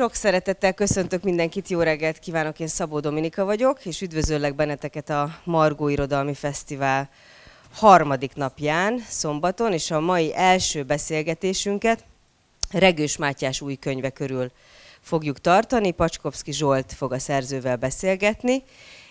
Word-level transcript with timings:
Sok 0.00 0.14
szeretettel 0.14 0.72
köszöntök 0.72 1.22
mindenkit, 1.22 1.68
jó 1.68 1.80
reggelt 1.80 2.18
kívánok, 2.18 2.60
én 2.60 2.66
Szabó 2.66 3.00
Dominika 3.00 3.44
vagyok, 3.44 3.84
és 3.84 4.00
üdvözöllek 4.00 4.54
benneteket 4.54 5.10
a 5.10 5.40
Margó 5.44 5.88
Irodalmi 5.88 6.34
Fesztivál 6.34 7.10
harmadik 7.72 8.34
napján, 8.34 8.98
szombaton, 9.08 9.72
és 9.72 9.90
a 9.90 10.00
mai 10.00 10.34
első 10.34 10.82
beszélgetésünket 10.82 12.04
Regős 12.70 13.16
Mátyás 13.16 13.60
új 13.60 13.74
könyve 13.74 14.10
körül 14.10 14.50
fogjuk 15.00 15.40
tartani. 15.40 15.90
Pacskovszki 15.90 16.52
Zsolt 16.52 16.92
fog 16.92 17.12
a 17.12 17.18
szerzővel 17.18 17.76
beszélgetni, 17.76 18.62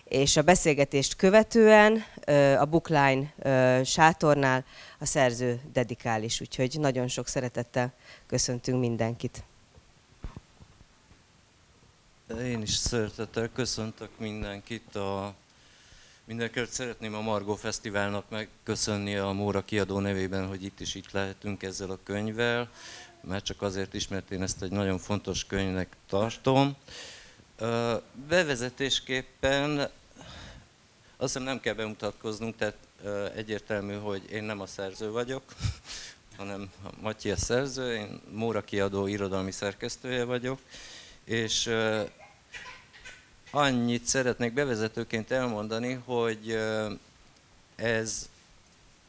és 0.04 0.38
a 0.38 0.42
beszélgetést 0.42 1.16
követően 1.16 2.04
a 2.60 2.66
Bookline 2.66 3.34
sátornál 3.84 4.66
a 5.00 5.06
szerző 5.06 5.62
dedikál 5.74 6.24
is, 6.24 6.42
úgyhogy 6.42 6.76
nagyon 6.80 7.08
sok 7.08 7.28
szeretettel 7.28 7.94
köszöntünk 8.28 8.80
mindenkit. 8.80 9.44
Én 12.38 12.62
is 12.62 12.76
szeretettel 12.76 13.50
köszöntök 13.54 14.10
mindenkit. 14.18 14.96
A, 14.96 15.34
mindenkit 16.26 16.72
szeretném 16.72 17.14
a 17.14 17.22
Margó 17.22 17.56
Fesztiválnak 17.56 18.30
megköszönni 18.30 19.16
a 19.16 19.32
Móra 19.32 19.66
kiadó 19.66 20.00
nevében, 20.00 20.48
hogy 20.48 20.64
itt 20.64 20.80
is 20.80 20.96
itt 20.96 21.12
lehetünk 21.12 21.64
ezzel 21.64 21.90
a 21.90 22.00
könyvvel, 22.04 22.70
mert 23.22 23.46
csak 23.46 23.62
azért 23.62 23.94
is, 23.94 24.08
mert 24.08 24.32
én 24.32 24.42
ezt 24.42 24.62
egy 24.62 24.72
nagyon 24.72 24.98
fontos 24.98 25.46
könyvnek 25.46 25.96
tartom. 26.08 26.76
Bevezetésképpen 28.28 29.80
azt 29.80 29.92
hiszem 31.18 31.44
nem 31.44 31.60
kell 31.60 31.74
bemutatkoznunk, 31.74 32.56
tehát 32.56 32.78
egyértelmű, 33.36 33.94
hogy 33.94 34.32
én 34.32 34.44
nem 34.44 34.62
a 34.62 34.66
szerző 34.66 35.12
vagyok, 35.12 35.44
hanem 36.38 36.72
Matyi 37.02 37.32
a 37.32 37.38
szerző, 37.38 37.96
én 37.96 38.22
Móra 38.32 38.64
kiadó 38.64 39.08
irodalmi 39.08 39.52
szerkesztője 39.52 40.24
vagyok, 40.24 40.60
és 41.24 41.70
annyit 43.52 44.06
szeretnék 44.06 44.54
bevezetőként 44.54 45.32
elmondani, 45.32 45.94
hogy 46.06 46.60
ez 47.76 48.30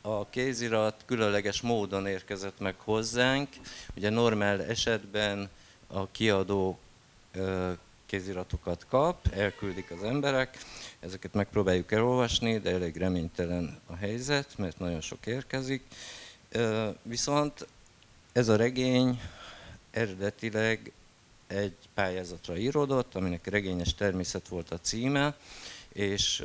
a 0.00 0.28
kézirat 0.28 1.02
különleges 1.06 1.60
módon 1.60 2.06
érkezett 2.06 2.58
meg 2.58 2.74
hozzánk. 2.78 3.48
Ugye 3.96 4.10
normál 4.10 4.64
esetben 4.64 5.48
a 5.86 6.10
kiadó 6.10 6.78
kéziratokat 8.06 8.86
kap, 8.88 9.26
elküldik 9.32 9.90
az 9.90 10.02
emberek, 10.02 10.58
ezeket 11.00 11.34
megpróbáljuk 11.34 11.92
elolvasni, 11.92 12.58
de 12.58 12.70
elég 12.70 12.96
reménytelen 12.96 13.80
a 13.86 13.96
helyzet, 13.96 14.58
mert 14.58 14.78
nagyon 14.78 15.00
sok 15.00 15.26
érkezik. 15.26 15.82
Viszont 17.02 17.66
ez 18.32 18.48
a 18.48 18.56
regény 18.56 19.20
eredetileg 19.90 20.92
egy 21.50 21.76
pályázatra 21.94 22.56
íródott, 22.56 23.14
aminek 23.14 23.46
regényes 23.46 23.94
természet 23.94 24.48
volt 24.48 24.70
a 24.70 24.80
címe, 24.80 25.36
és 25.92 26.44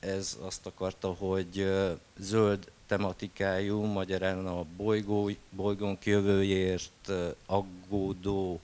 ez 0.00 0.38
azt 0.40 0.66
akarta, 0.66 1.08
hogy 1.12 1.72
zöld 2.18 2.70
tematikájú, 2.86 3.80
magyarán 3.80 4.46
a 4.46 4.64
bolygó, 4.76 5.30
bolygónk 5.50 6.06
jövőjért 6.06 7.12
aggódó 7.46 8.60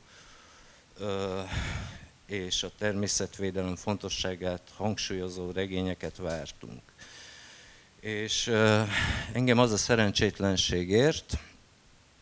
és 2.27 2.63
a 2.63 2.71
természetvédelem 2.79 3.77
fontosságát 3.77 4.63
hangsúlyozó 4.77 5.51
regényeket 5.51 6.17
vártunk. 6.17 6.83
És 8.01 8.47
engem 9.33 9.59
az 9.59 9.73
a 9.73 9.77
szerencsétlenségért, 9.77 11.39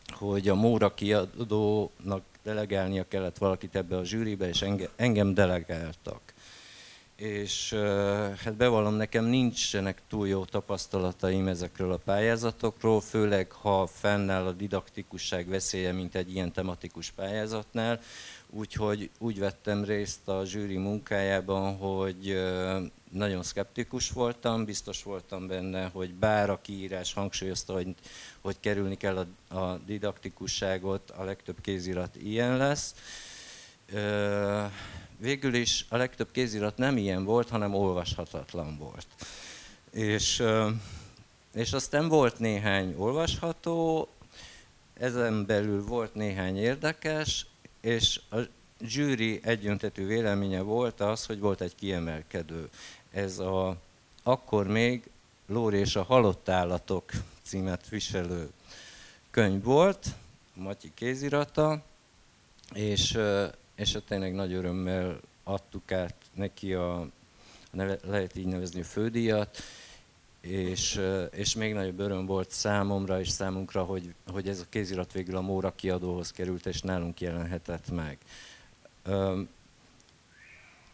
hogy 0.07 0.49
a 0.49 0.55
Móra 0.55 0.93
kiadónak 0.93 2.23
delegálnia 2.43 3.07
kellett 3.07 3.37
valakit 3.37 3.75
ebbe 3.75 3.97
a 3.97 4.03
zsűribe, 4.03 4.47
és 4.47 4.65
engem 4.95 5.33
delegáltak. 5.33 6.21
És 7.15 7.73
hát 8.43 8.55
bevallom, 8.55 8.93
nekem 8.93 9.25
nincsenek 9.25 10.01
túl 10.09 10.27
jó 10.27 10.45
tapasztalataim 10.45 11.47
ezekről 11.47 11.91
a 11.91 11.97
pályázatokról, 11.97 13.01
főleg 13.01 13.51
ha 13.51 13.87
fennáll 13.87 14.45
a 14.45 14.51
didaktikusság 14.51 15.47
veszélye, 15.47 15.91
mint 15.91 16.15
egy 16.15 16.33
ilyen 16.33 16.51
tematikus 16.51 17.11
pályázatnál. 17.11 17.99
Úgyhogy 18.53 19.09
úgy 19.19 19.39
vettem 19.39 19.83
részt 19.83 20.27
a 20.27 20.45
zsűri 20.45 20.77
munkájában, 20.77 21.77
hogy 21.77 22.43
nagyon 23.11 23.43
szkeptikus 23.43 24.09
voltam, 24.09 24.65
biztos 24.65 25.03
voltam 25.03 25.47
benne, 25.47 25.87
hogy 25.87 26.13
bár 26.13 26.49
a 26.49 26.61
kiírás 26.61 27.13
hangsúlyozta, 27.13 27.73
hogy, 27.73 27.95
hogy 28.41 28.55
kerülni 28.59 28.97
kell 28.97 29.27
a, 29.49 29.55
a 29.55 29.79
didaktikusságot, 29.85 31.09
a 31.11 31.23
legtöbb 31.23 31.61
kézirat 31.61 32.15
ilyen 32.15 32.57
lesz. 32.57 32.95
Végül 35.17 35.53
is 35.53 35.85
a 35.89 35.97
legtöbb 35.97 36.31
kézirat 36.31 36.77
nem 36.77 36.97
ilyen 36.97 37.23
volt, 37.23 37.49
hanem 37.49 37.73
olvashatatlan 37.73 38.77
volt. 38.77 39.07
És, 39.91 40.43
és 41.53 41.73
aztán 41.73 42.07
volt 42.07 42.39
néhány 42.39 42.95
olvasható, 42.97 44.09
ezen 44.93 45.45
belül 45.45 45.83
volt 45.85 46.15
néhány 46.15 46.57
érdekes, 46.57 47.45
és 47.81 48.21
a 48.31 48.37
zsűri 48.81 49.39
egyöntetű 49.43 50.05
véleménye 50.05 50.61
volt 50.61 50.99
az, 50.99 51.25
hogy 51.25 51.39
volt 51.39 51.61
egy 51.61 51.75
kiemelkedő. 51.75 52.69
Ez 53.11 53.39
a 53.39 53.77
akkor 54.23 54.67
még 54.67 55.09
Lóri 55.45 55.77
és 55.77 55.95
a 55.95 56.03
halott 56.03 56.49
állatok 56.49 57.11
címet 57.43 57.89
viselő 57.89 58.49
könyv 59.31 59.63
volt, 59.63 60.07
Matyi 60.53 60.91
kézirata, 60.93 61.83
és, 62.73 63.17
és 63.75 63.97
tényleg 64.07 64.33
nagy 64.33 64.53
örömmel 64.53 65.19
adtuk 65.43 65.91
át 65.91 66.15
neki 66.33 66.73
a, 66.73 67.07
lehet 68.03 68.35
így 68.35 68.45
nevezni, 68.45 68.79
a 68.81 68.83
fődíjat, 68.83 69.57
és, 70.41 71.01
és 71.31 71.55
még 71.55 71.73
nagyobb 71.73 71.99
öröm 71.99 72.25
volt 72.25 72.51
számomra 72.51 73.19
és 73.19 73.29
számunkra, 73.29 73.83
hogy, 73.83 74.13
hogy 74.31 74.47
ez 74.47 74.59
a 74.59 74.69
kézirat 74.69 75.11
végül 75.11 75.35
a 75.35 75.41
Móra 75.41 75.75
kiadóhoz 75.75 76.31
került, 76.31 76.65
és 76.65 76.81
nálunk 76.81 77.21
jelenhetett 77.21 77.91
meg. 77.91 78.17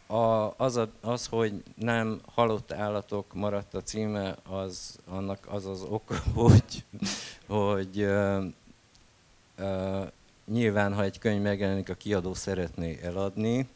A, 0.06 0.54
az, 0.56 0.76
a, 0.76 0.88
az, 1.00 1.26
hogy 1.26 1.62
nem 1.74 2.20
halott 2.26 2.72
állatok 2.72 3.34
maradt 3.34 3.74
a 3.74 3.82
címe, 3.82 4.36
az, 4.48 4.98
annak 5.06 5.46
az 5.50 5.66
az 5.66 5.82
ok, 5.82 6.12
hogy, 6.34 6.84
hogy 7.46 8.02
uh, 8.02 8.44
uh, 9.58 10.06
nyilván, 10.46 10.94
ha 10.94 11.02
egy 11.02 11.18
könyv 11.18 11.42
megjelenik, 11.42 11.88
a 11.88 11.94
kiadó 11.94 12.34
szeretné 12.34 12.98
eladni, 13.02 13.68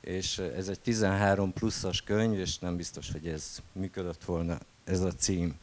és 0.00 0.38
ez 0.38 0.68
egy 0.68 0.80
13 0.80 1.52
pluszas 1.52 2.02
könyv, 2.02 2.38
és 2.38 2.58
nem 2.58 2.76
biztos, 2.76 3.12
hogy 3.12 3.26
ez 3.26 3.62
működött 3.72 4.24
volna, 4.24 4.58
ez 4.86 5.00
a 5.00 5.12
cím. 5.12 5.58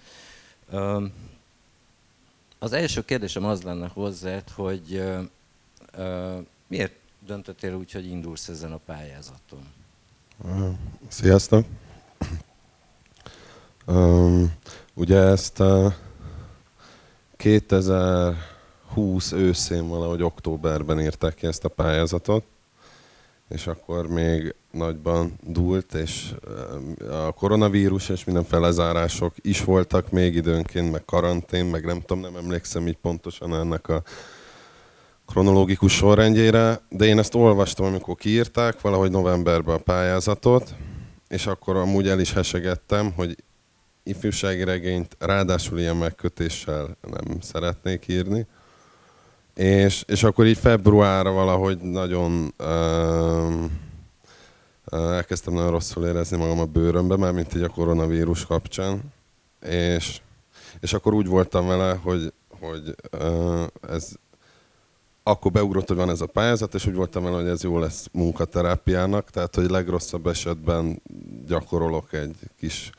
Az 2.60 2.74
első 2.74 3.06
kérdésem 3.06 3.46
az 3.46 3.62
lenne 3.62 3.88
hozzád, 3.88 4.50
hogy 4.50 5.04
miért 6.68 6.94
döntöttél 7.26 7.76
úgy, 7.76 7.92
hogy 7.92 8.06
indulsz 8.06 8.48
ezen 8.48 8.72
a 8.72 8.80
pályázaton? 8.86 9.68
Sziasztok! 11.08 11.66
Um, 13.86 14.54
ugye 14.94 15.18
ezt 15.18 15.60
a 15.60 15.96
2020 17.38 19.32
őszén 19.32 19.88
valahogy 19.88 20.24
októberben 20.24 21.02
írták 21.02 21.36
ki 21.36 21.48
ezt 21.48 21.66
a 21.66 21.70
pályázatot, 21.70 22.44
és 23.54 23.68
akkor 23.68 24.08
még 24.08 24.56
nagyban 24.72 25.34
dúlt, 25.42 25.94
és 25.94 26.34
a 27.10 27.32
koronavírus 27.32 28.10
és 28.10 28.24
minden 28.24 28.46
lezárások 28.50 29.34
is 29.42 29.64
voltak 29.64 30.12
még 30.12 30.36
időnként, 30.36 30.92
meg 30.92 31.06
karantén, 31.06 31.66
meg 31.66 31.86
nem 31.86 32.02
tudom, 32.02 32.20
nem 32.20 32.36
emlékszem 32.36 32.88
így 32.88 32.98
pontosan 32.98 33.56
ennek 33.56 33.88
a 33.88 34.04
kronológikus 35.26 35.94
sorrendjére, 35.96 36.82
de 36.90 37.06
én 37.06 37.20
ezt 37.20 37.36
olvastam, 37.36 37.86
amikor 37.86 38.16
kiírták 38.16 38.82
valahogy 38.82 39.12
novemberben 39.12 39.76
a 39.76 39.84
pályázatot, 39.84 40.76
és 41.28 41.48
akkor 41.48 41.76
amúgy 41.76 42.08
el 42.08 42.20
is 42.20 42.34
hesegettem, 42.34 43.12
hogy 43.16 43.36
ifjúsági 44.04 44.64
regényt 44.64 45.16
ráadásul 45.20 45.80
ilyen 45.80 45.98
megkötéssel 45.98 46.98
nem 47.02 47.42
szeretnék 47.42 48.08
írni. 48.08 48.48
És, 49.56 50.04
és 50.08 50.24
akkor 50.24 50.46
így 50.46 50.58
februárra 50.58 51.32
valahogy 51.32 51.78
nagyon 51.78 52.54
uh, 52.60 53.64
elkezdtem 54.92 55.54
nagyon 55.54 55.72
rosszul 55.72 56.06
érezni 56.06 56.38
magam 56.38 56.60
a 56.60 56.66
bőrömbe, 56.66 57.18
már 57.18 57.32
mint 57.32 57.56
így 57.56 57.62
a 57.62 57.70
koronavírus 57.70 58.46
kapcsán. 58.46 59.02
És, 59.70 60.22
és 60.80 60.94
akkor 60.94 61.14
úgy 61.14 61.28
voltam 61.28 61.68
vele, 61.68 62.00
hogy, 62.04 62.34
hogy 62.60 62.96
uh, 63.12 63.64
ez 63.90 64.12
akkor 65.24 65.52
beugrott, 65.52 65.88
hogy 65.88 65.98
van 65.98 66.10
ez 66.10 66.22
a 66.22 66.26
pályázat, 66.26 66.74
és 66.74 66.86
úgy 66.86 66.96
voltam 66.96 67.24
vele, 67.24 67.36
hogy 67.36 67.48
ez 67.48 67.64
jó 67.64 67.80
lesz 67.80 68.08
munkaterápiának, 68.12 69.30
tehát 69.30 69.56
hogy 69.56 69.70
legrosszabb 69.70 70.28
esetben 70.28 71.02
gyakorolok 71.48 72.14
egy 72.14 72.36
kis 72.60 72.90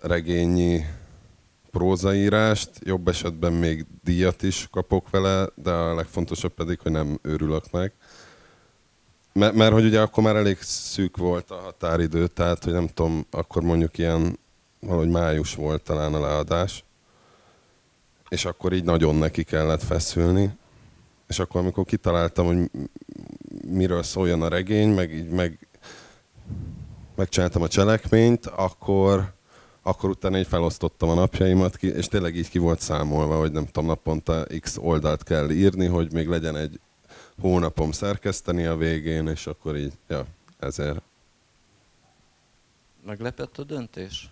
regényi 0.00 0.84
prózaírást, 1.74 2.70
jobb 2.84 3.08
esetben 3.08 3.52
még 3.52 3.86
díjat 4.04 4.42
is 4.42 4.68
kapok 4.70 5.10
vele, 5.10 5.48
de 5.54 5.70
a 5.70 5.94
legfontosabb 5.94 6.52
pedig, 6.52 6.80
hogy 6.80 6.92
nem 6.92 7.18
őrülök 7.22 7.70
meg. 7.70 7.92
Mert, 9.32 9.54
mert 9.54 9.72
hogy 9.72 9.84
ugye 9.84 10.00
akkor 10.00 10.22
már 10.22 10.36
elég 10.36 10.58
szűk 10.60 11.16
volt 11.16 11.50
a 11.50 11.54
határidő, 11.54 12.26
tehát 12.26 12.64
hogy 12.64 12.72
nem 12.72 12.88
tudom, 12.88 13.26
akkor 13.30 13.62
mondjuk 13.62 13.98
ilyen 13.98 14.38
valahogy 14.80 15.08
május 15.08 15.54
volt 15.54 15.82
talán 15.82 16.14
a 16.14 16.20
leadás, 16.20 16.84
és 18.28 18.44
akkor 18.44 18.72
így 18.72 18.84
nagyon 18.84 19.14
neki 19.14 19.42
kellett 19.42 19.82
feszülni. 19.82 20.50
És 21.28 21.38
akkor, 21.38 21.60
amikor 21.60 21.84
kitaláltam, 21.84 22.46
hogy 22.46 22.70
miről 23.68 24.02
szóljon 24.02 24.42
a 24.42 24.48
regény, 24.48 24.88
meg 24.88 25.14
így 25.14 25.28
meg, 25.28 25.66
megcsináltam 27.14 27.62
a 27.62 27.68
cselekményt, 27.68 28.46
akkor, 28.46 29.32
akkor 29.86 30.10
utána 30.10 30.38
így 30.38 30.46
felosztottam 30.46 31.08
a 31.08 31.14
napjaimat, 31.14 31.76
ki, 31.76 31.86
és 31.86 32.06
tényleg 32.06 32.36
így 32.36 32.48
ki 32.48 32.58
volt 32.58 32.80
számolva, 32.80 33.38
hogy 33.38 33.52
nem 33.52 33.66
tudom, 33.66 33.86
naponta 33.86 34.46
x 34.60 34.76
oldalt 34.80 35.22
kell 35.22 35.50
írni, 35.50 35.86
hogy 35.86 36.12
még 36.12 36.28
legyen 36.28 36.56
egy 36.56 36.80
hónapom 37.40 37.92
szerkeszteni 37.92 38.64
a 38.64 38.76
végén, 38.76 39.26
és 39.26 39.46
akkor 39.46 39.76
így, 39.76 39.92
ja, 40.08 40.24
ezért. 40.58 41.02
Meglepett 43.06 43.58
a 43.58 43.64
döntés? 43.64 44.28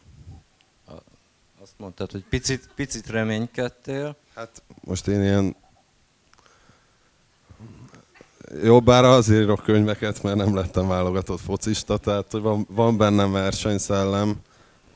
Azt 1.62 1.74
mondtad, 1.76 2.10
hogy 2.10 2.24
picit, 2.28 2.68
picit 2.74 3.06
reménykedtél. 3.06 4.16
Hát 4.34 4.62
most 4.80 5.06
én 5.06 5.22
ilyen 5.22 5.56
jó, 8.62 8.80
bár 8.80 9.04
azért 9.04 9.42
írok 9.42 9.62
könyveket, 9.62 10.22
mert 10.22 10.36
nem 10.36 10.54
lettem 10.54 10.88
válogatott 10.88 11.40
focista, 11.40 11.96
tehát 11.96 12.30
hogy 12.30 12.40
van, 12.40 12.66
van 12.70 12.96
bennem 12.96 13.32
versenyszellem, 13.32 14.40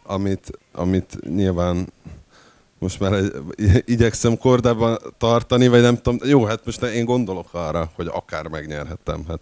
amit, 0.06 0.50
amit 0.72 1.18
nyilván 1.28 1.92
most 2.78 3.00
már 3.00 3.12
egy, 3.12 3.32
igyekszem 3.84 4.38
kordában 4.38 4.98
tartani, 5.18 5.68
vagy 5.68 5.80
nem 5.80 5.96
tudom, 5.96 6.28
jó, 6.28 6.44
hát 6.44 6.64
most 6.64 6.82
én 6.82 7.04
gondolok 7.04 7.54
arra, 7.54 7.90
hogy 7.94 8.06
akár 8.06 8.46
megnyerhettem. 8.46 9.24
Hát 9.28 9.40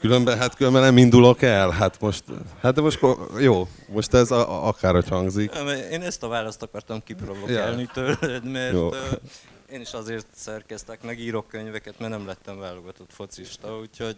különben, 0.00 0.38
hát 0.38 0.54
különben 0.54 0.82
nem 0.82 0.96
indulok 0.96 1.42
el, 1.42 1.70
hát 1.70 2.00
most, 2.00 2.24
hát 2.60 2.74
de 2.74 2.80
most 2.80 3.00
jó, 3.38 3.68
most 3.88 4.14
ez 4.14 4.30
a, 4.30 4.66
akár 4.66 4.94
hogy 4.94 5.08
hangzik. 5.08 5.52
Én 5.90 6.02
ezt 6.02 6.22
a 6.22 6.28
választ 6.28 6.62
akartam 6.62 7.02
kiprovokálni 7.04 7.88
ja. 7.94 8.16
tőled, 8.18 8.50
mert 8.50 8.72
jó. 8.72 8.90
én 9.72 9.80
is 9.80 9.92
azért 9.92 10.26
szerkeztek, 10.34 11.02
meg 11.02 11.18
írok 11.18 11.48
könyveket, 11.48 11.98
mert 11.98 12.10
nem 12.10 12.26
lettem 12.26 12.58
válogatott 12.58 13.10
focista, 13.12 13.78
úgyhogy 13.78 14.16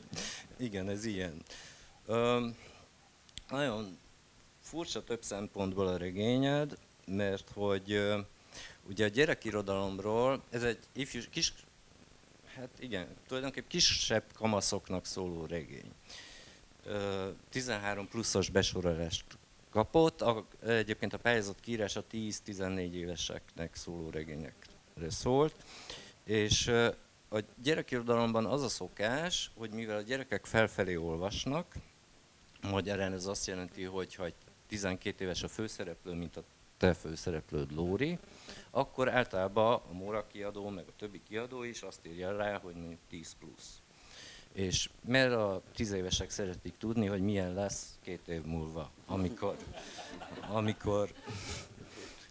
igen, 0.58 0.88
ez 0.88 1.04
ilyen. 1.04 1.34
Ö, 2.06 2.38
nagyon 3.50 3.98
furcsa 4.74 5.04
több 5.04 5.22
szempontból 5.22 5.86
a 5.86 5.96
regényed, 5.96 6.76
mert 7.06 7.50
hogy 7.54 8.14
ugye 8.88 9.04
a 9.04 9.08
gyerekirodalomról, 9.08 10.42
ez 10.50 10.62
egy 10.62 10.78
ifjú, 10.92 11.20
kis, 11.30 11.52
hát 12.54 12.68
igen, 12.78 13.06
tulajdonképpen 13.26 13.68
kisebb 13.68 14.24
kamaszoknak 14.32 15.06
szóló 15.06 15.46
regény. 15.46 15.92
13 17.50 18.08
pluszos 18.08 18.50
besorolást 18.50 19.24
kapott, 19.70 20.24
egyébként 20.66 21.12
a 21.12 21.18
pályázat 21.18 21.60
kiírása 21.60 22.04
10-14 22.12 22.92
éveseknek 22.92 23.74
szóló 23.74 24.10
regényekre 24.10 25.10
szólt, 25.10 25.54
és 26.24 26.66
a 27.28 27.38
gyerekirodalomban 27.62 28.46
az 28.46 28.62
a 28.62 28.68
szokás, 28.68 29.50
hogy 29.56 29.70
mivel 29.70 29.96
a 29.96 30.02
gyerekek 30.02 30.46
felfelé 30.46 30.94
olvasnak, 30.94 31.74
magyarán 32.70 33.12
ez 33.12 33.26
azt 33.26 33.46
jelenti, 33.46 33.82
hogy 33.82 34.14
ha 34.14 34.24
egy 34.24 34.34
12 34.74 35.24
éves 35.24 35.42
a 35.42 35.48
főszereplő, 35.48 36.12
mint 36.12 36.36
a 36.36 36.42
te 36.76 36.94
főszereplőd 36.94 37.74
Lóri, 37.74 38.18
akkor 38.70 39.08
általában 39.08 39.80
a 39.90 39.92
Móra 39.92 40.26
kiadó, 40.26 40.68
meg 40.68 40.84
a 40.88 40.92
többi 40.98 41.20
kiadó 41.28 41.62
is 41.62 41.82
azt 41.82 42.00
írja 42.06 42.36
rá, 42.36 42.58
hogy 42.58 42.74
mondjuk 42.74 43.00
10 43.08 43.36
plusz. 43.38 43.82
És 44.52 44.90
mert 45.04 45.32
a 45.32 45.62
tíz 45.74 45.92
évesek 45.92 46.30
szeretik 46.30 46.74
tudni, 46.78 47.06
hogy 47.06 47.20
milyen 47.20 47.54
lesz 47.54 47.98
két 48.02 48.28
év 48.28 48.42
múlva, 48.44 48.90
amikor, 49.06 49.56
amikor 50.48 51.12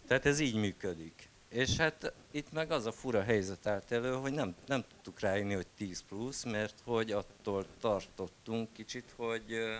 tehát 0.06 0.26
ez 0.26 0.40
így 0.40 0.54
működik. 0.54 1.28
És 1.48 1.76
hát 1.76 2.12
itt 2.30 2.52
meg 2.52 2.70
az 2.70 2.86
a 2.86 2.92
fura 2.92 3.22
helyzet 3.22 3.66
állt 3.66 3.92
elő, 3.92 4.12
hogy 4.12 4.32
nem, 4.32 4.54
nem 4.66 4.84
tudtuk 4.88 5.20
ráírni, 5.20 5.54
hogy 5.54 5.66
10 5.76 6.02
plusz, 6.08 6.44
mert 6.44 6.80
hogy 6.84 7.12
attól 7.12 7.66
tartottunk 7.80 8.72
kicsit, 8.72 9.14
hogy 9.16 9.78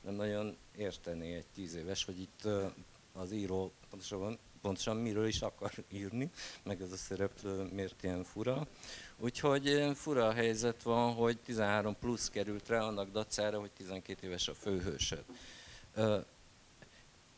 nem 0.00 0.14
nagyon 0.14 0.56
értené 0.76 1.34
egy 1.34 1.46
tíz 1.54 1.74
éves, 1.74 2.04
hogy 2.04 2.20
itt 2.20 2.48
az 3.12 3.32
író 3.32 3.72
pontosabban, 3.90 4.38
pontosan 4.62 4.96
miről 4.96 5.26
is 5.26 5.40
akar 5.40 5.72
írni, 5.92 6.30
meg 6.62 6.80
ez 6.80 6.92
a 6.92 6.96
szereplő 6.96 7.68
miért 7.72 8.02
ilyen 8.02 8.24
fura. 8.24 8.66
Úgyhogy 9.16 9.90
fura 9.94 10.26
a 10.26 10.32
helyzet 10.32 10.82
van, 10.82 11.14
hogy 11.14 11.38
13 11.38 11.96
plusz 12.00 12.30
került 12.30 12.68
rá 12.68 12.80
annak 12.80 13.10
dacára, 13.10 13.60
hogy 13.60 13.70
12 13.70 14.26
éves 14.26 14.48
a 14.48 14.54
főhősöd. 14.54 15.24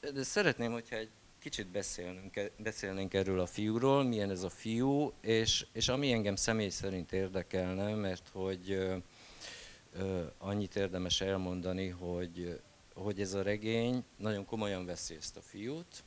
De 0.00 0.22
szeretném, 0.22 0.72
hogyha 0.72 0.96
egy 0.96 1.10
kicsit 1.38 1.66
beszélnünk, 1.66 2.50
beszélnénk 2.56 3.14
erről 3.14 3.40
a 3.40 3.46
fiúról, 3.46 4.02
milyen 4.04 4.30
ez 4.30 4.42
a 4.42 4.50
fiú, 4.50 5.12
és, 5.20 5.66
és 5.72 5.88
ami 5.88 6.12
engem 6.12 6.36
személy 6.36 6.68
szerint 6.68 7.12
érdekelne, 7.12 7.94
mert 7.94 8.28
hogy 8.32 8.78
annyit 10.38 10.76
érdemes 10.76 11.20
elmondani, 11.20 11.88
hogy, 11.88 12.60
hogy 12.94 13.20
ez 13.20 13.34
a 13.34 13.42
regény 13.42 14.04
nagyon 14.16 14.44
komolyan 14.44 14.86
veszi 14.86 15.14
ezt 15.14 15.36
a 15.36 15.40
fiút, 15.40 16.04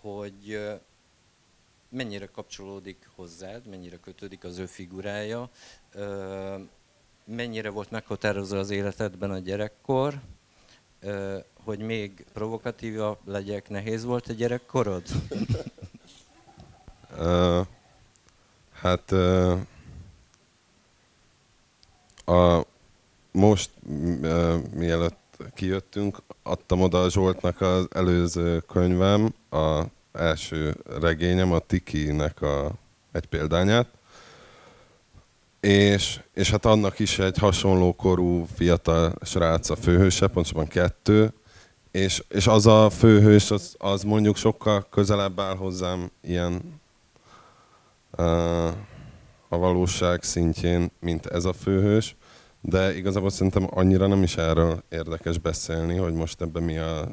hogy 0.00 0.60
mennyire 1.88 2.26
kapcsolódik 2.26 3.08
hozzád, 3.14 3.66
mennyire 3.66 3.96
kötődik 3.96 4.44
az 4.44 4.58
ő 4.58 4.66
figurája, 4.66 5.50
mennyire 7.24 7.70
volt 7.70 7.90
meghatározó 7.90 8.58
az 8.58 8.70
életedben 8.70 9.30
a 9.30 9.38
gyerekkor, 9.38 10.20
hogy 11.64 11.78
még 11.78 12.24
provokatívabb 12.32 13.18
legyek, 13.24 13.68
nehéz 13.68 14.04
volt 14.04 14.28
a 14.28 14.32
gyerekkorod? 14.32 15.02
uh, 17.18 17.66
hát 18.72 19.10
uh, 19.10 19.60
a, 22.24 22.60
most 23.32 23.70
mielőtt 24.74 25.36
kijöttünk, 25.54 26.18
adtam 26.42 26.80
oda 26.80 27.02
a 27.02 27.10
Zsoltnak 27.10 27.60
az 27.60 27.86
előző 27.90 28.60
könyvem, 28.60 29.34
a 29.50 29.82
első 30.12 30.76
regényem, 31.00 31.52
a 31.52 31.58
Tiki-nek 31.58 32.42
a, 32.42 32.72
egy 33.12 33.26
példányát, 33.26 33.88
és, 35.60 36.20
és 36.34 36.50
hát 36.50 36.64
annak 36.64 36.98
is 36.98 37.18
egy 37.18 37.38
hasonló 37.38 37.92
korú 37.94 38.46
fiatal 38.54 39.14
srác 39.22 39.70
a 39.70 39.76
főhőse, 39.76 40.26
pontosabban 40.26 40.66
kettő, 40.66 41.32
és, 41.90 42.24
és 42.28 42.46
az 42.46 42.66
a 42.66 42.90
főhős, 42.90 43.50
az, 43.50 43.74
az 43.78 44.02
mondjuk 44.02 44.36
sokkal 44.36 44.86
közelebb 44.90 45.40
áll 45.40 45.56
hozzám 45.56 46.10
ilyen 46.20 46.80
uh, 48.16 48.70
a 49.52 49.58
valóság 49.58 50.22
szintjén, 50.22 50.90
mint 51.00 51.26
ez 51.26 51.44
a 51.44 51.52
főhős 51.52 52.16
de 52.62 52.96
igazából 52.96 53.30
szerintem 53.30 53.66
annyira 53.70 54.06
nem 54.06 54.22
is 54.22 54.36
erről 54.36 54.84
érdekes 54.88 55.38
beszélni, 55.38 55.96
hogy 55.96 56.12
most 56.12 56.40
ebben 56.40 56.62
mi 56.62 56.78
a, 56.78 57.08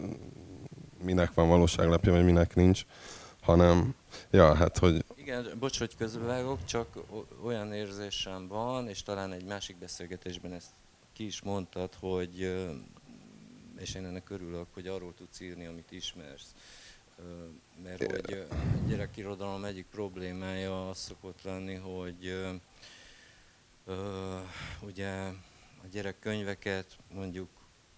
minek 1.03 1.33
van 1.33 1.47
valóságlapja, 1.47 2.11
vagy 2.11 2.25
minek 2.25 2.55
nincs, 2.55 2.85
hanem, 3.41 3.95
ja, 4.31 4.53
hát, 4.53 4.77
hogy... 4.77 5.05
Igen, 5.15 5.47
bocs, 5.59 5.79
hogy 5.79 5.95
közbevágok, 5.95 6.65
csak 6.65 6.97
olyan 7.43 7.73
érzésem 7.73 8.47
van, 8.47 8.87
és 8.87 9.03
talán 9.03 9.31
egy 9.31 9.45
másik 9.45 9.77
beszélgetésben 9.77 10.53
ezt 10.53 10.71
ki 11.13 11.25
is 11.25 11.41
mondtad, 11.41 11.93
hogy, 11.99 12.55
és 13.77 13.95
én 13.95 14.05
ennek 14.05 14.29
örülök, 14.29 14.67
hogy 14.73 14.87
arról 14.87 15.13
tudsz 15.13 15.39
írni, 15.39 15.65
amit 15.65 15.91
ismersz. 15.91 16.53
Mert 17.83 18.11
hogy 18.11 18.47
a 18.49 18.55
gyerekirodalom 18.87 19.65
egyik 19.65 19.85
problémája 19.85 20.89
az 20.89 20.97
szokott 20.97 21.41
lenni, 21.41 21.75
hogy 21.75 22.35
ugye 24.81 25.09
a 25.83 25.87
gyerekkönyveket 25.91 26.97
mondjuk 27.13 27.49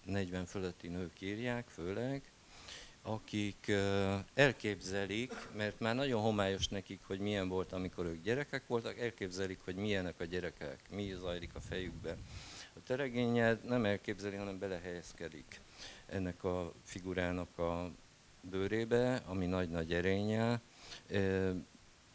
40 0.04 0.46
fölötti 0.46 0.88
nők 0.88 1.20
írják, 1.20 1.68
főleg, 1.68 2.22
akik 3.02 3.72
elképzelik, 4.34 5.32
mert 5.56 5.80
már 5.80 5.94
nagyon 5.94 6.22
homályos 6.22 6.68
nekik, 6.68 7.00
hogy 7.06 7.18
milyen 7.18 7.48
volt, 7.48 7.72
amikor 7.72 8.06
ők 8.06 8.22
gyerekek 8.22 8.66
voltak, 8.66 8.98
elképzelik, 8.98 9.60
hogy 9.64 9.74
milyenek 9.74 10.20
a 10.20 10.24
gyerekek, 10.24 10.80
mi 10.90 11.14
zajlik 11.20 11.54
a 11.54 11.60
fejükbe. 11.60 12.16
A 12.74 12.82
teregényed 12.82 13.64
nem 13.64 13.84
elképzeli, 13.84 14.36
hanem 14.36 14.58
belehelyezkedik 14.58 15.60
ennek 16.06 16.44
a 16.44 16.72
figurának 16.84 17.58
a 17.58 17.90
bőrébe, 18.50 19.22
ami 19.26 19.46
nagy-nagy 19.46 19.92
erénye, 19.92 20.60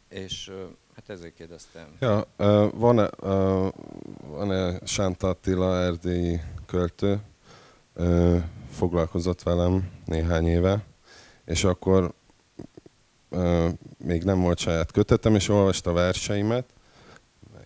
és 0.08 0.50
Hát 0.98 1.08
ezért 1.16 1.34
kérdeztem. 1.34 1.86
Ja, 2.00 2.24
van-e, 2.70 3.10
van-e 4.20 4.78
Sánta 4.84 5.28
Attila 5.28 5.76
erdélyi 5.76 6.40
költő, 6.66 7.20
foglalkozott 8.70 9.42
velem 9.42 9.90
néhány 10.04 10.46
éve, 10.46 10.84
és 11.44 11.64
akkor 11.64 12.12
még 13.98 14.24
nem 14.24 14.40
volt 14.40 14.58
saját 14.58 14.92
kötetem, 14.92 15.34
és 15.34 15.48
olvasta 15.48 15.92
verseimet, 15.92 16.64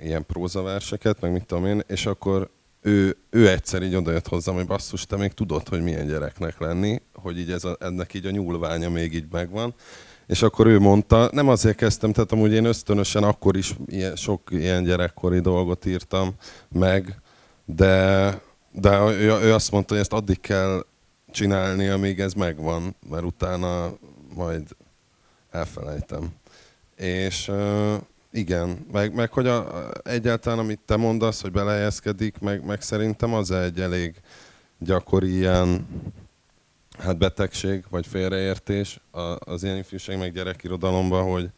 ilyen 0.00 0.26
prózaverseket, 0.26 1.20
meg 1.20 1.32
mit 1.32 1.46
tudom 1.46 1.66
én, 1.66 1.82
és 1.86 2.06
akkor 2.06 2.50
ő, 2.82 3.16
ő 3.30 3.48
egyszer 3.48 3.82
így 3.82 3.94
odajött 3.94 4.28
hozzám, 4.28 4.54
hogy 4.54 4.66
basszus, 4.66 5.06
te 5.06 5.16
még 5.16 5.32
tudod, 5.32 5.68
hogy 5.68 5.82
milyen 5.82 6.06
gyereknek 6.06 6.58
lenni, 6.60 7.02
hogy 7.14 7.38
így 7.38 7.50
ez 7.50 7.64
a, 7.64 7.76
ennek 7.80 8.14
így 8.14 8.26
a 8.26 8.30
nyúlványa 8.30 8.88
még 8.90 9.14
így 9.14 9.26
megvan. 9.30 9.74
És 10.26 10.42
akkor 10.42 10.66
ő 10.66 10.78
mondta, 10.78 11.28
nem 11.32 11.48
azért 11.48 11.76
kezdtem, 11.76 12.12
tehát 12.12 12.32
amúgy 12.32 12.52
én 12.52 12.64
ösztönösen 12.64 13.22
akkor 13.22 13.56
is 13.56 13.74
ilyen, 13.86 14.16
sok 14.16 14.42
ilyen 14.50 14.84
gyerekkori 14.84 15.40
dolgot 15.40 15.84
írtam 15.84 16.34
meg, 16.68 17.20
de, 17.64 18.40
de 18.72 18.98
ő, 18.98 19.30
ő 19.42 19.52
azt 19.52 19.70
mondta, 19.70 19.92
hogy 19.92 20.02
ezt 20.02 20.12
addig 20.12 20.40
kell 20.40 20.86
csinálni, 21.30 21.88
amíg 21.88 22.20
ez 22.20 22.32
megvan, 22.32 22.96
mert 23.10 23.24
utána 23.24 23.92
majd 24.34 24.62
elfelejtem. 25.50 26.28
És 26.96 27.50
igen, 28.32 28.86
meg, 28.92 29.14
meg 29.14 29.32
hogy 29.32 29.46
a, 29.46 29.90
egyáltalán 30.02 30.58
amit 30.58 30.80
te 30.84 30.96
mondasz, 30.96 31.40
hogy 31.40 31.52
belehelyezkedik, 31.52 32.38
meg, 32.38 32.64
meg 32.64 32.82
szerintem 32.82 33.34
az 33.34 33.50
egy 33.50 33.80
elég 33.80 34.14
gyakori 34.78 35.34
ilyen 35.36 35.86
hát 36.98 37.18
betegség, 37.18 37.84
vagy 37.90 38.06
félreértés 38.06 39.00
az 39.38 39.62
ilyen 39.62 39.76
ifjúság 39.76 40.18
meg 40.18 40.32
gyerekirodalomban, 40.32 41.30
hogy 41.30 41.50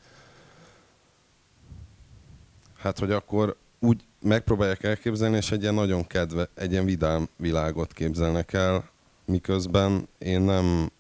hát, 2.79 2.99
hogy 2.99 3.11
akkor 3.11 3.57
úgy 3.79 4.05
megpróbálják 4.21 4.83
elképzelni, 4.83 5.37
és 5.37 5.53
egy 5.53 5.63
ilyen 5.63 5.75
nagyon 5.75 6.07
kedve, 6.07 6.49
egy 6.55 6.73
ilyen 6.73 6.85
vidám 6.85 7.29
világot 7.37 7.93
képzelnek 7.93 8.53
el, 8.53 8.91
miközben 9.25 10.09
én 10.19 10.41
nem, 10.41 10.91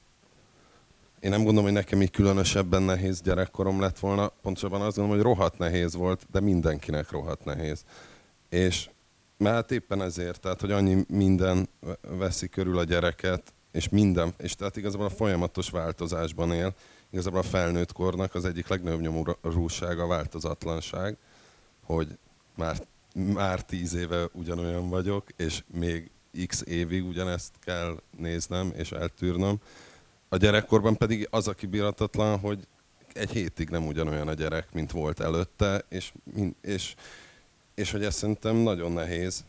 én 1.25 1.31
nem 1.31 1.43
gondolom, 1.43 1.65
hogy 1.65 1.73
nekem 1.73 2.03
így 2.03 2.11
különösebben 2.11 2.83
nehéz 2.83 3.21
gyerekkorom 3.21 3.81
lett 3.81 3.99
volna, 3.99 4.29
pontosabban 4.29 4.81
azt 4.81 4.97
gondolom, 4.97 5.23
hogy 5.23 5.33
rohadt 5.33 5.59
nehéz 5.59 5.95
volt, 5.95 6.27
de 6.31 6.41
mindenkinek 6.41 7.11
rohadt 7.11 7.45
nehéz. 7.45 7.85
És 8.49 8.91
mert 9.37 9.71
éppen 9.71 10.03
ezért, 10.03 10.41
tehát, 10.41 10.61
hogy 10.61 10.71
annyi 10.71 11.05
minden 11.09 11.69
veszi 12.19 12.49
körül 12.49 12.79
a 12.79 12.85
gyereket, 12.85 13.53
és 13.73 13.89
minden, 13.89 14.35
és 14.39 14.55
tehát 14.55 14.77
igazából 14.77 15.07
a 15.07 15.11
folyamatos 15.11 15.71
változásban 15.71 16.53
él, 16.53 16.75
igazából 17.11 17.39
a 17.39 17.43
felnőtt 17.43 17.93
kornak 17.93 18.35
az 18.35 18.45
egyik 18.45 18.69
legnagyobb 18.69 19.01
nyomorúsága 19.01 20.03
a 20.03 20.07
változatlanság, 20.07 21.17
hogy 21.85 22.19
már, 22.57 22.77
már 23.15 23.63
tíz 23.63 23.95
éve 23.95 24.29
ugyanolyan 24.33 24.89
vagyok, 24.89 25.27
és 25.37 25.63
még 25.67 26.11
x 26.47 26.63
évig 26.67 27.05
ugyanezt 27.05 27.53
kell 27.61 28.01
néznem 28.19 28.73
és 28.77 28.93
eltűrnöm. 28.93 29.61
A 30.35 30.37
gyerekkorban 30.37 30.97
pedig 30.97 31.29
az 31.31 31.49
a 31.49 31.53
kibíratatlan, 31.53 32.39
hogy 32.39 32.67
egy 33.13 33.31
hétig 33.31 33.69
nem 33.69 33.87
ugyanolyan 33.87 34.29
a 34.29 34.35
gyerek, 34.35 34.73
mint 34.73 34.91
volt 34.91 35.21
előtte, 35.21 35.85
és, 35.89 36.13
és, 36.61 36.95
és 37.75 37.91
hogy 37.91 38.05
ez 38.05 38.15
szerintem 38.15 38.57
nagyon 38.57 38.93
nehéz, 38.93 39.45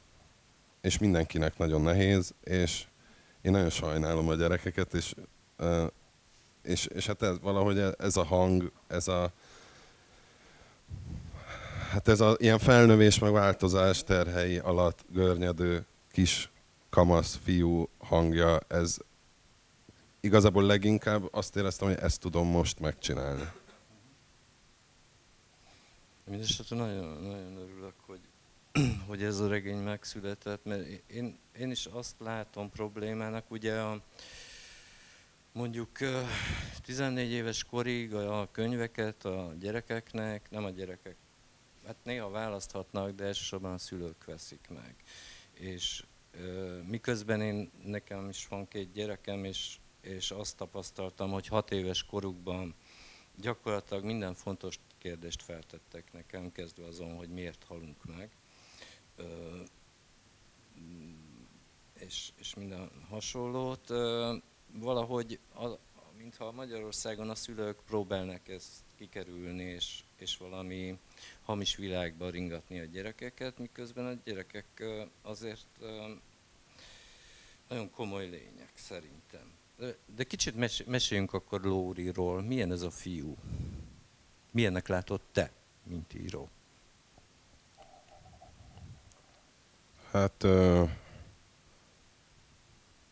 és 0.81 0.97
mindenkinek 0.97 1.57
nagyon 1.57 1.81
nehéz, 1.81 2.33
és 2.43 2.85
én 3.41 3.51
nagyon 3.51 3.69
sajnálom 3.69 4.29
a 4.29 4.35
gyerekeket, 4.35 4.93
és, 4.93 5.13
és, 6.63 6.85
és 6.85 7.05
hát 7.05 7.21
ez, 7.21 7.39
valahogy 7.41 7.83
ez 7.97 8.17
a 8.17 8.23
hang, 8.23 8.71
ez 8.87 9.07
a, 9.07 9.31
hát 11.91 12.07
ez 12.07 12.19
a 12.19 12.35
ilyen 12.37 12.59
felnövés 12.59 13.19
meg 13.19 13.31
változás 13.31 14.03
terhei 14.03 14.57
alatt 14.57 15.05
görnyedő 15.11 15.85
kis 16.11 16.49
kamasz 16.89 17.39
fiú 17.43 17.89
hangja, 17.97 18.59
ez 18.67 18.97
igazából 20.25 20.63
leginkább 20.63 21.27
azt 21.31 21.55
éreztem, 21.55 21.87
hogy 21.87 21.97
ezt 21.97 22.19
tudom 22.19 22.47
most 22.47 22.79
megcsinálni. 22.79 23.51
Mindenesetre 26.23 26.75
nagyon, 26.75 27.23
nagyon 27.23 27.57
örülök, 27.57 27.93
hogy, 28.05 28.19
hogy 29.07 29.23
ez 29.23 29.39
a 29.39 29.47
regény 29.47 29.77
megszületett, 29.77 30.65
mert 30.65 30.87
én, 31.07 31.37
én 31.57 31.71
is 31.71 31.85
azt 31.85 32.15
látom 32.19 32.69
problémának, 32.69 33.51
ugye 33.51 33.79
a, 33.79 34.01
mondjuk 35.51 35.89
14 36.83 37.31
éves 37.31 37.63
korig 37.63 38.13
a 38.13 38.47
könyveket 38.51 39.25
a 39.25 39.53
gyerekeknek, 39.59 40.49
nem 40.49 40.65
a 40.65 40.69
gyerekek, 40.69 41.15
hát 41.85 41.95
néha 42.03 42.29
választhatnak, 42.29 43.11
de 43.11 43.23
elsősorban 43.23 43.73
a 43.73 43.77
szülők 43.77 44.25
veszik 44.25 44.67
meg. 44.69 44.95
És 45.53 46.03
miközben 46.87 47.41
én, 47.41 47.71
nekem 47.83 48.29
is 48.29 48.47
van 48.47 48.67
két 48.67 48.91
gyerekem, 48.91 49.43
és, 49.43 49.77
és 50.05 50.31
azt 50.31 50.57
tapasztaltam, 50.57 51.31
hogy 51.31 51.47
hat 51.47 51.71
éves 51.71 52.03
korukban 52.03 52.75
gyakorlatilag 53.35 54.03
minden 54.03 54.33
fontos 54.33 54.79
kérdést 54.97 55.41
feltettek 55.41 56.13
nekem, 56.13 56.51
kezdve 56.51 56.85
azon, 56.85 57.15
hogy 57.15 57.29
miért 57.29 57.63
halunk 57.63 58.05
meg, 58.05 58.29
és, 61.99 62.31
és 62.35 62.53
minden 62.53 62.91
hasonlót. 63.09 63.87
Valahogy, 64.67 65.39
a, 65.55 65.67
mintha 66.17 66.51
Magyarországon 66.51 67.29
a 67.29 67.35
szülők 67.35 67.83
próbálnak 67.85 68.47
ezt 68.47 68.83
kikerülni, 68.97 69.63
és, 69.63 70.03
és 70.17 70.37
valami 70.37 70.99
hamis 71.43 71.75
világba 71.75 72.29
ringatni 72.29 72.79
a 72.79 72.85
gyerekeket, 72.85 73.57
miközben 73.57 74.05
a 74.05 74.21
gyerekek 74.23 74.83
azért 75.21 75.79
nagyon 77.67 77.89
komoly 77.89 78.29
lények 78.29 78.71
szerintem. 78.73 79.53
De, 80.15 80.23
kicsit 80.23 80.55
mes, 80.55 80.83
meséljünk 80.87 81.33
akkor 81.33 81.61
Lóriról. 81.61 82.41
Milyen 82.41 82.71
ez 82.71 82.81
a 82.81 82.91
fiú? 82.91 83.35
Milyennek 84.51 84.87
látod 84.87 85.21
te, 85.31 85.51
mint 85.83 86.13
író? 86.13 86.49
Hát, 90.11 90.43
uh, 90.43 90.89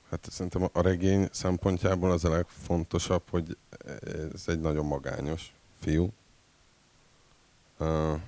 hát 0.10 0.28
szerintem 0.32 0.70
a 0.74 0.82
regény 0.82 1.28
szempontjából 1.32 2.12
az 2.12 2.26
a 2.26 2.30
legfontosabb, 2.30 3.30
hogy 3.30 3.58
ez 4.34 4.44
egy 4.48 4.60
nagyon 4.60 4.86
magányos 4.86 5.54
fiú. 5.80 6.14
Uh, 7.78 8.22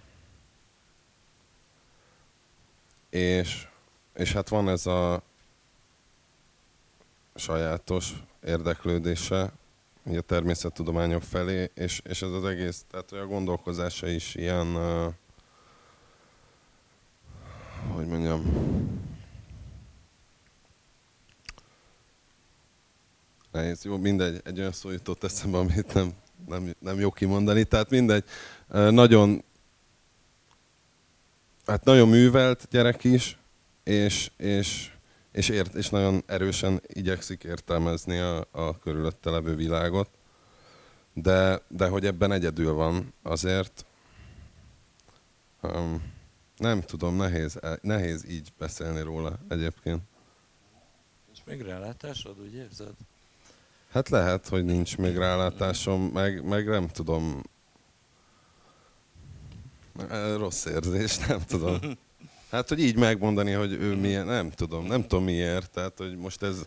és, 3.10 3.68
és 4.13 4.34
hát 4.34 4.50
van 4.50 4.70
ez 4.70 4.86
a 4.86 5.22
sajátos 7.36 8.13
érdeklődése 8.44 9.51
a 10.04 10.22
természettudományok 10.22 11.24
felé, 11.24 11.72
és, 11.74 12.01
és 12.04 12.22
ez 12.22 12.32
az 12.32 12.46
egész, 12.46 12.86
tehát 12.92 13.12
a 13.12 13.27
gondolkozása 13.27 14.08
is 14.08 14.36
ilyen, 14.36 14.68
uh, 14.68 15.13
hogy 17.96 18.08
mondjam, 18.08 18.44
nehéz, 23.51 23.84
jó, 23.84 23.98
mindegy, 23.98 24.42
egy 24.44 24.60
olyan 24.60 24.72
szó 24.72 24.92
jutott 24.92 25.24
eszembe, 25.24 25.58
amit 25.58 25.94
nem, 25.94 26.13
nem, 26.48 26.75
nem 26.80 27.00
jó 27.00 27.12
kimondani, 27.12 27.63
tehát 27.63 27.89
mindegy, 27.89 28.24
uh, 28.70 28.92
nagyon, 28.92 29.44
hát 31.65 31.84
nagyon 31.84 32.10
művelt 32.10 32.68
gyerek 32.70 33.04
is, 33.04 33.38
és, 33.84 34.32
és 34.38 34.95
és, 35.36 35.50
ért, 35.50 35.74
és 35.74 35.89
nagyon 35.89 36.24
erősen 36.25 36.82
igyekszik 36.88 37.44
értelmezni 37.44 38.18
a, 38.18 38.48
a 38.51 38.80
körülötte 38.80 39.30
levő 39.30 39.56
világot, 39.56 40.10
de, 41.13 41.62
de 41.68 41.88
hogy 41.88 42.06
ebben 42.06 42.32
egyedül 42.32 42.74
van, 42.74 43.13
azért 43.24 43.86
um, 45.62 46.13
nem 46.58 46.82
tudom, 46.82 47.15
nehéz, 47.15 47.60
nehéz 47.82 48.25
így 48.30 48.54
beszélni 48.58 49.01
róla 49.01 49.39
egyébként. 49.48 50.01
Nincs 51.25 51.46
még 51.46 51.62
rálátásod, 51.62 52.39
úgy 52.39 52.54
érzed? 52.54 52.94
Hát 53.92 54.10
lehet, 54.10 54.48
hogy 54.48 54.65
nincs 54.65 54.98
még 54.98 55.18
rálátásom, 55.18 56.01
meg, 56.01 56.44
meg 56.44 56.68
nem 56.68 56.88
tudom. 56.88 57.42
Rossz 60.36 60.65
érzés, 60.65 61.18
nem 61.18 61.39
tudom. 61.39 61.80
Hát, 62.55 62.69
hogy 62.69 62.79
így 62.79 62.97
megmondani, 62.97 63.51
hogy 63.51 63.71
ő 63.71 63.95
milyen, 63.95 64.25
nem 64.25 64.50
tudom, 64.50 64.85
nem 64.85 65.01
tudom 65.01 65.24
miért. 65.24 65.71
Tehát, 65.71 65.97
hogy 65.97 66.17
most 66.17 66.43
ez, 66.43 66.65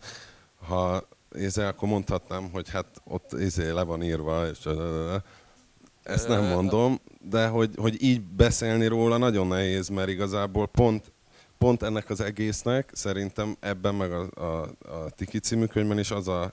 ha 0.66 1.08
ezzel 1.30 1.66
akkor 1.66 1.88
mondhatnám, 1.88 2.50
hogy 2.52 2.70
hát 2.70 2.86
ott 3.04 3.32
izé 3.32 3.70
le 3.70 3.82
van 3.82 4.02
írva, 4.02 4.46
és 4.46 4.68
ezt 6.02 6.28
nem 6.28 6.44
mondom, 6.44 7.00
de 7.20 7.46
hogy, 7.46 7.70
hogy 7.76 8.02
így 8.02 8.20
beszélni 8.22 8.86
róla 8.86 9.16
nagyon 9.16 9.46
nehéz, 9.46 9.88
mert 9.88 10.08
igazából 10.08 10.66
pont, 10.66 11.12
pont 11.58 11.82
ennek 11.82 12.10
az 12.10 12.20
egésznek 12.20 12.90
szerintem 12.92 13.56
ebben 13.60 13.94
meg 13.94 14.12
a, 14.12 14.28
a, 14.34 14.62
a 14.92 15.10
Tiki 15.10 15.38
című 15.38 15.64
könyvben 15.64 15.98
is 15.98 16.10
az 16.10 16.28
a, 16.28 16.52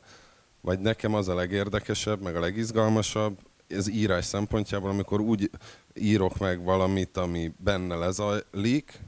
vagy 0.62 0.80
nekem 0.80 1.14
az 1.14 1.28
a 1.28 1.36
legérdekesebb, 1.36 2.22
meg 2.22 2.36
a 2.36 2.40
legizgalmasabb, 2.40 3.38
ez 3.68 3.88
írás 3.88 4.26
szempontjából, 4.26 4.90
amikor 4.90 5.20
úgy 5.20 5.50
írok 5.94 6.38
meg 6.38 6.64
valamit, 6.64 7.18
ami 7.18 7.52
benne 7.58 7.96
lezajlik, 7.96 9.00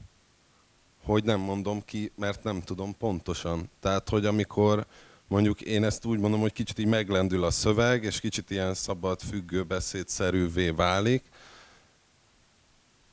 hogy 1.08 1.24
nem 1.24 1.40
mondom 1.40 1.84
ki, 1.84 2.12
mert 2.16 2.42
nem 2.42 2.62
tudom 2.62 2.96
pontosan. 2.96 3.70
Tehát, 3.80 4.08
hogy 4.08 4.26
amikor 4.26 4.86
mondjuk 5.28 5.60
én 5.60 5.84
ezt 5.84 6.04
úgy 6.04 6.18
mondom, 6.18 6.40
hogy 6.40 6.52
kicsit 6.52 6.78
így 6.78 6.86
meglendül 6.86 7.44
a 7.44 7.50
szöveg, 7.50 8.04
és 8.04 8.20
kicsit 8.20 8.50
ilyen 8.50 8.74
szabad, 8.74 9.20
függő 9.20 9.62
beszédszerűvé 9.62 10.70
válik, 10.70 11.24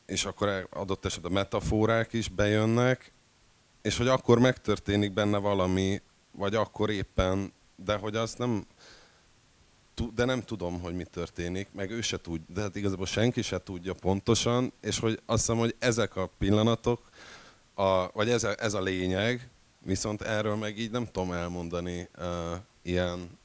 és 0.05 0.25
akkor 0.25 0.67
adott 0.69 1.05
esetben 1.05 1.31
a 1.31 1.35
metaforák 1.35 2.13
is 2.13 2.29
bejönnek, 2.29 3.11
és 3.81 3.97
hogy 3.97 4.07
akkor 4.07 4.39
megtörténik 4.39 5.13
benne 5.13 5.37
valami, 5.37 6.01
vagy 6.31 6.55
akkor 6.55 6.89
éppen, 6.89 7.53
de 7.75 7.95
hogy 7.95 8.15
azt 8.15 8.37
nem, 8.37 8.65
de 10.15 10.25
nem 10.25 10.41
tudom, 10.41 10.81
hogy 10.81 10.95
mi 10.95 11.03
történik, 11.03 11.67
meg 11.71 11.91
ő 11.91 12.01
se 12.01 12.17
tud, 12.17 12.41
de 12.47 12.61
hát 12.61 12.75
igazából 12.75 13.05
senki 13.05 13.41
se 13.41 13.63
tudja 13.63 13.93
pontosan, 13.93 14.73
és 14.81 14.99
hogy 14.99 15.21
azt 15.25 15.39
hiszem, 15.45 15.57
hogy 15.57 15.75
ezek 15.79 16.15
a 16.15 16.29
pillanatok, 16.37 17.09
a, 17.75 18.11
vagy 18.11 18.29
ez 18.29 18.43
a, 18.43 18.55
ez 18.57 18.73
a 18.73 18.81
lényeg, 18.81 19.49
viszont 19.79 20.21
erről 20.21 20.55
meg 20.55 20.77
így 20.77 20.91
nem 20.91 21.05
tudom 21.05 21.31
elmondani 21.31 22.09
uh, 22.17 22.55
ilyen, 22.81 23.37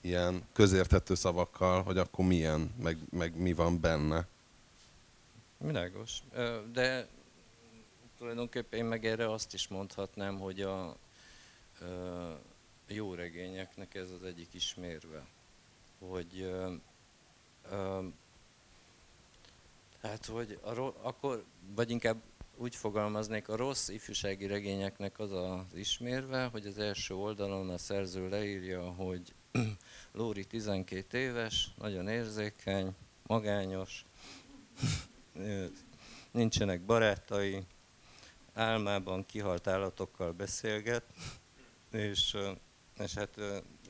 ilyen 0.00 0.42
közérthető 0.52 1.14
szavakkal, 1.14 1.82
hogy 1.82 1.98
akkor 1.98 2.24
milyen, 2.24 2.74
meg, 2.82 2.98
meg 3.10 3.36
mi 3.36 3.52
van 3.52 3.80
benne. 3.80 4.26
Világos. 5.58 6.18
De 6.72 7.08
tulajdonképpen 8.18 8.78
én 8.78 8.84
meg 8.84 9.06
erre 9.06 9.32
azt 9.32 9.54
is 9.54 9.68
mondhatnám, 9.68 10.38
hogy 10.38 10.60
a 10.60 10.96
jó 12.86 13.14
regényeknek 13.14 13.94
ez 13.94 14.10
az 14.10 14.22
egyik 14.26 14.54
ismérve, 14.54 15.26
hogy 15.98 16.54
hát, 20.02 20.26
hogy 20.26 20.58
a, 20.62 20.80
akkor, 21.02 21.44
vagy 21.74 21.90
inkább 21.90 22.20
úgy 22.60 22.76
fogalmaznék, 22.76 23.48
a 23.48 23.56
rossz 23.56 23.88
ifjúsági 23.88 24.46
regényeknek 24.46 25.18
az 25.18 25.32
az 25.32 25.74
ismérve, 25.74 26.44
hogy 26.44 26.66
az 26.66 26.78
első 26.78 27.14
oldalon 27.14 27.70
a 27.70 27.78
szerző 27.78 28.28
leírja, 28.28 28.82
hogy 28.82 29.34
Lóri 30.12 30.44
12 30.44 31.18
éves, 31.18 31.70
nagyon 31.78 32.08
érzékeny, 32.08 32.94
magányos, 33.22 34.04
nincsenek 36.30 36.80
barátai, 36.80 37.62
álmában 38.54 39.26
kihalt 39.26 39.66
állatokkal 39.66 40.32
beszélget, 40.32 41.04
és, 41.92 42.36
és 42.98 43.14
hát... 43.14 43.38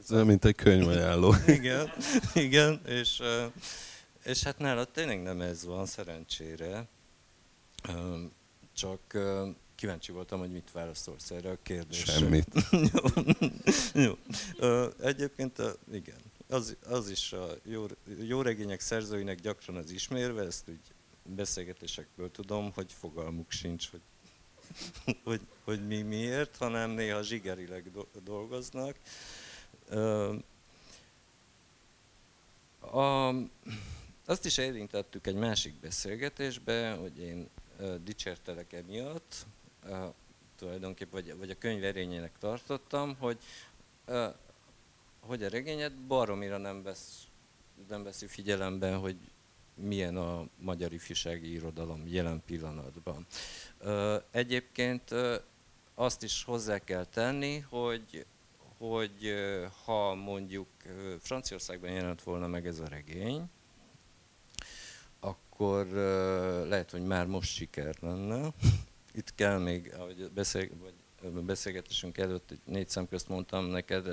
Ez 0.01 0.13
olyan, 0.13 0.27
mint 0.27 0.45
egy 0.45 0.55
könyvajánló. 0.55 1.35
igen, 1.47 1.93
igen, 2.35 2.81
és, 2.87 3.23
és 4.25 4.43
hát 4.43 4.59
nála 4.59 4.85
tényleg 4.85 5.23
nem 5.23 5.41
ez 5.41 5.65
van, 5.65 5.87
szerencsére. 5.87 6.89
Csak 8.81 9.19
kíváncsi 9.75 10.13
voltam, 10.13 10.39
hogy 10.39 10.51
mit 10.51 10.73
válaszolsz 10.73 11.31
erre 11.31 11.51
a 11.51 11.59
kérdésre. 11.63 12.13
Semmit. 12.13 12.47
jó. 14.05 14.13
jó. 14.59 14.85
Egyébként 15.01 15.63
igen, 15.93 16.19
az, 16.49 16.77
az 16.87 17.11
is 17.11 17.33
a 17.33 17.47
jó, 17.63 17.87
jó 18.21 18.43
regények 18.43 18.81
szerzőinek 18.81 19.41
gyakran 19.41 19.77
az 19.77 19.91
ismérve, 19.91 20.43
ezt 20.43 20.69
úgy 20.69 20.81
beszélgetésekből 21.23 22.31
tudom, 22.31 22.73
hogy 22.73 22.93
fogalmuk 22.93 23.51
sincs, 23.51 23.91
hogy, 23.91 24.01
hogy, 25.25 25.41
hogy 25.65 25.87
mi 25.87 26.03
miért, 26.03 26.57
hanem 26.57 26.91
néha 26.91 27.23
zsigerileg 27.23 27.91
dolgoznak. 28.25 28.97
A, 32.81 33.29
azt 34.25 34.45
is 34.45 34.59
érintettük 34.59 35.27
egy 35.27 35.37
másik 35.37 35.75
beszélgetésbe, 35.75 36.93
hogy 36.93 37.19
én 37.19 37.49
dicsértelek 38.03 38.73
emiatt, 38.73 39.47
tulajdonképpen, 40.57 41.23
vagy, 41.23 41.39
vagy 41.39 41.51
a 41.51 41.59
könyv 41.59 41.85
erényének 41.85 42.33
tartottam, 42.39 43.17
hogy, 43.19 43.39
hogy 45.21 45.43
a 45.43 45.49
regényet 45.49 45.95
baromira 45.95 46.57
nem 46.59 46.83
vesz, 46.83 47.29
nem 47.89 48.03
veszi 48.03 48.27
figyelembe, 48.27 48.95
hogy 48.95 49.17
milyen 49.75 50.17
a 50.17 50.47
magyar 50.59 50.93
ifjúsági 50.93 51.53
irodalom 51.53 52.03
jelen 52.07 52.43
pillanatban. 52.47 53.27
Egyébként 54.31 55.15
azt 55.95 56.23
is 56.23 56.45
hozzá 56.45 56.79
kell 56.79 57.05
tenni, 57.05 57.59
hogy, 57.59 58.27
hogy 58.79 59.35
ha 59.85 60.15
mondjuk 60.15 60.69
Franciaországban 61.21 61.91
jelent 61.91 62.23
volna 62.23 62.47
meg 62.47 62.67
ez 62.67 62.79
a 62.79 62.89
regény, 62.89 63.49
akkor 65.21 65.87
lehet, 66.69 66.91
hogy 66.91 67.05
már 67.05 67.27
most 67.27 67.51
siker 67.51 67.95
lenne. 68.01 68.49
Itt 69.13 69.35
kell 69.35 69.59
még, 69.59 69.95
ahogy 69.99 70.31
beszél, 70.35 70.69
vagy 71.23 71.45
beszélgetésünk 71.45 72.19
előtt 72.19 72.53
négy 72.65 72.89
szem 72.89 73.09
közt 73.09 73.29
mondtam 73.29 73.65
neked, 73.65 74.07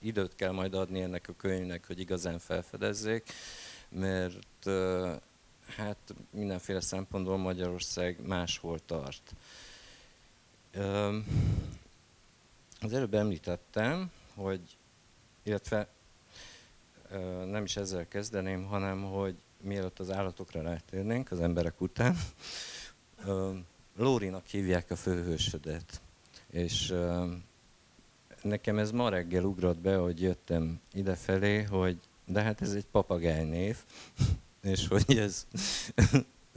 időt 0.00 0.34
kell 0.34 0.52
majd 0.52 0.74
adni 0.74 1.00
ennek 1.00 1.28
a 1.28 1.36
könyvnek, 1.36 1.86
hogy 1.86 2.00
igazán 2.00 2.38
felfedezzék 2.38 3.32
mert 3.88 4.68
hát 5.76 6.14
mindenféle 6.30 6.80
szempontból 6.80 7.36
Magyarország 7.36 8.26
máshol 8.26 8.78
tart. 8.84 9.34
Az 12.80 12.92
előbb 12.92 13.14
említettem, 13.14 14.10
hogy, 14.34 14.76
illetve 15.42 15.88
nem 17.44 17.64
is 17.64 17.76
ezzel 17.76 18.08
kezdeném, 18.08 18.64
hanem 18.64 19.02
hogy 19.02 19.36
mielőtt 19.62 19.98
az 19.98 20.10
állatokra 20.10 20.62
rátérnénk, 20.62 21.30
az 21.30 21.40
emberek 21.40 21.80
után, 21.80 22.16
Lórinak 23.96 24.46
hívják 24.46 24.90
a 24.90 24.96
főhősödet. 24.96 26.00
És 26.50 26.94
nekem 28.42 28.78
ez 28.78 28.90
ma 28.90 29.08
reggel 29.08 29.44
ugrott 29.44 29.78
be, 29.78 29.96
hogy 29.96 30.20
jöttem 30.20 30.80
idefelé, 30.92 31.62
hogy 31.62 31.98
de 32.24 32.42
hát 32.42 32.62
ez 32.62 32.72
egy 32.72 32.86
papagájnév, 32.86 33.76
és 34.62 34.88
hogy 34.88 35.18
ez, 35.18 35.46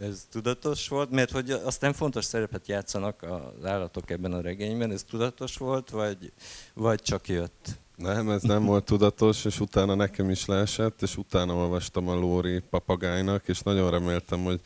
ez 0.02 0.28
tudatos 0.32 0.88
volt, 0.88 1.10
mert 1.10 1.32
hogy 1.32 1.52
aztán 1.52 1.94
fontos 1.94 2.26
szerepet 2.26 2.68
játszanak 2.68 3.24
az 3.24 3.66
állatok 3.66 4.10
ebben 4.10 4.34
a 4.34 4.42
regényben, 4.42 4.92
ez 4.92 5.04
tudatos 5.04 5.58
volt, 5.58 5.90
vagy, 5.90 6.32
vagy 6.74 7.02
csak 7.02 7.28
jött? 7.28 7.68
Nem, 7.96 8.30
ez 8.30 8.42
nem 8.42 8.66
volt 8.66 8.86
tudatos, 8.86 9.46
és 9.46 9.60
utána 9.60 9.96
nekem 9.96 10.30
is 10.30 10.46
leesett, 10.46 11.02
és 11.02 11.18
utána 11.18 11.54
olvastam 11.54 12.08
a 12.08 12.16
Lóri 12.16 12.60
papagájnak, 12.70 13.48
és 13.48 13.60
nagyon 13.60 13.92
reméltem, 13.92 14.44
hogy 14.44 14.60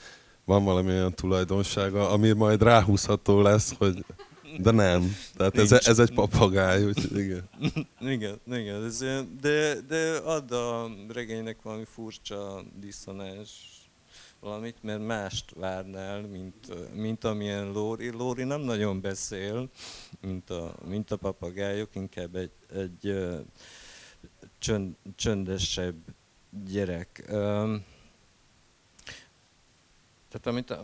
van 0.46 0.63
valami 0.63 0.89
olyan 0.89 1.13
tulajdonsága, 1.13 2.10
ami 2.10 2.32
majd 2.32 2.62
ráhúzható 2.62 3.41
lesz, 3.41 3.74
hogy 3.78 4.06
de 4.58 4.72
nem. 4.72 5.15
Tehát 5.36 5.58
ez, 5.58 5.72
ez 5.72 6.00
egy 6.00 6.13
papagáj, 6.13 6.84
úgyhogy 6.84 7.17
igen. 7.17 7.50
igen, 8.00 8.39
igen. 8.46 8.84
Ez, 8.84 9.04
de, 9.41 9.82
de 9.88 10.17
ad 10.17 10.52
a 10.52 10.89
regénynek 11.13 11.62
valami 11.62 11.86
furcsa 11.86 12.63
diszonás 12.80 13.72
valamit, 14.43 14.84
mert 14.84 15.06
mást 15.06 15.51
várnál, 15.56 16.21
mint, 16.21 16.93
mint 16.93 17.23
amilyen 17.23 17.71
Lóri. 17.71 18.10
Lóri 18.10 18.43
nem 18.43 18.62
nagyon 18.62 19.01
beszél, 19.01 19.69
mint 20.21 20.49
a, 20.49 20.75
mint 20.86 21.12
a 21.12 21.17
papagájok, 21.17 21.95
inkább 21.95 22.36
egy, 22.36 22.51
egy 22.73 23.17
csönd, 24.60 24.95
csöndesebb 25.15 25.95
gyerek. 26.65 27.23
Tehát 30.29 30.43
amit 30.43 30.77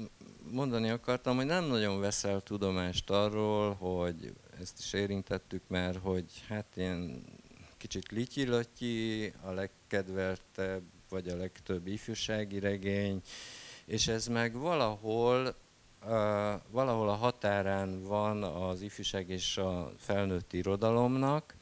mondani 0.51 0.89
akartam, 0.89 1.35
hogy 1.35 1.45
nem 1.45 1.65
nagyon 1.65 1.99
veszel 1.99 2.41
tudomást 2.41 3.09
arról, 3.09 3.73
hogy 3.73 4.33
ezt 4.59 4.79
is 4.79 4.93
érintettük 4.93 5.63
már, 5.67 5.95
hogy 5.97 6.43
hát 6.47 6.65
ilyen 6.75 7.23
kicsit 7.77 8.11
lityi 8.11 8.45
a 9.41 9.51
legkedveltebb, 9.51 10.83
vagy 11.09 11.27
a 11.27 11.35
legtöbb 11.35 11.87
ifjúsági 11.87 12.59
regény, 12.59 13.21
és 13.85 14.07
ez 14.07 14.27
meg 14.27 14.53
valahol, 14.53 15.55
valahol 16.69 17.09
a 17.09 17.15
határán 17.15 18.03
van 18.03 18.43
az 18.43 18.81
ifjúság 18.81 19.29
és 19.29 19.57
a 19.57 19.91
felnőtt 19.97 20.53
irodalomnak, 20.53 21.55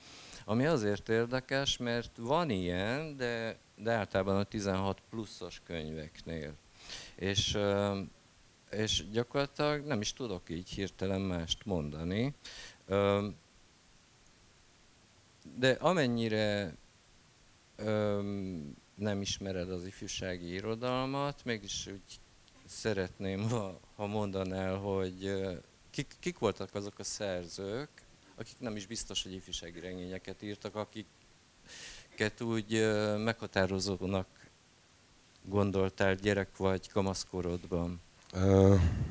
ami 0.45 0.65
azért 0.65 1.09
érdekes, 1.09 1.77
mert 1.77 2.11
van 2.17 2.49
ilyen, 2.49 3.17
de, 3.17 3.57
de 3.75 3.91
általában 3.91 4.35
a 4.35 4.43
16 4.43 5.01
pluszos 5.09 5.61
könyveknél. 5.65 6.53
És 7.15 7.57
és 8.71 9.09
gyakorlatilag 9.11 9.85
nem 9.85 10.01
is 10.01 10.13
tudok 10.13 10.49
így 10.49 10.69
hirtelen 10.69 11.21
mást 11.21 11.65
mondani. 11.65 12.33
De 15.57 15.71
amennyire 15.79 16.75
nem 18.97 19.21
ismered 19.21 19.71
az 19.71 19.85
ifjúsági 19.85 20.53
irodalmat, 20.53 21.45
mégis 21.45 21.87
úgy 21.87 22.19
szeretném, 22.65 23.49
ha, 23.49 23.79
ha 23.95 24.05
mondanál, 24.05 24.75
hogy 24.75 25.31
kik, 25.89 26.15
kik 26.19 26.37
voltak 26.37 26.75
azok 26.75 26.99
a 26.99 27.03
szerzők, 27.03 27.89
akik 28.35 28.59
nem 28.59 28.75
is 28.75 28.85
biztos, 28.85 29.23
hogy 29.23 29.33
ifjúsági 29.33 29.79
regényeket 29.79 30.41
írtak, 30.41 30.75
akiket 30.75 32.41
úgy 32.41 32.71
meghatározónak 33.17 34.27
gondoltál 35.43 36.15
gyerek 36.15 36.57
vagy 36.57 36.89
kamaszkorodban? 36.89 38.01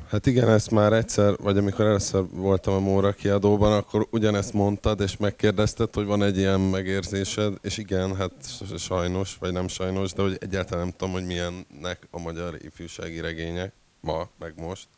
Hát 0.09 0.27
igen, 0.27 0.49
ezt 0.49 0.71
már 0.71 0.93
egyszer, 0.93 1.37
vagy 1.37 1.59
amikor 1.59 1.85
először 1.85 2.25
voltam 2.31 2.75
a 2.75 2.79
Móra 2.79 3.13
kiadóban, 3.13 3.73
akkor 3.73 4.07
ugyanezt 4.11 4.53
mondtad, 4.53 5.01
és 5.01 5.17
megkérdezted, 5.17 5.95
hogy 5.95 6.07
van 6.07 6.23
egy 6.23 6.37
ilyen 6.37 6.61
megérzésed, 6.61 7.55
és 7.63 7.77
igen, 7.77 8.17
hát 8.17 8.33
sajnos, 8.79 9.37
vagy 9.41 9.53
nem 9.53 9.69
sajnos, 9.69 10.13
de 10.13 10.23
hogy 10.23 10.37
egyáltalán 10.41 10.85
nem 10.85 10.95
tudom, 10.97 11.13
hogy 11.13 11.27
milyennek 11.27 12.09
a 12.11 12.19
magyar 12.19 12.57
ifjúsági 12.65 13.21
regények, 13.21 13.73
ma, 14.01 14.29
meg 14.39 14.53
most. 14.57 14.89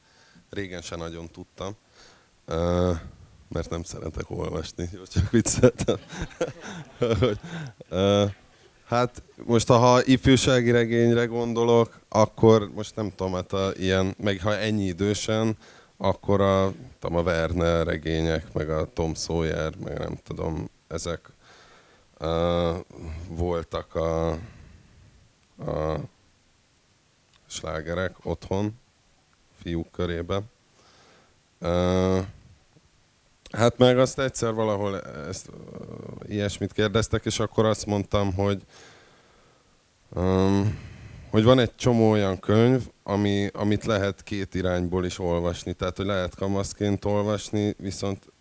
Régen 0.50 0.83
sem 0.83 0.98
nagyon 0.98 1.28
tudtam, 1.31 1.76
mert 3.48 3.70
nem 3.70 3.83
szeretek 3.83 4.31
olvasni, 4.31 4.90
csak 5.12 5.31
vicceltem. 5.31 5.96
uh, 7.90 8.31
Hát 8.88 9.22
most 9.44 9.68
ha 9.68 10.05
ifjúsági 10.05 10.70
regényre 10.70 11.24
gondolok, 11.24 12.01
akkor 12.09 12.70
most 12.74 12.96
nem 12.96 13.12
tudom, 13.16 13.33
hát 13.33 13.53
a, 13.53 13.70
ilyen, 13.77 14.14
meg 14.18 14.40
ha 14.40 14.57
ennyi 14.57 14.85
idősen, 14.85 15.57
akkor 15.96 16.40
a, 16.40 16.72
tudom, 16.98 17.16
a 17.16 17.22
Verne 17.22 17.83
regények, 17.83 18.53
meg 18.53 18.70
a 18.70 18.92
Tom 18.92 19.14
Sawyer, 19.14 19.74
meg 19.85 19.98
nem 19.98 20.18
tudom, 20.24 20.70
ezek 20.87 21.31
uh, 22.18 22.77
voltak 23.29 23.94
a, 23.94 24.31
a 24.31 25.98
slágerek 27.46 28.16
otthon, 28.22 28.79
fiúk 29.62 29.90
körében. 29.92 30.51
Uh, 31.61 32.24
hát 33.50 33.78
meg 33.78 33.98
azt 33.98 34.18
egyszer 34.18 34.52
valahol 34.52 35.00
ezt, 35.00 35.50
ilyesmit 36.26 36.72
kérdeztek, 36.72 37.24
és 37.24 37.38
akkor 37.38 37.64
azt 37.64 37.87
mondtam, 37.87 38.34
hogy 38.34 38.62
um, 40.14 40.87
hogy 41.30 41.44
van 41.44 41.58
egy 41.58 41.74
csomó 41.74 42.11
olyan 42.11 42.40
könyv, 42.40 42.82
ami, 43.02 43.48
amit 43.52 43.84
lehet 43.84 44.22
két 44.22 44.54
irányból 44.54 45.04
is 45.04 45.18
olvasni. 45.18 45.72
Tehát, 45.72 45.96
hogy 45.96 46.06
lehet 46.06 46.34
kamaszként 46.34 47.04
olvasni, 47.04 47.74
viszont 47.78 48.32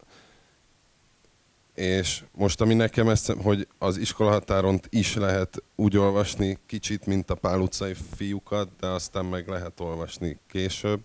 és 1.77 2.23
most 2.31 2.61
ami 2.61 2.73
nekem 2.73 3.09
ezt, 3.09 3.31
hogy 3.31 3.67
az 3.77 3.97
iskolahatáron 3.97 4.79
is 4.89 5.15
lehet 5.15 5.63
úgy 5.75 5.97
olvasni 5.97 6.57
kicsit, 6.65 7.05
mint 7.05 7.29
a 7.29 7.35
Pál 7.35 7.59
utcai 7.59 7.93
fiúkat, 8.15 8.69
de 8.79 8.87
aztán 8.87 9.25
meg 9.25 9.47
lehet 9.47 9.79
olvasni 9.79 10.37
később, 10.47 10.99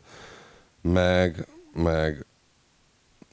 meg, 0.80 1.46
meg 1.74 2.26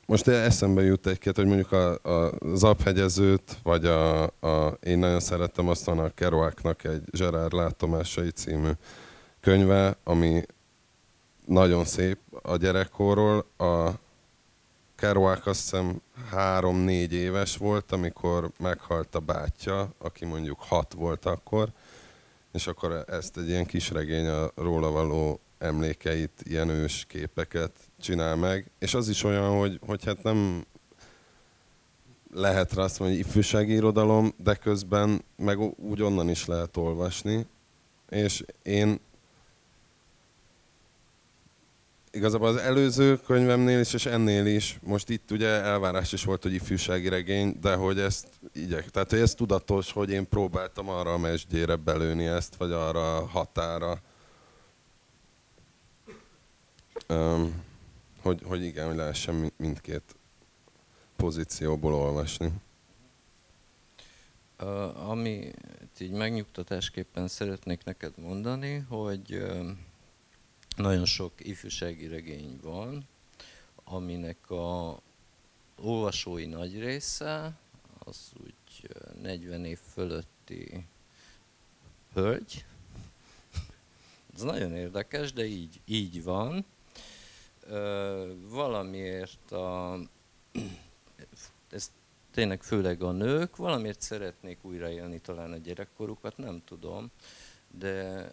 most 0.09 0.27
eszembe 0.27 0.81
jut 0.81 1.07
egy-két, 1.07 1.35
hogy 1.35 1.45
mondjuk 1.45 1.71
a, 1.71 1.93
a 1.93 2.31
Zaphegyezőt, 2.55 3.57
vagy 3.63 3.85
a, 3.85 4.23
a, 4.23 4.77
én 4.83 4.97
nagyon 4.97 5.19
szerettem 5.19 5.67
azt 5.67 5.87
a 5.87 6.11
Kerouacnak 6.15 6.83
egy 6.83 7.01
Gerard 7.11 7.53
látomásai 7.53 8.31
című 8.31 8.71
könyve, 9.39 9.97
ami 10.03 10.41
nagyon 11.45 11.85
szép 11.85 12.17
a 12.41 12.55
gyerekkorról. 12.55 13.45
A 13.57 13.89
Kerouac 14.95 15.47
azt 15.47 15.61
hiszem 15.61 16.01
három-négy 16.29 17.13
éves 17.13 17.57
volt, 17.57 17.91
amikor 17.91 18.51
meghalt 18.59 19.15
a 19.15 19.19
bátyja, 19.19 19.93
aki 19.97 20.25
mondjuk 20.25 20.59
hat 20.59 20.93
volt 20.93 21.25
akkor, 21.25 21.69
és 22.51 22.67
akkor 22.67 23.03
ezt 23.07 23.37
egy 23.37 23.49
ilyen 23.49 23.65
kis 23.65 23.89
regény 23.89 24.27
a 24.27 24.51
róla 24.55 24.91
való 24.91 25.39
emlékeit, 25.57 26.41
ilyen 26.43 26.69
ős 26.69 27.05
képeket 27.07 27.71
csinál 27.99 28.35
meg, 28.35 28.71
és 28.79 28.93
az 28.93 29.09
is 29.09 29.23
olyan, 29.23 29.57
hogy, 29.57 29.79
hogy 29.85 30.05
hát 30.05 30.23
nem 30.23 30.65
lehet 32.33 32.73
rá 32.73 32.83
azt 32.83 32.99
mondani, 32.99 33.19
hogy 33.19 33.29
ifjúsági 33.29 33.73
irodalom, 33.73 34.33
de 34.37 34.55
közben 34.55 35.23
meg 35.35 35.59
úgy 35.59 36.01
onnan 36.01 36.29
is 36.29 36.45
lehet 36.45 36.77
olvasni, 36.77 37.45
és 38.09 38.43
én 38.63 38.99
igazából 42.11 42.47
az 42.47 42.55
előző 42.55 43.17
könyvemnél 43.17 43.79
is, 43.79 43.93
és 43.93 44.05
ennél 44.05 44.45
is, 44.45 44.79
most 44.83 45.09
itt 45.09 45.31
ugye 45.31 45.47
elvárás 45.47 46.13
is 46.13 46.23
volt, 46.23 46.43
hogy 46.43 46.53
ifjúsági 46.53 47.09
regény, 47.09 47.57
de 47.61 47.75
hogy 47.75 47.99
ezt 47.99 48.27
igyek, 48.53 48.89
tehát 48.89 49.09
hogy 49.09 49.19
ez 49.19 49.33
tudatos, 49.33 49.91
hogy 49.91 50.09
én 50.09 50.29
próbáltam 50.29 50.89
arra 50.89 51.13
a 51.13 51.17
mesdjére 51.17 51.75
belőni 51.75 52.25
ezt, 52.25 52.55
vagy 52.55 52.71
arra 52.71 53.17
a 53.17 53.25
határa. 53.25 54.01
Um, 57.09 57.67
hogy, 58.21 58.41
hogy 58.43 58.63
igen, 58.63 58.87
hogy 58.87 58.95
lehessen 58.95 59.51
mindkét 59.57 60.15
pozícióból 61.15 61.93
olvasni. 61.93 62.51
Uh, 64.59 65.09
ami 65.09 65.51
így 65.99 66.11
megnyugtatásképpen 66.11 67.27
szeretnék 67.27 67.83
neked 67.83 68.17
mondani, 68.17 68.77
hogy 68.77 69.35
uh, 69.35 69.69
nagyon 70.75 71.05
sok 71.05 71.33
ifjúsági 71.37 72.07
regény 72.07 72.59
van, 72.61 73.07
aminek 73.83 74.49
a 74.49 74.99
olvasói 75.75 76.45
nagy 76.45 76.79
része 76.79 77.57
az 77.99 78.31
úgy 78.43 78.89
40 79.21 79.65
év 79.65 79.79
fölötti 79.93 80.85
hölgy. 82.13 82.65
Ez 84.35 84.41
nagyon 84.41 84.75
érdekes, 84.75 85.33
de 85.33 85.45
így, 85.45 85.81
így 85.85 86.23
van 86.23 86.65
valamiért 88.49 89.51
a, 89.51 89.99
ez 91.69 91.91
tényleg 92.31 92.63
főleg 92.63 93.01
a 93.01 93.11
nők, 93.11 93.55
valamiért 93.55 94.01
szeretnék 94.01 94.57
újraélni 94.61 95.19
talán 95.19 95.51
a 95.51 95.57
gyerekkorukat, 95.57 96.37
nem 96.37 96.61
tudom, 96.65 97.11
de 97.77 98.31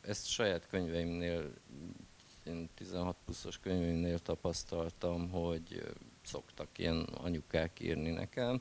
ezt 0.00 0.26
saját 0.26 0.66
könyveimnél, 0.68 1.52
én 2.44 2.68
16 2.74 3.16
pluszos 3.24 3.58
könyveimnél 3.58 4.18
tapasztaltam, 4.18 5.30
hogy 5.30 5.82
szoktak 6.24 6.68
ilyen 6.76 6.96
anyukák 6.98 7.80
írni 7.80 8.10
nekem, 8.10 8.60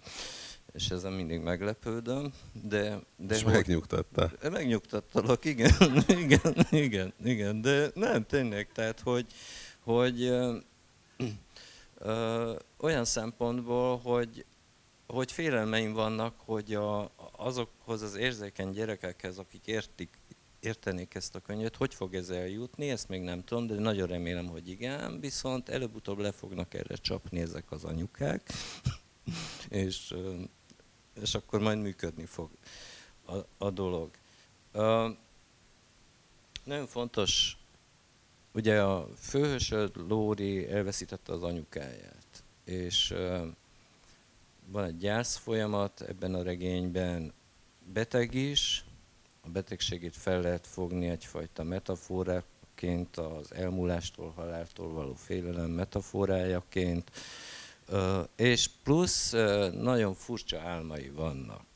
és 0.74 0.90
ezen 0.90 1.14
mindig 1.14 1.40
meglepődöm, 1.40 2.34
de... 2.52 3.00
de 3.18 3.36
és 3.36 3.44
hogy, 3.44 3.54
megnyugtatta. 3.54 4.32
Megnyugtattalak, 4.52 5.46
igen, 5.46 5.72
igen, 6.08 6.56
igen, 6.70 7.14
igen, 7.24 7.62
de 7.62 7.90
nem, 7.94 8.26
tényleg, 8.26 8.72
tehát, 8.72 9.00
hogy, 9.00 9.26
hogy 9.86 10.22
ö, 10.22 10.58
ö, 11.98 12.56
olyan 12.78 13.06
szempontból, 13.06 13.98
hogy, 13.98 14.46
hogy 15.08 15.32
félelmeim 15.32 15.94
vannak, 15.94 16.36
hogy 16.46 16.74
a, 16.74 17.12
azokhoz 17.32 18.02
az 18.02 18.16
érzékeny 18.16 18.70
gyerekekhez, 18.70 19.38
akik 19.38 19.68
értik, 19.68 20.20
értenék 20.60 21.16
ezt 21.16 21.36
a 21.36 21.40
könyvet, 21.40 21.76
hogy 21.76 21.94
fog 21.94 22.16
ez 22.16 22.30
eljutni, 22.30 22.90
ezt 22.90 23.08
még 23.10 23.22
nem 23.22 23.44
tudom, 23.44 23.68
de 23.68 23.76
nagyon 23.76 24.08
remélem, 24.08 24.48
hogy 24.48 24.70
igen, 24.70 25.20
viszont 25.20 25.70
előbb-utóbb 25.70 26.20
le 26.20 26.32
fognak 26.32 26.74
erre 26.74 26.96
csapni 26.96 27.40
ezek 27.40 27.72
az 27.72 27.84
anyukák, 27.84 28.52
és, 29.70 30.16
és 31.22 31.36
akkor 31.36 31.60
majd 31.60 31.78
működni 31.78 32.26
fog 32.26 32.50
a, 33.26 33.36
a 33.58 33.70
dolog. 33.70 34.10
Nagyon 36.64 36.88
fontos 36.88 37.58
Ugye 38.56 38.82
a 38.82 39.08
főhősöd, 39.18 39.92
Lóri 40.08 40.70
elveszítette 40.70 41.34
az 41.34 41.44
anyukáját, 41.44 42.44
és 42.64 43.14
van 44.66 44.84
egy 44.84 44.98
gyász 44.98 45.36
folyamat 45.36 46.02
ebben 46.02 46.34
a 46.34 46.44
regényben, 46.44 47.34
beteg 47.94 48.34
is, 48.34 48.86
a 49.42 49.50
betegségét 49.50 50.16
fel 50.16 50.42
lehet 50.42 50.68
fogni 50.68 51.08
egyfajta 51.08 51.64
metaforaként, 51.64 53.18
az 53.18 53.54
elmúlástól, 53.54 54.30
haláltól 54.36 54.94
való 54.94 55.14
félelem 55.14 55.70
metaforájaként, 55.70 57.12
és 58.36 58.70
plusz 58.84 59.32
nagyon 59.72 60.14
furcsa 60.14 60.60
álmai 60.60 61.10
vannak. 61.10 61.68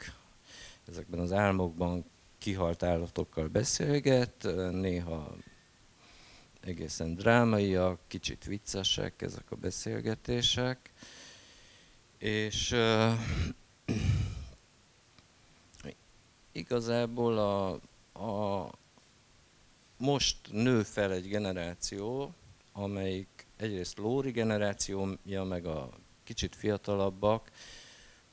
Ezekben 0.87 1.19
az 1.19 1.31
álmokban 1.31 2.05
kihalt 2.37 2.83
állatokkal 2.83 3.47
beszélget, 3.47 4.47
néha 4.71 5.35
egészen 6.61 7.15
drámaiak, 7.15 7.99
kicsit 8.07 8.45
viccesek 8.45 9.21
ezek 9.21 9.51
a 9.51 9.55
beszélgetések, 9.55 10.93
és 12.17 12.71
uh, 12.71 13.13
igazából 16.51 17.37
a, 17.37 17.71
a 18.25 18.71
most 19.97 20.37
nő 20.51 20.83
fel 20.83 21.11
egy 21.13 21.27
generáció, 21.27 22.33
amelyik 22.73 23.45
egyrészt 23.57 23.97
Lóri 23.97 24.31
generációja, 24.31 25.43
meg 25.43 25.65
a 25.65 25.89
kicsit 26.23 26.55
fiatalabbak, 26.55 27.51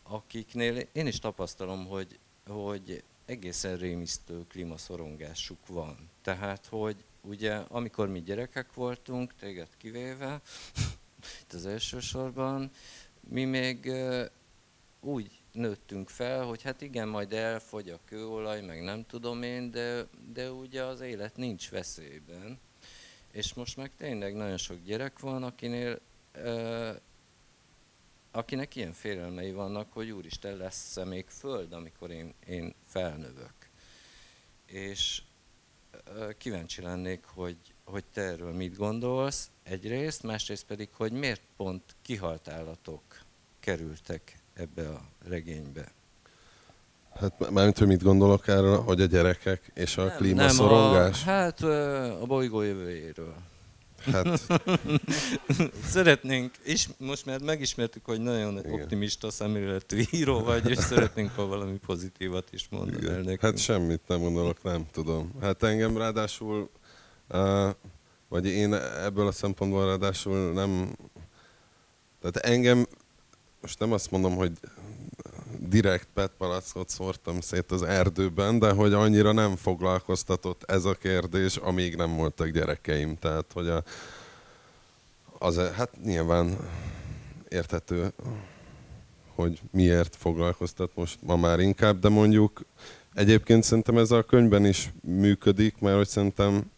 akiknél 0.02 0.88
én 0.92 1.06
is 1.06 1.18
tapasztalom, 1.18 1.86
hogy, 1.86 2.18
hogy 2.46 3.02
egészen 3.24 3.76
rémisztő 3.76 4.46
klímaszorongásuk 4.48 5.66
van. 5.66 6.10
Tehát, 6.22 6.66
hogy 6.66 7.04
ugye 7.26 7.54
amikor 7.54 8.08
mi 8.08 8.22
gyerekek 8.22 8.74
voltunk, 8.74 9.34
téged 9.34 9.68
kivéve, 9.78 10.40
itt 11.42 11.52
az 11.52 11.66
elsősorban, 11.66 12.70
mi 13.20 13.44
még 13.44 13.92
úgy 15.00 15.30
nőttünk 15.52 16.08
fel, 16.08 16.44
hogy 16.44 16.62
hát 16.62 16.80
igen, 16.80 17.08
majd 17.08 17.32
elfogy 17.32 17.90
a 17.90 17.98
kőolaj, 18.04 18.60
meg 18.62 18.82
nem 18.82 19.06
tudom 19.06 19.42
én, 19.42 19.70
de, 19.70 20.06
de 20.32 20.50
ugye 20.50 20.82
az 20.82 21.00
élet 21.00 21.36
nincs 21.36 21.70
veszélyben. 21.70 22.58
és 23.30 23.54
most 23.54 23.76
meg 23.76 23.90
tényleg 23.96 24.34
nagyon 24.34 24.56
sok 24.56 24.76
gyerek 24.84 25.18
van, 25.18 25.42
akinél, 25.42 26.00
ö, 26.32 26.90
akinek 28.30 28.76
ilyen 28.76 28.92
félelmei 28.92 29.52
vannak, 29.52 29.92
hogy 29.92 30.10
úristen 30.10 30.56
lesz-e 30.56 31.04
még 31.04 31.28
föld, 31.28 31.72
amikor 31.72 32.10
én, 32.10 32.34
én 32.46 32.74
felnövök. 32.86 33.54
És 34.66 35.22
kíváncsi 36.38 36.83
lennék, 36.83 37.25
hogy, 37.35 37.57
hogy 37.85 38.05
te 38.12 38.21
erről 38.21 38.53
mit 38.53 38.77
gondolsz 38.77 39.51
egyrészt, 39.62 40.23
másrészt 40.23 40.64
pedig, 40.66 40.88
hogy 40.92 41.12
miért 41.12 41.42
pont 41.57 41.83
kihalt 42.03 42.49
állatok 42.49 43.03
kerültek 43.61 44.38
ebbe 44.55 44.88
a 44.88 45.01
regénybe. 45.29 45.85
Hát 47.14 47.51
mármint, 47.51 47.79
hogy 47.79 47.87
mit 47.87 48.03
gondolok 48.03 48.49
erről, 48.49 48.83
hogy 48.83 49.01
a 49.01 49.07
gyerekek 49.07 49.71
és 49.75 49.97
a 49.97 50.11
klímaszorongás? 50.11 51.25
Nem, 51.25 51.35
a, 51.35 51.38
hát 51.38 51.62
a 52.23 52.27
bolygó 52.27 52.62
jövőjéről. 52.62 53.35
Hát, 54.12 54.40
Szeretnénk, 55.95 56.57
és 56.62 56.88
most 56.99 57.27
már 57.27 57.40
megismertük, 57.40 58.05
hogy 58.05 58.21
nagyon 58.21 58.59
Igen. 58.59 58.73
optimista 58.73 59.31
szemléletű 59.31 60.03
író 60.11 60.40
vagy, 60.40 60.71
és 60.71 60.79
szeretnénk, 60.79 61.31
ha 61.31 61.47
valami 61.47 61.79
pozitívat 61.87 62.53
is 62.53 62.66
mondani 62.71 63.07
el 63.07 63.21
nekünk. 63.21 63.40
hát 63.40 63.59
semmit 63.59 64.01
nem 64.07 64.21
gondolok, 64.21 64.62
nem 64.62 64.87
tudom. 64.92 65.33
Hát 65.40 65.62
engem 65.62 65.97
ráadásul, 65.97 66.71
uh, 67.29 67.71
vagy 68.29 68.47
én 68.47 68.75
ebből 69.05 69.27
a 69.27 69.33
szempontból 69.33 69.87
ráadásul 69.87 70.53
nem, 70.53 70.97
tehát 72.21 72.37
engem, 72.37 72.87
most 73.61 73.79
nem 73.79 73.92
azt 73.92 74.11
mondom, 74.11 74.37
hogy 74.37 74.53
direkt 75.61 76.09
PET 76.14 76.31
palackot 76.38 76.88
szórtam 76.88 77.40
szét 77.40 77.71
az 77.71 77.83
erdőben, 77.83 78.59
de 78.59 78.71
hogy 78.71 78.92
annyira 78.92 79.33
nem 79.33 79.57
foglalkoztatott 79.57 80.62
ez 80.71 80.85
a 80.85 80.95
kérdés, 80.95 81.57
amíg 81.57 81.97
nem 81.97 82.16
voltak 82.16 82.49
gyerekeim. 82.49 83.16
Tehát, 83.16 83.45
hogy 83.53 83.69
a, 83.69 83.83
az, 85.38 85.61
hát 85.77 85.90
nyilván 86.05 86.57
érthető, 87.49 88.12
hogy 89.35 89.61
miért 89.71 90.16
foglalkoztat 90.16 90.90
most 90.95 91.19
ma 91.23 91.37
már 91.37 91.61
inkább, 91.61 91.99
de 91.99 92.09
mondjuk 92.09 92.61
egyébként 93.14 93.62
szerintem 93.62 93.99
ez 93.99 94.11
a 94.11 94.23
könyvben 94.23 94.64
is 94.64 94.92
működik, 95.03 95.79
mert 95.79 95.97
hogy 95.97 96.09
szerintem 96.09 96.71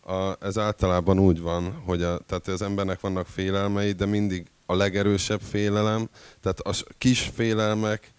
a, 0.00 0.44
ez 0.44 0.58
általában 0.58 1.18
úgy 1.18 1.40
van, 1.40 1.72
hogy 1.84 2.02
a, 2.02 2.18
tehát 2.18 2.48
az 2.48 2.62
embernek 2.62 3.00
vannak 3.00 3.26
félelmei, 3.26 3.92
de 3.92 4.06
mindig 4.06 4.46
a 4.66 4.74
legerősebb 4.74 5.40
félelem, 5.40 6.08
tehát 6.40 6.60
a 6.60 6.94
kis 6.98 7.30
félelmek 7.34 8.14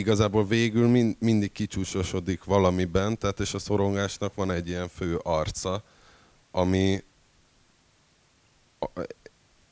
igazából 0.00 0.46
végül 0.46 0.88
mind, 0.88 1.16
mindig 1.18 1.52
kicsúsosodik 1.52 2.44
valamiben, 2.44 3.18
tehát 3.18 3.40
és 3.40 3.54
a 3.54 3.58
szorongásnak 3.58 4.34
van 4.34 4.50
egy 4.50 4.68
ilyen 4.68 4.88
fő 4.88 5.16
arca, 5.16 5.82
ami 6.50 7.02
a- 8.78 9.06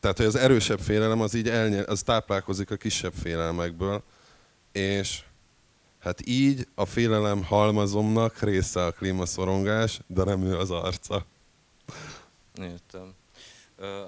tehát, 0.01 0.17
hogy 0.17 0.27
az 0.27 0.35
erősebb 0.37 0.79
félelem 0.81 1.21
az 1.21 1.35
így 1.35 1.49
elnyer, 1.49 1.89
az 1.89 2.03
táplálkozik 2.03 2.71
a 2.71 2.77
kisebb 2.77 3.13
félelmekből, 3.13 4.03
és 4.73 5.23
hát 5.99 6.27
így 6.27 6.67
a 6.75 6.85
félelem 6.85 7.45
halmazomnak 7.45 8.41
része 8.41 8.85
a 8.85 8.93
klímaszorongás, 8.93 10.01
de 10.07 10.25
nem 10.25 10.43
ő 10.43 10.57
az 10.59 10.71
arca. 10.71 11.25
Értem. 12.61 13.15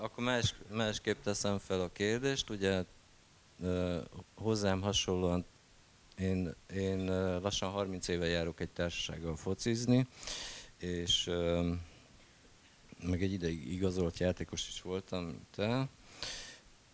Akkor 0.03 0.25
más, 0.25 0.55
másképp 0.73 1.23
teszem 1.23 1.59
fel 1.59 1.81
a 1.81 1.91
kérdést, 1.93 2.51
ugye 2.51 2.85
hozzám 4.35 4.81
hasonlóan 4.81 5.45
én, 6.21 6.55
én 6.75 7.05
lassan 7.41 7.71
30 7.71 8.09
éve 8.09 8.27
járok 8.27 8.61
egy 8.61 8.71
társasággal 8.71 9.37
focizni, 9.37 10.07
és 10.79 11.31
meg 13.03 13.23
egy 13.23 13.33
ideig 13.33 13.73
igazolt 13.73 14.19
játékos 14.19 14.69
is 14.69 14.83
voltam, 14.83 15.25
mint 15.25 15.47
te, 15.55 15.89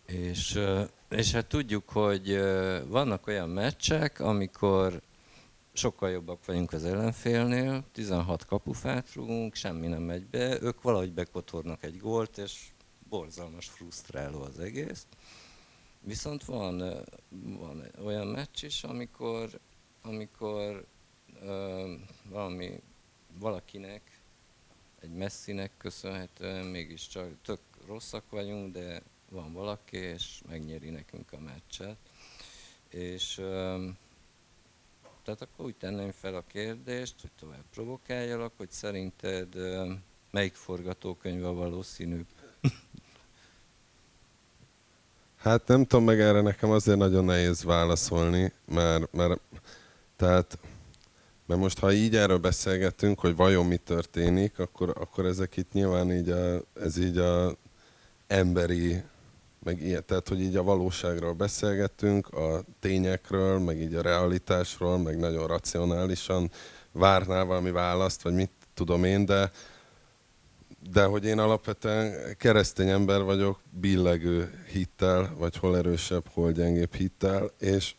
és, 0.06 0.60
és 1.08 1.32
hát 1.32 1.46
tudjuk, 1.46 1.88
hogy 1.88 2.40
vannak 2.86 3.26
olyan 3.26 3.48
meccsek, 3.48 4.20
amikor 4.20 5.02
sokkal 5.72 6.10
jobbak 6.10 6.44
vagyunk 6.44 6.72
az 6.72 6.84
ellenfélnél, 6.84 7.84
16 7.92 8.44
kapufát 8.44 9.14
rúgunk, 9.14 9.54
semmi 9.54 9.86
nem 9.86 10.02
megy 10.02 10.26
be, 10.26 10.62
ők 10.62 10.82
valahogy 10.82 11.12
bekotornak 11.12 11.84
egy 11.84 11.98
gólt, 11.98 12.38
és 12.38 12.60
borzalmas, 13.08 13.68
frusztráló 13.68 14.42
az 14.42 14.58
egész. 14.58 15.06
Viszont 16.06 16.44
van, 16.44 17.04
van 17.58 17.84
olyan 18.04 18.26
meccs 18.26 18.64
is, 18.64 18.84
amikor, 18.84 19.58
amikor 20.02 20.86
ö, 21.40 21.94
valami, 22.28 22.80
valakinek, 23.38 24.20
egy 25.00 25.10
messzinek 25.10 25.70
köszönhetően 25.76 26.64
mégiscsak 26.64 27.30
tök 27.42 27.60
rosszak 27.86 28.30
vagyunk, 28.30 28.72
de 28.72 29.02
van 29.30 29.52
valaki, 29.52 29.96
és 29.96 30.42
megnyeri 30.48 30.90
nekünk 30.90 31.32
a 31.32 31.38
meccset. 31.38 31.96
És 32.88 33.38
ö, 33.38 33.86
tehát 35.22 35.42
akkor 35.42 35.64
úgy 35.64 35.76
tenném 35.76 36.12
fel 36.12 36.34
a 36.34 36.46
kérdést, 36.46 37.20
hogy 37.20 37.32
tovább 37.38 37.64
provokáljalak, 37.70 38.52
hogy 38.56 38.70
szerinted 38.70 39.54
ö, 39.54 39.92
melyik 40.30 40.54
forgatókönyv 40.54 41.44
a 41.44 41.52
valószínűbb? 41.54 42.26
Hát 45.46 45.66
nem 45.66 45.84
tudom, 45.84 46.04
meg 46.04 46.20
erre 46.20 46.40
nekem 46.40 46.70
azért 46.70 46.98
nagyon 46.98 47.24
nehéz 47.24 47.64
válaszolni, 47.64 48.52
mert, 48.64 49.12
mert 49.12 49.40
tehát 50.16 50.58
mert 51.46 51.60
most 51.60 51.78
ha 51.78 51.92
így 51.92 52.16
erről 52.16 52.38
beszélgetünk, 52.38 53.20
hogy 53.20 53.36
vajon 53.36 53.66
mi 53.66 53.76
történik, 53.76 54.58
akkor, 54.58 54.94
akkor 55.00 55.24
ezek 55.26 55.56
itt 55.56 55.72
nyilván 55.72 56.12
így 56.12 56.30
a, 56.30 56.60
ez 56.80 56.98
így 56.98 57.18
a 57.18 57.56
emberi, 58.26 59.02
meg 59.64 59.82
ilyen, 59.82 60.04
tehát 60.06 60.28
hogy 60.28 60.40
így 60.40 60.56
a 60.56 60.62
valóságról 60.62 61.32
beszélgetünk, 61.32 62.28
a 62.28 62.62
tényekről, 62.80 63.58
meg 63.58 63.80
így 63.80 63.94
a 63.94 64.02
realitásról, 64.02 64.98
meg 64.98 65.18
nagyon 65.18 65.46
racionálisan 65.46 66.50
várnál 66.92 67.44
valami 67.44 67.70
választ, 67.70 68.22
vagy 68.22 68.34
mit 68.34 68.50
tudom 68.74 69.04
én, 69.04 69.24
de, 69.24 69.50
de 70.90 71.04
hogy 71.04 71.24
én 71.24 71.38
alapvetően 71.38 72.36
keresztény 72.36 72.88
ember 72.88 73.22
vagyok, 73.22 73.60
billegő 73.70 74.64
hittel, 74.72 75.34
vagy 75.36 75.56
hol 75.56 75.76
erősebb, 75.76 76.28
hol 76.28 76.52
gyengébb 76.52 76.94
hittel, 76.94 77.50
és, 77.58 77.94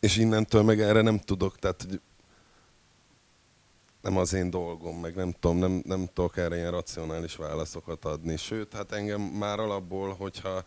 és 0.00 0.16
innentől 0.16 0.62
meg 0.62 0.80
erre 0.80 1.00
nem 1.00 1.18
tudok, 1.18 1.58
tehát 1.58 1.82
hogy 1.82 2.00
nem 4.00 4.16
az 4.16 4.32
én 4.32 4.50
dolgom, 4.50 5.00
meg 5.00 5.14
nem 5.14 5.34
tudom, 5.40 5.56
nem, 5.56 5.82
nem 5.84 6.08
tudok 6.12 6.36
erre 6.36 6.56
ilyen 6.56 6.70
racionális 6.70 7.36
válaszokat 7.36 8.04
adni. 8.04 8.36
Sőt, 8.36 8.72
hát 8.72 8.92
engem 8.92 9.20
már 9.20 9.58
alapból, 9.58 10.14
hogyha 10.14 10.64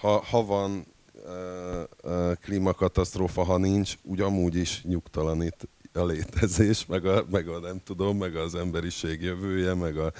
ha, 0.00 0.18
ha 0.18 0.44
van 0.44 0.86
ö, 1.24 1.82
ö, 2.02 2.32
klímakatasztrófa, 2.40 3.44
ha 3.44 3.56
nincs, 3.56 3.94
úgy 4.02 4.20
amúgy 4.20 4.54
is 4.54 4.82
nyugtalanít 4.82 5.68
a 5.92 6.04
létezés, 6.04 6.86
meg 6.86 7.06
a, 7.06 7.24
meg 7.30 7.48
a 7.48 7.58
nem 7.58 7.80
tudom, 7.84 8.16
meg 8.16 8.36
az 8.36 8.54
emberiség 8.54 9.22
jövője, 9.22 9.74
meg 9.74 9.98
a, 9.98 10.12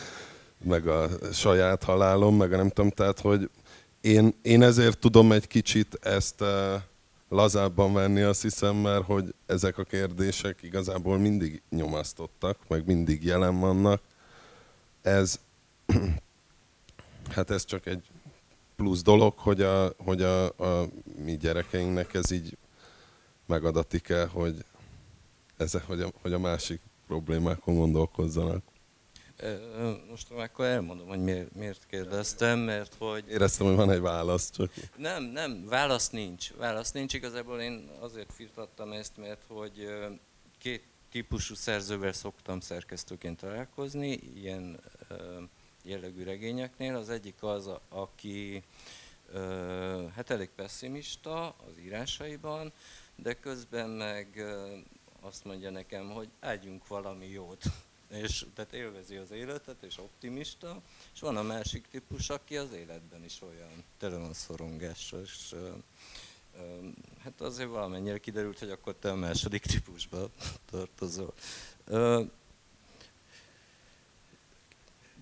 meg 0.64 0.86
a 0.86 1.08
saját 1.32 1.84
halálom, 1.84 2.36
meg 2.36 2.52
a 2.52 2.56
nem 2.56 2.68
tudom, 2.68 2.90
tehát 2.90 3.20
hogy 3.20 3.50
én, 4.00 4.34
én 4.42 4.62
ezért 4.62 4.98
tudom 4.98 5.32
egy 5.32 5.46
kicsit 5.46 5.98
ezt 6.02 6.40
uh, 6.40 6.74
lazábban 7.28 7.92
venni, 7.92 8.20
azt 8.20 8.42
hiszem, 8.42 8.76
mert 8.76 9.04
hogy 9.04 9.34
ezek 9.46 9.78
a 9.78 9.84
kérdések 9.84 10.62
igazából 10.62 11.18
mindig 11.18 11.62
nyomasztottak, 11.70 12.58
meg 12.68 12.86
mindig 12.86 13.24
jelen 13.24 13.58
vannak. 13.58 14.02
Ez, 15.02 15.40
hát 17.34 17.50
ez 17.50 17.64
csak 17.64 17.86
egy 17.86 18.02
plusz 18.76 19.02
dolog, 19.02 19.38
hogy 19.38 19.62
a, 19.62 19.92
hogy 19.96 20.22
a, 20.22 20.44
a 20.44 20.88
mi 21.24 21.36
gyerekeinknek 21.36 22.14
ez 22.14 22.30
így 22.30 22.56
megadatik 23.46 24.08
el, 24.08 24.26
hogy, 24.26 24.64
ez, 25.60 25.72
hogy, 25.72 26.00
a, 26.00 26.10
hogy 26.22 26.32
a 26.32 26.38
másik 26.38 26.80
problémákon 27.06 27.74
gondolkozzanak. 27.74 28.62
Most 30.08 30.30
akkor 30.30 30.64
elmondom, 30.64 31.08
hogy 31.08 31.22
miért, 31.22 31.54
miért 31.54 31.86
kérdeztem, 31.86 32.58
mert 32.58 32.94
hogy 32.98 33.24
Éreztem, 33.28 33.66
hogy 33.66 33.76
van 33.76 33.90
egy 33.90 34.00
válasz, 34.00 34.50
csak 34.50 34.72
Nem, 34.96 35.24
nem, 35.24 35.66
válasz 35.66 36.10
nincs. 36.10 36.52
Válasz 36.52 36.92
nincs. 36.92 37.14
Igazából 37.14 37.60
én 37.60 37.90
azért 38.00 38.32
firtattam 38.32 38.92
ezt, 38.92 39.16
mert 39.16 39.44
hogy 39.48 39.88
két 40.58 40.82
típusú 41.10 41.54
szerzővel 41.54 42.12
szoktam 42.12 42.60
szerkesztőként 42.60 43.40
találkozni, 43.40 44.20
ilyen 44.34 44.80
jellegű 45.82 46.24
regényeknél. 46.24 46.96
Az 46.96 47.08
egyik 47.08 47.42
az, 47.42 47.70
aki 47.88 48.62
hát 50.14 50.30
elég 50.30 50.50
pessimista 50.56 51.46
az 51.46 51.78
írásaiban, 51.84 52.72
de 53.16 53.34
közben 53.34 53.90
meg 53.90 54.44
azt 55.20 55.44
mondja 55.44 55.70
nekem, 55.70 56.10
hogy 56.10 56.28
ágyunk 56.40 56.86
valami 56.86 57.26
jót. 57.26 57.62
És 58.08 58.46
tehát 58.54 58.72
élvezi 58.72 59.16
az 59.16 59.30
életet, 59.30 59.82
és 59.82 59.98
optimista, 59.98 60.82
és 61.14 61.20
van 61.20 61.36
a 61.36 61.42
másik 61.42 61.86
típus, 61.90 62.30
aki 62.30 62.56
az 62.56 62.72
életben 62.72 63.24
is 63.24 63.42
olyan 63.42 63.84
tele 63.98 64.16
van 64.16 64.32
szorongással, 64.32 65.20
és 65.20 65.54
hát 67.22 67.40
azért 67.40 67.68
valamennyire 67.68 68.18
kiderült, 68.18 68.58
hogy 68.58 68.70
akkor 68.70 68.94
te 68.94 69.10
a 69.10 69.14
második 69.14 69.62
típusba 69.62 70.30
tartozol. 70.70 71.34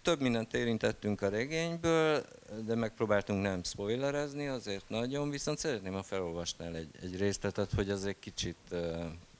Több 0.02 0.20
mindent 0.20 0.54
érintettünk 0.54 1.20
a 1.20 1.28
regényből, 1.28 2.24
de 2.64 2.74
megpróbáltunk 2.74 3.42
nem 3.42 3.62
spoilerezni, 3.62 4.46
azért 4.46 4.88
nagyon, 4.88 5.30
viszont 5.30 5.58
szeretném, 5.58 5.92
ha 5.92 6.02
felolvasnál 6.02 6.76
egy, 6.76 6.88
egy 7.02 7.16
részletet, 7.16 7.72
hogy 7.72 7.90
egy 7.90 8.18
kicsit, 8.18 8.74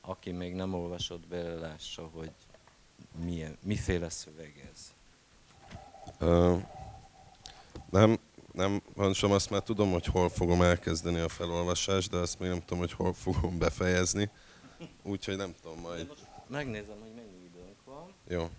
aki 0.08 0.30
még 0.30 0.54
nem 0.54 0.74
olvasott 0.74 1.26
bele, 1.26 1.54
lássa, 1.54 2.10
hogy 2.12 2.30
milyen, 3.24 3.58
miféle 3.62 4.08
szöveg 4.08 4.70
ez. 4.72 4.94
Uh, 6.20 6.62
nem, 7.90 8.18
nem, 8.52 8.82
sem 9.12 9.30
azt 9.30 9.50
már 9.50 9.62
tudom, 9.62 9.92
hogy 9.92 10.06
hol 10.06 10.28
fogom 10.28 10.62
elkezdeni 10.62 11.18
a 11.18 11.28
felolvasást, 11.28 12.10
de 12.10 12.16
azt 12.16 12.38
még 12.38 12.48
nem 12.48 12.60
tudom, 12.60 12.78
hogy 12.78 12.92
hol 12.92 13.12
fogom 13.12 13.58
befejezni. 13.58 14.30
Úgyhogy 15.02 15.36
nem 15.36 15.54
tudom 15.62 15.80
majd. 15.80 16.12
Megnézem, 16.46 16.96
hogy 17.00 17.14
mennyi 17.14 17.44
időnk 17.44 17.84
van. 17.84 18.12
Jó. 18.28 18.50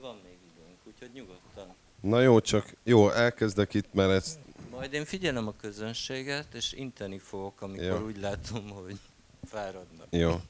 Van 0.00 0.20
még 0.24 0.38
időnk, 0.54 0.78
úgyhogy 0.84 1.10
nyugodtan. 1.14 1.74
Na 2.00 2.20
jó, 2.20 2.40
csak 2.40 2.74
jó, 2.82 3.10
elkezdek 3.10 3.74
itt, 3.74 3.92
mert 3.92 4.10
ez... 4.10 4.38
Majd 4.78 4.92
én 4.92 5.04
figyelem 5.04 5.46
a 5.46 5.54
közönséget, 5.60 6.54
és 6.54 6.72
inteni 6.72 7.18
fogok, 7.18 7.60
amikor 7.60 7.84
jó. 7.84 8.04
úgy 8.04 8.20
látom, 8.20 8.68
hogy 8.70 8.98
fáradnak. 9.44 10.06
Jó. 10.10 10.40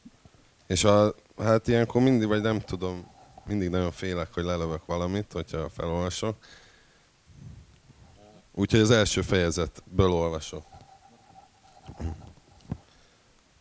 És 0.67 0.85
a, 0.85 1.15
hát 1.39 1.69
ilyenkor 1.69 2.03
mindig, 2.03 2.29
vagy 2.29 2.41
nem 2.41 2.61
tudom, 2.61 3.11
mindig 3.47 3.69
nagyon 3.69 3.91
félek, 3.91 4.35
hogy 4.35 4.45
lelövök 4.45 4.87
valamit, 4.87 5.33
hogyha 5.33 5.69
felolvasok. 5.69 6.37
Úgyhogy 8.55 8.81
az 8.81 8.91
első 8.91 9.23
fejezetből 9.23 10.11
olvasok. 10.11 10.65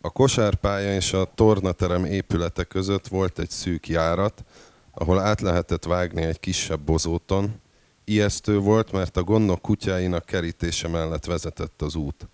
A 0.01 0.09
kosárpálya 0.09 0.93
és 0.93 1.13
a 1.13 1.31
tornaterem 1.35 2.05
épülete 2.05 2.63
között 2.63 3.07
volt 3.07 3.39
egy 3.39 3.49
szűk 3.49 3.87
járat, 3.87 4.43
ahol 4.91 5.19
át 5.19 5.41
lehetett 5.41 5.83
vágni 5.83 6.21
egy 6.21 6.39
kisebb 6.39 6.79
bozóton. 6.79 7.61
Ijesztő 8.09 8.59
volt, 8.59 8.91
mert 8.91 9.17
a 9.17 9.23
gondok 9.23 9.61
kutyáinak 9.61 10.25
kerítése 10.25 10.87
mellett 10.87 11.25
vezetett 11.25 11.81
az 11.81 11.95
út. 11.95 12.27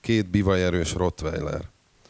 Két 0.00 0.30
bivajerős 0.30 0.92
rottweiler. 0.92 1.68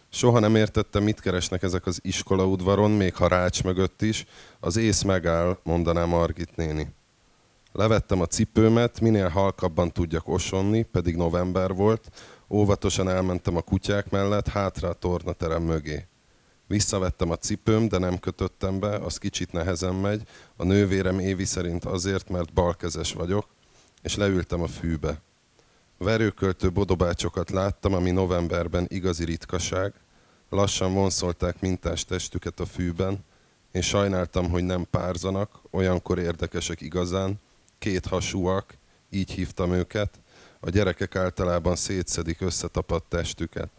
Soha 0.08 0.38
nem 0.38 0.56
értettem, 0.56 1.02
mit 1.02 1.20
keresnek 1.20 1.62
ezek 1.62 1.86
az 1.86 1.98
iskolaudvaron, 2.02 2.90
még 2.90 3.14
ha 3.14 3.28
rács 3.28 3.64
mögött 3.64 4.02
is. 4.02 4.24
Az 4.60 4.76
ész 4.76 5.02
megáll, 5.02 5.58
mondaná 5.62 6.04
Margit 6.04 6.56
néni. 6.56 6.88
Levettem 7.72 8.20
a 8.20 8.26
cipőmet, 8.26 9.00
minél 9.00 9.28
halkabban 9.28 9.92
tudjak 9.92 10.28
osonni, 10.28 10.82
pedig 10.82 11.16
november 11.16 11.74
volt. 11.74 12.10
Óvatosan 12.48 13.08
elmentem 13.08 13.56
a 13.56 13.60
kutyák 13.60 14.10
mellett, 14.10 14.48
hátra 14.48 14.88
a 14.88 14.92
tornaterem 14.92 15.62
mögé. 15.62 16.06
Visszavettem 16.68 17.30
a 17.30 17.36
cipőm, 17.36 17.88
de 17.88 17.98
nem 17.98 18.18
kötöttem 18.18 18.78
be, 18.78 18.96
az 18.96 19.18
kicsit 19.18 19.52
nehezen 19.52 19.94
megy. 19.94 20.22
A 20.56 20.64
nővérem 20.64 21.18
Évi 21.18 21.44
szerint 21.44 21.84
azért, 21.84 22.28
mert 22.28 22.52
balkezes 22.52 23.12
vagyok, 23.12 23.46
és 24.02 24.16
leültem 24.16 24.62
a 24.62 24.66
fűbe. 24.66 25.20
Verőköltő 25.98 26.70
bodobácsokat 26.70 27.50
láttam, 27.50 27.94
ami 27.94 28.10
novemberben 28.10 28.86
igazi 28.88 29.24
ritkaság. 29.24 29.92
Lassan 30.50 30.92
vonszolták 30.92 31.60
mintás 31.60 32.04
testüket 32.04 32.60
a 32.60 32.66
fűben. 32.66 33.24
Én 33.72 33.82
sajnáltam, 33.82 34.50
hogy 34.50 34.64
nem 34.64 34.86
párzanak, 34.90 35.60
olyankor 35.70 36.18
érdekesek 36.18 36.80
igazán, 36.80 37.40
két 37.78 38.06
hasúak, 38.06 38.74
így 39.10 39.30
hívtam 39.30 39.72
őket. 39.72 40.20
A 40.60 40.70
gyerekek 40.70 41.16
általában 41.16 41.76
szétszedik 41.76 42.40
összetapadt 42.40 43.08
testüket. 43.08 43.70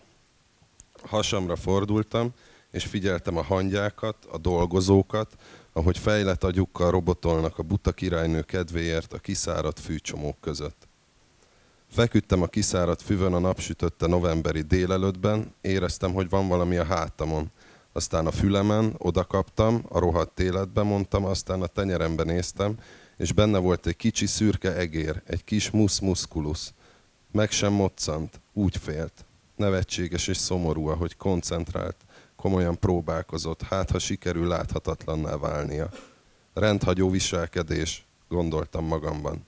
Hasamra 1.03 1.55
fordultam, 1.55 2.33
és 2.71 2.85
figyeltem 2.85 3.37
a 3.37 3.43
hangyákat, 3.43 4.15
a 4.31 4.37
dolgozókat, 4.37 5.35
ahogy 5.73 5.97
fejlett 5.97 6.43
agyukkal 6.43 6.91
robotolnak 6.91 7.57
a 7.57 7.63
buta 7.63 7.91
királynő 7.91 8.41
kedvéért 8.41 9.13
a 9.13 9.17
kiszáradt 9.17 9.79
fűcsomók 9.79 10.39
között. 10.41 10.87
Feküdtem 11.91 12.41
a 12.41 12.47
kiszáradt 12.47 13.01
füvön 13.01 13.33
a 13.33 13.39
napsütötte 13.39 14.07
novemberi 14.07 14.61
délelőttben, 14.61 15.53
éreztem, 15.61 16.13
hogy 16.13 16.29
van 16.29 16.47
valami 16.47 16.77
a 16.77 16.83
hátamon. 16.83 17.51
Aztán 17.93 18.25
a 18.25 18.31
fülemen, 18.31 18.95
oda 18.97 19.23
kaptam, 19.23 19.85
a 19.87 19.99
rohadt 19.99 20.39
életbe 20.39 20.81
mondtam, 20.81 21.25
aztán 21.25 21.61
a 21.61 21.67
tenyerembe 21.67 22.23
néztem, 22.23 22.77
és 23.17 23.33
benne 23.33 23.57
volt 23.57 23.87
egy 23.87 23.95
kicsi 23.95 24.25
szürke 24.25 24.75
egér, 24.75 25.21
egy 25.25 25.43
kis 25.43 25.69
musz 25.69 25.99
muszkulusz. 25.99 26.73
Meg 27.31 27.51
sem 27.51 27.73
moccant, 27.73 28.41
úgy 28.53 28.77
félt. 28.77 29.25
Nevetséges 29.55 30.27
és 30.27 30.37
szomorú, 30.37 30.87
ahogy 30.87 31.15
koncentrált, 31.15 31.95
komolyan 32.39 32.79
próbálkozott, 32.79 33.61
hát 33.61 33.91
ha 33.91 33.99
sikerül 33.99 34.47
láthatatlanná 34.47 35.37
válnia. 35.37 35.89
Rendhagyó 36.53 37.09
viselkedés, 37.09 38.05
gondoltam 38.27 38.85
magamban. 38.85 39.45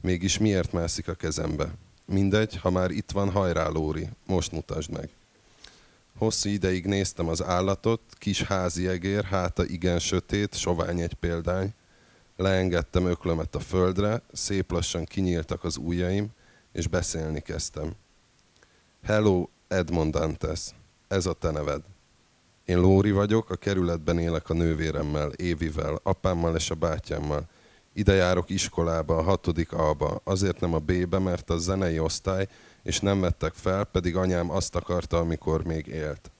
Mégis 0.00 0.38
miért 0.38 0.72
mászik 0.72 1.08
a 1.08 1.14
kezembe? 1.14 1.74
Mindegy, 2.04 2.56
ha 2.56 2.70
már 2.70 2.90
itt 2.90 3.10
van, 3.10 3.30
hajrá 3.30 3.68
Lóri, 3.68 4.08
most 4.26 4.52
mutasd 4.52 4.90
meg. 4.90 5.08
Hosszú 6.18 6.48
ideig 6.48 6.86
néztem 6.86 7.28
az 7.28 7.42
állatot, 7.42 8.00
kis 8.18 8.42
házi 8.42 8.88
egér, 8.88 9.24
háta 9.24 9.64
igen 9.64 9.98
sötét, 9.98 10.54
sovány 10.54 11.00
egy 11.00 11.14
példány. 11.14 11.74
Leengedtem 12.36 13.06
öklömet 13.06 13.54
a 13.54 13.60
földre, 13.60 14.22
szép 14.32 14.70
lassan 14.70 15.04
kinyíltak 15.04 15.64
az 15.64 15.76
ujjaim, 15.76 16.28
és 16.72 16.86
beszélni 16.86 17.40
kezdtem. 17.40 17.92
Hello, 19.02 19.48
Edmond 19.68 20.12
Dantes, 20.12 20.60
ez 21.08 21.26
a 21.26 21.32
te 21.32 21.50
neved. 21.50 21.91
Én 22.64 22.78
Lóri 22.78 23.10
vagyok, 23.10 23.50
a 23.50 23.56
kerületben 23.56 24.18
élek 24.18 24.50
a 24.50 24.54
nővéremmel, 24.54 25.30
Évivel, 25.30 26.00
apámmal 26.02 26.56
és 26.56 26.70
a 26.70 26.74
bátyámmal. 26.74 27.48
Ide 27.92 28.14
járok 28.14 28.50
iskolába, 28.50 29.16
a 29.16 29.22
hatodik 29.22 29.72
A-ba, 29.72 30.20
azért 30.24 30.60
nem 30.60 30.74
a 30.74 30.78
B-be, 30.78 31.18
mert 31.18 31.50
a 31.50 31.58
zenei 31.58 31.98
osztály, 31.98 32.48
és 32.82 33.00
nem 33.00 33.20
vettek 33.20 33.54
fel, 33.54 33.84
pedig 33.84 34.16
anyám 34.16 34.50
azt 34.50 34.76
akarta, 34.76 35.18
amikor 35.18 35.64
még 35.64 35.86
élt. 35.86 36.30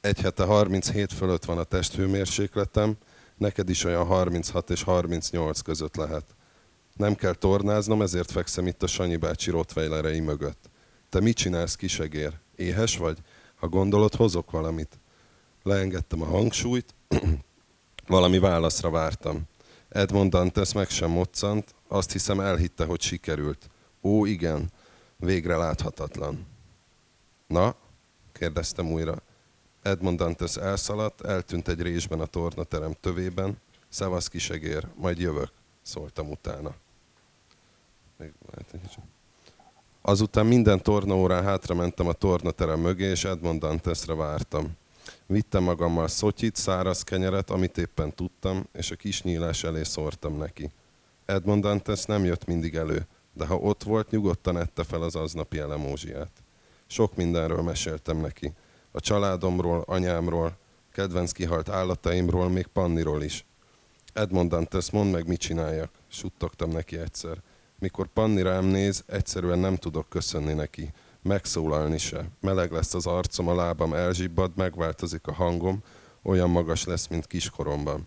Egy 0.00 0.20
hete 0.20 0.44
37 0.44 1.12
fölött 1.12 1.44
van 1.44 1.58
a 1.58 1.64
testhőmérsékletem, 1.64 2.96
neked 3.36 3.68
is 3.68 3.84
olyan 3.84 4.06
36 4.06 4.70
és 4.70 4.82
38 4.82 5.60
között 5.60 5.96
lehet. 5.96 6.24
Nem 6.96 7.14
kell 7.14 7.34
tornáznom, 7.34 8.02
ezért 8.02 8.30
fekszem 8.30 8.66
itt 8.66 8.82
a 8.82 8.86
Sanyi 8.86 9.16
bácsi 9.16 9.50
rottweilerei 9.50 10.20
mögött. 10.20 10.70
Te 11.08 11.20
mit 11.20 11.36
csinálsz, 11.36 11.76
kisegér? 11.76 12.32
Éhes 12.56 12.96
vagy? 12.96 13.18
Ha 13.54 13.68
gondolod, 13.68 14.14
hozok 14.14 14.50
valamit. 14.50 14.98
Leengedtem 15.66 16.22
a 16.22 16.24
hangsúlyt, 16.24 16.94
valami 18.06 18.38
válaszra 18.38 18.90
vártam. 18.90 19.42
Edmond 19.88 20.30
Dantes 20.30 20.72
meg 20.72 20.88
sem 20.88 21.10
moccant, 21.10 21.74
azt 21.88 22.12
hiszem 22.12 22.40
elhitte, 22.40 22.84
hogy 22.84 23.00
sikerült. 23.00 23.70
Ó, 24.02 24.24
igen, 24.24 24.70
végre 25.16 25.56
láthatatlan. 25.56 26.46
Na? 27.46 27.74
kérdeztem 28.32 28.92
újra. 28.92 29.22
Edmond 29.82 30.18
Dantes 30.18 30.56
elszaladt, 30.56 31.20
eltűnt 31.20 31.68
egy 31.68 31.80
résben 31.80 32.20
a 32.20 32.26
tornaterem 32.26 32.94
tövében. 33.00 33.60
Szevasz 33.88 34.28
kisegér, 34.28 34.86
majd 34.94 35.18
jövök, 35.18 35.50
szóltam 35.82 36.30
utána. 36.30 36.74
Még 38.16 38.32
Azután 40.02 40.46
minden 40.46 40.82
tornaórán 40.82 41.44
hátra 41.44 41.74
mentem 41.74 42.06
a 42.06 42.12
tornaterem 42.12 42.80
mögé, 42.80 43.04
és 43.04 43.24
Edmond 43.24 43.60
Dantesre 43.60 44.14
vártam. 44.14 44.76
Vittem 45.26 45.62
magammal 45.62 46.08
szotyit, 46.08 46.56
száraz 46.56 47.02
kenyeret, 47.02 47.50
amit 47.50 47.78
éppen 47.78 48.14
tudtam, 48.14 48.66
és 48.72 48.90
a 48.90 48.96
kis 48.96 49.22
nyílás 49.22 49.64
elé 49.64 49.82
szórtam 49.82 50.36
neki. 50.36 50.70
Edmond 51.24 51.62
Dantes 51.62 52.04
nem 52.04 52.24
jött 52.24 52.44
mindig 52.44 52.74
elő, 52.74 53.06
de 53.32 53.46
ha 53.46 53.56
ott 53.56 53.82
volt, 53.82 54.10
nyugodtan 54.10 54.58
ette 54.58 54.84
fel 54.84 55.02
az 55.02 55.16
aznapi 55.16 55.58
elemózsiát. 55.58 56.30
Sok 56.86 57.16
mindenről 57.16 57.62
meséltem 57.62 58.16
neki. 58.16 58.52
A 58.90 59.00
családomról, 59.00 59.84
anyámról, 59.86 60.56
kedvenc 60.92 61.32
kihalt 61.32 61.68
állataimról, 61.68 62.48
még 62.48 62.66
Panniról 62.66 63.22
is. 63.22 63.44
Edmond 64.12 64.50
Dantes, 64.50 64.90
mondd 64.90 65.10
meg, 65.10 65.26
mit 65.26 65.40
csináljak, 65.40 65.90
suttogtam 66.08 66.70
neki 66.70 66.98
egyszer. 66.98 67.42
Mikor 67.78 68.06
Panni 68.06 68.42
rám 68.42 68.64
néz, 68.64 69.04
egyszerűen 69.06 69.58
nem 69.58 69.76
tudok 69.76 70.08
köszönni 70.08 70.52
neki 70.52 70.92
megszólalni 71.26 71.98
se. 71.98 72.28
Meleg 72.40 72.72
lesz 72.72 72.94
az 72.94 73.06
arcom, 73.06 73.48
a 73.48 73.54
lábam 73.54 73.94
elzsibbad, 73.94 74.50
megváltozik 74.56 75.26
a 75.26 75.32
hangom, 75.32 75.82
olyan 76.22 76.50
magas 76.50 76.84
lesz, 76.84 77.06
mint 77.06 77.26
kiskoromban. 77.26 78.06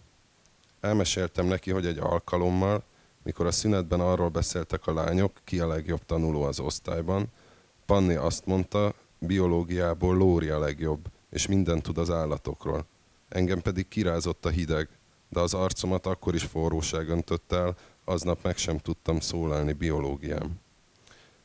Elmeséltem 0.80 1.46
neki, 1.46 1.72
hogy 1.72 1.86
egy 1.86 1.98
alkalommal, 1.98 2.84
mikor 3.24 3.46
a 3.46 3.52
szünetben 3.52 4.00
arról 4.00 4.30
beszéltek 4.30 4.88
a 4.88 4.94
lányok, 4.94 5.32
ki 5.44 5.60
a 5.60 5.68
legjobb 5.68 6.06
tanuló 6.06 6.44
az 6.44 6.60
osztályban, 6.60 7.28
Panni 7.90 8.16
azt 8.16 8.46
mondta, 8.46 8.94
biológiából 9.20 10.16
Lóri 10.16 10.50
a 10.50 10.60
legjobb, 10.60 11.08
és 11.30 11.48
mindent 11.48 11.84
tud 11.84 11.98
az 11.98 12.10
állatokról. 12.10 12.86
Engem 13.30 13.62
pedig 13.62 13.88
kirázott 13.88 14.46
a 14.46 14.50
hideg, 14.50 14.90
de 15.30 15.40
az 15.40 15.54
arcomat 15.54 16.06
akkor 16.06 16.36
is 16.36 16.44
forróság 16.44 17.10
öntött 17.10 17.52
el, 17.52 17.76
aznap 18.06 18.44
meg 18.44 18.58
sem 18.58 18.78
tudtam 18.78 19.20
szólalni 19.20 19.74
biológiám. 19.74 20.60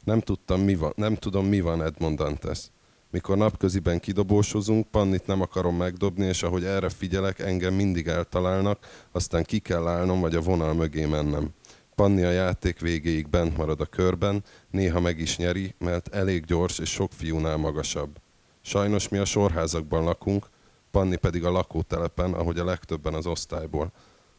Nem 0.05 0.21
tudtam, 0.21 0.61
mi 0.61 0.75
van, 0.75 0.93
nem 0.97 1.15
tudom, 1.15 1.47
mi 1.47 1.61
van 1.61 1.83
Edmond 1.83 2.19
Dantes. 2.19 2.71
Mikor 3.11 3.37
napköziben 3.37 4.01
kidobósozunk, 4.01 4.87
Pannit 4.87 5.27
nem 5.27 5.41
akarom 5.41 5.77
megdobni, 5.77 6.27
és 6.27 6.43
ahogy 6.43 6.65
erre 6.65 6.89
figyelek, 6.89 7.39
engem 7.39 7.75
mindig 7.75 8.07
eltalálnak, 8.07 9.07
aztán 9.13 9.45
ki 9.45 9.59
kell 9.59 9.87
állnom, 9.87 10.21
vagy 10.21 10.35
a 10.35 10.41
vonal 10.41 10.75
mögé 10.75 11.05
mennem. 11.05 11.49
Panni 11.95 12.23
a 12.23 12.31
játék 12.31 12.81
végéig 12.81 13.29
bent 13.29 13.57
marad 13.57 13.81
a 13.81 13.87
körben, 13.87 14.45
néha 14.71 15.01
meg 15.01 15.19
is 15.19 15.37
nyeri, 15.37 15.75
mert 15.79 16.15
elég 16.15 16.45
gyors 16.45 16.79
és 16.79 16.91
sok 16.91 17.13
fiúnál 17.13 17.57
magasabb. 17.57 18.17
Sajnos 18.61 19.09
mi 19.09 19.19
a 19.19 19.25
sorházakban 19.25 20.05
lakunk, 20.05 20.49
Panni 20.91 21.17
pedig 21.17 21.45
a 21.45 21.51
lakótelepen, 21.51 22.33
ahogy 22.33 22.59
a 22.59 22.65
legtöbben 22.65 23.15
az 23.15 23.27
osztályból. 23.27 23.93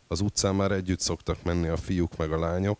Az 0.07 0.21
utcán 0.21 0.55
már 0.55 0.71
együtt 0.71 0.99
szoktak 0.99 1.43
menni 1.43 1.67
a 1.67 1.77
fiúk 1.77 2.17
meg 2.17 2.31
a 2.31 2.39
lányok, 2.39 2.79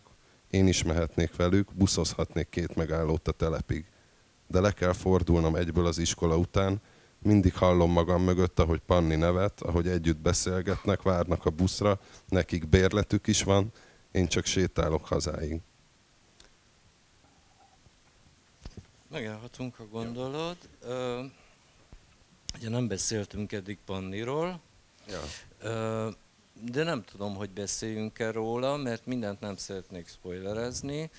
én 0.50 0.66
is 0.66 0.82
mehetnék 0.82 1.36
velük, 1.36 1.74
buszozhatnék 1.74 2.48
két 2.48 2.74
megállót 2.74 3.28
a 3.28 3.32
telepig. 3.32 3.84
De 4.46 4.60
le 4.60 4.72
kell 4.72 4.92
fordulnom 4.92 5.56
egyből 5.56 5.86
az 5.86 5.98
iskola 5.98 6.36
után, 6.36 6.80
mindig 7.22 7.54
hallom 7.54 7.92
magam 7.92 8.22
mögött, 8.22 8.58
ahogy 8.58 8.80
Panni 8.86 9.14
nevet, 9.16 9.60
ahogy 9.60 9.88
együtt 9.88 10.18
beszélgetnek, 10.18 11.02
várnak 11.02 11.46
a 11.46 11.50
buszra, 11.50 12.00
nekik 12.28 12.68
bérletük 12.68 13.26
is 13.26 13.42
van, 13.42 13.72
én 14.12 14.26
csak 14.26 14.44
sétálok 14.44 15.04
hazáig. 15.06 15.60
Megállhatunk, 19.10 19.74
ha 19.74 19.86
gondolod. 19.86 20.56
Ö, 20.82 21.22
ugye 22.58 22.68
nem 22.68 22.86
beszéltünk 22.88 23.52
eddig 23.52 23.78
Panniról, 23.84 24.60
Ja. 25.08 25.20
ö, 25.60 26.08
de 26.60 26.82
nem 26.82 27.02
tudom, 27.02 27.34
hogy 27.34 27.50
beszéljünk-e 27.50 28.30
róla, 28.30 28.76
mert 28.76 29.06
mindent 29.06 29.40
nem 29.40 29.56
szeretnék 29.56 30.08
spoilerezni. 30.08 31.10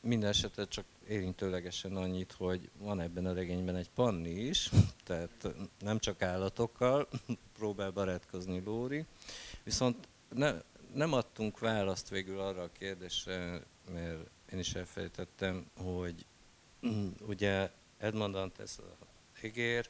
Minden 0.00 0.28
esetre 0.28 0.64
csak 0.64 0.84
érintőlegesen 1.08 1.96
annyit, 1.96 2.32
hogy 2.32 2.70
van 2.78 3.00
ebben 3.00 3.26
a 3.26 3.32
regényben 3.32 3.76
egy 3.76 3.90
panni 3.90 4.30
is, 4.30 4.70
tehát 5.04 5.48
nem 5.78 5.98
csak 5.98 6.22
állatokkal 6.22 7.08
próbál 7.58 7.90
barátkozni 7.90 8.62
Lóri, 8.64 9.04
viszont 9.62 10.08
ne, 10.28 10.54
nem 10.94 11.12
adtunk 11.12 11.58
választ 11.58 12.08
végül 12.08 12.40
arra 12.40 12.62
a 12.62 12.72
kérdésre, 12.72 13.62
mert 13.92 14.30
én 14.52 14.58
is 14.58 14.74
elfelejtettem, 14.74 15.66
hogy 15.76 16.26
ugye 17.26 17.70
Edmond 17.98 18.34
Dantes 18.34 18.78
a 18.78 19.06
ígér, 19.46 19.88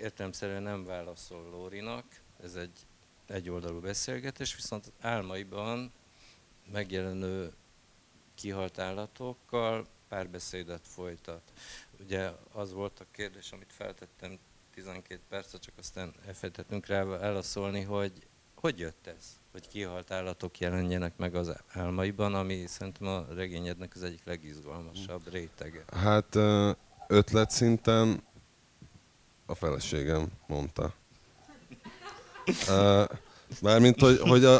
értelemszerűen 0.00 0.62
nem 0.62 0.84
válaszol 0.84 1.50
Lórinak, 1.50 2.04
ez 2.42 2.54
egy 2.54 2.86
egyoldalú 3.26 3.80
beszélgetés, 3.80 4.54
viszont 4.54 4.92
álmaiban 5.00 5.92
megjelenő 6.72 7.52
kihalt 8.34 8.78
állatokkal 8.78 9.86
párbeszédet 10.08 10.86
folytat. 10.86 11.52
Ugye 12.00 12.30
az 12.52 12.72
volt 12.72 13.00
a 13.00 13.06
kérdés, 13.10 13.52
amit 13.52 13.72
feltettem 13.72 14.38
12 14.74 15.20
percet, 15.28 15.60
csak 15.60 15.74
aztán 15.78 16.14
elfelejtettünk 16.26 16.86
rá 16.86 17.04
válaszolni, 17.04 17.82
hogy 17.82 18.26
hogy 18.62 18.78
jött 18.78 19.06
ez, 19.06 19.40
hogy 19.52 19.68
kihalt 19.68 20.10
állatok 20.10 20.58
jelenjenek 20.58 21.16
meg 21.16 21.34
az 21.34 21.52
álmaiban, 21.68 22.34
ami 22.34 22.66
szerintem 22.66 23.06
a 23.06 23.26
regényednek 23.34 23.92
az 23.94 24.02
egyik 24.02 24.24
legizgalmasabb 24.24 25.32
rétege. 25.32 25.84
Hát 25.92 26.34
ötlet 27.06 27.50
szinten 27.50 28.22
a 29.46 29.54
feleségem 29.54 30.28
mondta. 30.46 30.94
Mármint, 33.60 34.00
hogy, 34.00 34.18
hogy 34.20 34.44
a, 34.44 34.56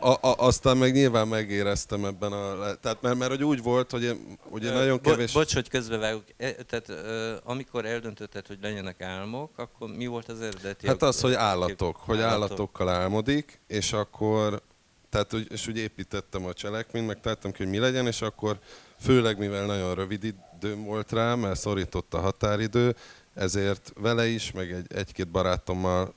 a, 0.00 0.08
a, 0.20 0.34
aztán 0.36 0.76
meg 0.76 0.92
nyilván 0.92 1.28
megéreztem 1.28 2.04
ebben 2.04 2.32
a... 2.32 2.74
Tehát 2.74 3.02
mert, 3.02 3.18
mert 3.18 3.30
hogy 3.30 3.44
úgy 3.44 3.62
volt, 3.62 3.90
hogy 3.90 4.02
én, 4.02 4.38
ugye 4.50 4.70
Ö, 4.70 4.74
nagyon 4.74 5.00
bo- 5.02 5.12
kevés... 5.12 5.32
Bocs, 5.32 5.54
hogy 5.54 5.68
közbevágok. 5.68 6.24
E, 6.36 6.52
tehát 6.52 6.88
ö, 6.88 7.34
amikor 7.44 7.84
eldöntötted, 7.84 8.46
hogy 8.46 8.58
legyenek 8.62 9.02
álmok, 9.02 9.50
akkor 9.56 9.88
mi 9.88 10.06
volt 10.06 10.28
az 10.28 10.40
eredeti? 10.40 10.86
Hát 10.86 11.02
az, 11.02 11.20
hogy 11.20 11.32
állatok, 11.32 11.96
hogy 11.96 12.20
állatok. 12.20 12.42
állatokkal 12.42 12.88
álmodik, 12.88 13.60
és 13.66 13.92
akkor, 13.92 14.62
tehát 15.10 15.32
és 15.32 15.68
úgy 15.68 15.78
építettem 15.78 16.44
a 16.44 16.52
cselekményt, 16.52 17.06
meg 17.06 17.20
tettem 17.20 17.50
ki, 17.50 17.62
hogy 17.62 17.72
mi 17.72 17.78
legyen, 17.78 18.06
és 18.06 18.22
akkor 18.22 18.58
főleg 19.00 19.38
mivel 19.38 19.66
nagyon 19.66 19.94
rövid 19.94 20.24
időm 20.24 20.84
volt 20.84 21.12
rá, 21.12 21.34
mert 21.34 21.60
szorított 21.60 22.14
a 22.14 22.20
határidő, 22.20 22.94
ezért 23.34 23.92
vele 24.00 24.26
is, 24.26 24.52
meg 24.52 24.72
egy, 24.72 24.86
egy-két 24.88 25.28
barátommal 25.28 26.14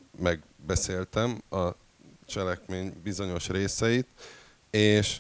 megbeszéltem 0.58 1.42
a 1.50 1.70
cselekmény 2.26 2.94
bizonyos 3.04 3.48
részeit, 3.50 4.08
és, 4.70 5.18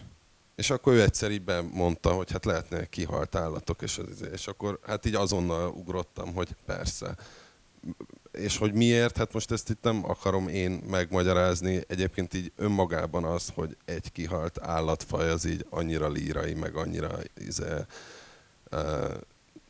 és 0.56 0.70
akkor 0.70 0.94
ő 0.94 1.02
egyszer 1.02 1.32
így 1.32 1.44
mondta, 1.72 2.12
hogy 2.12 2.32
hát 2.32 2.46
lehetne 2.46 2.86
kihalt 2.86 3.36
állatok, 3.36 3.82
és, 3.82 3.98
az- 3.98 4.28
és 4.34 4.48
akkor 4.48 4.80
hát 4.86 5.06
így 5.06 5.16
azonnal 5.16 5.70
ugrottam, 5.70 6.34
hogy 6.34 6.56
persze 6.66 7.16
és 8.32 8.58
hogy 8.58 8.74
miért, 8.74 9.18
hát 9.18 9.34
most 9.34 9.52
ezt 9.52 9.70
itt 9.70 9.82
nem 9.84 10.10
akarom 10.10 10.48
én 10.48 10.72
megmagyarázni. 10.72 11.82
Egyébként 11.88 12.34
így 12.34 12.52
önmagában 12.56 13.24
az, 13.24 13.52
hogy 13.56 13.78
egy 13.86 14.12
kihalt 14.12 14.60
állatfaj 14.62 15.30
az 15.30 15.46
így 15.46 15.66
annyira 15.70 16.10
lírai, 16.10 16.54
meg 16.54 16.76
annyira 16.76 17.18
izé, 17.38 17.64
e, 18.70 19.08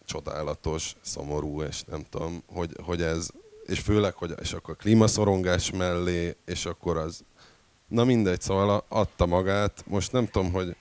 csodálatos, 0.06 0.96
szomorú, 1.02 1.62
és 1.62 1.84
nem 1.84 2.06
tudom, 2.10 2.44
hogy, 2.48 2.76
hogy 2.84 3.02
ez, 3.02 3.30
és 3.68 3.80
főleg, 3.80 4.14
hogy 4.14 4.34
és 4.42 4.54
akkor 4.54 4.76
klímaszorongás 4.76 5.72
mellé, 5.72 6.36
és 6.46 6.66
akkor 6.66 6.98
az, 6.98 7.24
na 7.88 8.04
mindegy, 8.04 8.42
szóval 8.42 8.86
adta 8.88 9.26
magát. 9.26 9.84
Most 9.88 10.12
nem 10.12 10.26
tudom, 10.28 10.52
hogy 10.52 10.76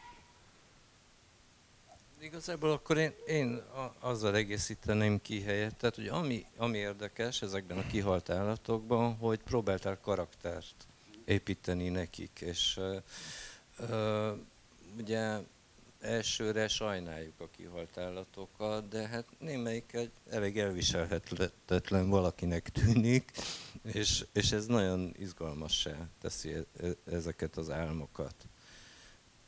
Igazából 2.21 2.71
akkor 2.71 2.99
én, 2.99 3.13
én 3.27 3.55
a- 3.75 4.09
azzal 4.09 4.35
egészíteném 4.37 5.21
ki 5.23 5.41
helyett, 5.43 5.79
tehát 5.79 5.95
hogy 5.95 6.07
ami, 6.07 6.45
ami 6.57 6.79
érdekes 6.79 7.43
ezekben 7.43 7.79
a 7.79 7.87
kihalt 7.87 8.31
állatokban, 8.31 9.15
hogy 9.17 9.39
próbáltál 9.39 9.99
karaktert 10.01 10.87
építeni 11.25 11.89
nekik, 11.89 12.39
és 12.41 12.77
ö, 12.77 12.97
ö, 13.91 14.31
ugye 14.99 15.37
elsőre 16.01 16.69
sajnáljuk 16.69 17.41
a 17.41 17.49
kihalt 17.49 17.99
állatokat, 17.99 18.89
de 18.89 19.09
hát 19.09 19.27
némelyik 19.39 19.93
egy 19.93 20.11
elég 20.31 20.59
elviselhetetlen 20.59 22.09
valakinek 22.09 22.69
tűnik, 22.69 23.31
és, 23.83 24.25
és 24.33 24.53
ez 24.53 24.67
nagyon 24.67 25.15
izgalmassá 25.19 26.09
teszi 26.21 26.53
e- 26.53 26.65
e- 26.81 27.13
ezeket 27.13 27.57
az 27.57 27.71
álmokat. 27.71 28.35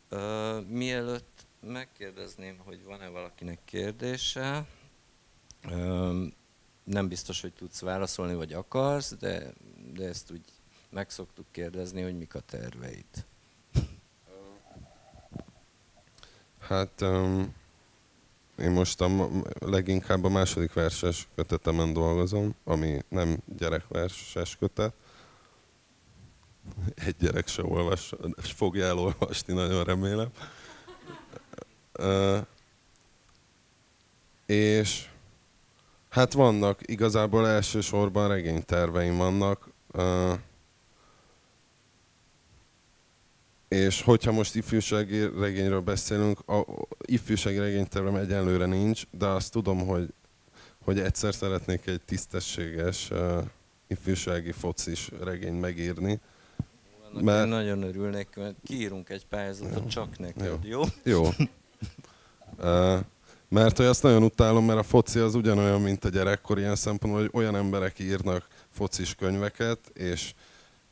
Ö, 0.09 0.61
mielőtt 0.69 1.47
megkérdezném, 1.61 2.59
hogy 2.59 2.85
van-e 2.85 3.09
valakinek 3.09 3.59
kérdése, 3.65 4.67
ö, 5.71 6.25
nem 6.85 7.09
biztos, 7.09 7.41
hogy 7.41 7.53
tudsz 7.53 7.81
válaszolni, 7.81 8.35
vagy 8.35 8.53
akarsz, 8.53 9.17
de, 9.17 9.53
de 9.95 10.05
ezt 10.05 10.31
úgy 10.31 10.45
meg 10.91 11.07
kérdezni, 11.51 12.03
hogy 12.03 12.19
mik 12.19 12.35
a 12.35 12.41
terveid. 12.41 13.27
Hát 16.69 17.01
um, 17.01 17.55
én 18.59 18.71
most 18.71 19.01
a, 19.01 19.29
leginkább 19.59 20.25
a 20.25 20.29
második 20.29 20.73
verses 20.73 21.29
kötetemen 21.35 21.93
dolgozom, 21.93 22.55
ami 22.65 23.03
nem 23.09 23.39
gyerekverses 23.59 24.57
kötet. 24.57 24.95
Egy 26.95 27.17
gyerek 27.19 27.49
se 27.49 27.65
olvas, 27.65 28.13
fogja 28.37 28.87
elolvasni, 28.87 29.53
nagyon 29.53 29.85
remélem. 29.85 30.29
Uh, 31.99 32.39
és 34.47 35.09
hát 36.09 36.33
vannak, 36.33 36.81
igazából 36.83 37.49
elsősorban 37.49 38.29
regényterveim 38.29 39.17
vannak. 39.17 39.69
Uh, 39.93 40.39
És 43.69 44.03
hogyha 44.03 44.33
most 44.33 44.55
ifjúsági 44.55 45.29
regényről 45.39 45.81
beszélünk, 45.81 46.49
a 46.49 46.65
ifjúsági 47.05 47.59
regénytervem 47.59 48.15
egyenlőre 48.15 48.67
nincs, 48.67 49.03
de 49.11 49.27
azt 49.27 49.53
tudom, 49.53 49.87
hogy, 49.87 50.09
hogy 50.85 50.99
egyszer 50.99 51.35
szeretnék 51.35 51.87
egy 51.87 52.01
tisztességes 52.01 53.11
uh, 53.11 53.45
ifjúsági 53.87 54.53
focis 54.53 55.11
regényt 55.23 55.61
megírni. 55.61 56.21
Mert- 57.13 57.45
én 57.45 57.49
nagyon 57.49 57.83
örülnék, 57.83 58.29
mert 58.37 58.55
kiírunk 58.65 59.09
egy 59.09 59.27
pályázatot 59.27 59.89
csak 59.91 60.19
neked, 60.19 60.65
jó? 60.65 60.83
Jó. 61.03 61.25
Uh, 62.59 62.99
mert 63.49 63.77
hogy 63.77 63.87
azt 63.87 64.03
nagyon 64.03 64.23
utálom, 64.23 64.65
mert 64.65 64.79
a 64.79 64.83
foci 64.83 65.19
az 65.19 65.35
ugyanolyan, 65.35 65.81
mint 65.81 66.05
a 66.05 66.09
gyerekkor 66.09 66.59
ilyen 66.59 66.77
szempontból, 66.77 67.21
hogy 67.21 67.31
olyan 67.33 67.57
emberek 67.57 67.99
írnak 67.99 68.47
focis 68.71 69.15
könyveket, 69.15 69.79
és 69.95 70.35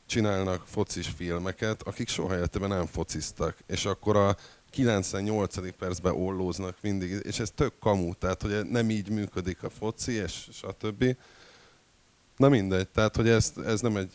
csinálnak 0.07 0.67
focis 0.67 1.09
filmeket, 1.09 1.83
akik 1.83 2.09
soha 2.09 2.37
életében 2.37 2.69
nem 2.69 2.87
fociztak. 2.87 3.57
És 3.67 3.85
akkor 3.85 4.17
a 4.17 4.37
98. 4.71 5.77
percben 5.77 6.15
ollóznak 6.15 6.77
mindig, 6.81 7.21
és 7.23 7.39
ez 7.39 7.51
tök 7.51 7.79
kamu, 7.79 8.15
tehát 8.15 8.43
hogy 8.43 8.67
nem 8.67 8.91
így 8.91 9.09
működik 9.09 9.63
a 9.63 9.71
foci, 9.71 10.13
és 10.13 10.49
stb. 10.53 11.17
Na 12.37 12.49
mindegy, 12.49 12.89
tehát 12.89 13.17
hogy 13.17 13.29
ez, 13.29 13.53
ez 13.65 13.81
nem 13.81 13.97
egy, 13.97 14.13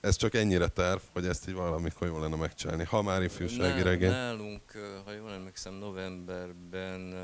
ez 0.00 0.16
csak 0.16 0.34
ennyire 0.34 0.68
terv, 0.68 1.00
hogy 1.12 1.26
ezt 1.26 1.48
így 1.48 1.54
valamikor 1.54 2.08
jó 2.08 2.18
lenne 2.18 2.36
megcsinálni. 2.36 2.84
Ha 2.84 3.02
már 3.02 3.22
ifjúsági 3.22 3.82
regény. 3.82 4.10
Nálunk, 4.10 4.62
ha 5.04 5.12
jól 5.12 5.32
emlékszem, 5.32 5.74
novemberben 5.74 7.14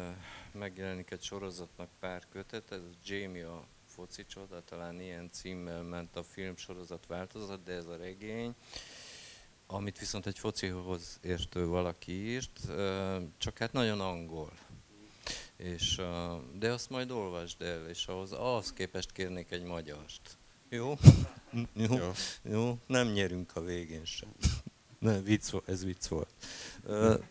megjelenik 0.53 1.11
egy 1.11 1.23
sorozatnak 1.23 1.89
pár 2.01 2.23
kötet, 2.33 2.73
ez 2.73 2.81
Jamie 3.05 3.47
a 3.47 3.65
foci 3.99 4.27
csoda, 4.27 4.63
talán 4.65 5.01
ilyen 5.01 5.31
címmel 5.31 5.83
ment 5.83 6.17
a 6.17 6.23
film 6.23 6.57
sorozat 6.57 7.07
változat, 7.07 7.63
de 7.63 7.73
ez 7.73 7.87
a 7.87 7.97
regény, 7.97 8.55
amit 9.67 9.99
viszont 9.99 10.27
egy 10.27 10.39
focihoz 10.39 11.19
értő 11.23 11.67
valaki 11.67 12.13
írt, 12.13 12.61
csak 13.39 13.59
hát 13.59 13.73
nagyon 13.73 14.01
angol. 14.01 14.53
És, 15.57 16.01
de 16.59 16.73
azt 16.73 16.91
majd 16.91 17.11
olvasd 17.11 17.63
el, 17.63 17.89
és 17.89 18.07
ahhoz, 18.07 18.33
ahhoz 18.33 18.73
képest 18.73 19.13
kérnék 19.13 19.51
egy 19.51 19.63
magyart. 19.63 20.37
Jó? 20.69 20.99
Jó? 21.73 21.97
Jó. 21.97 22.13
Jó? 22.43 22.79
Nem 22.87 23.09
nyerünk 23.09 23.57
a 23.57 23.61
végén 23.61 24.05
sem. 24.05 24.29
Nem, 24.99 25.23
vicc, 25.25 25.53
ez 25.67 25.85
vicc 25.85 26.07
volt. 26.07 26.35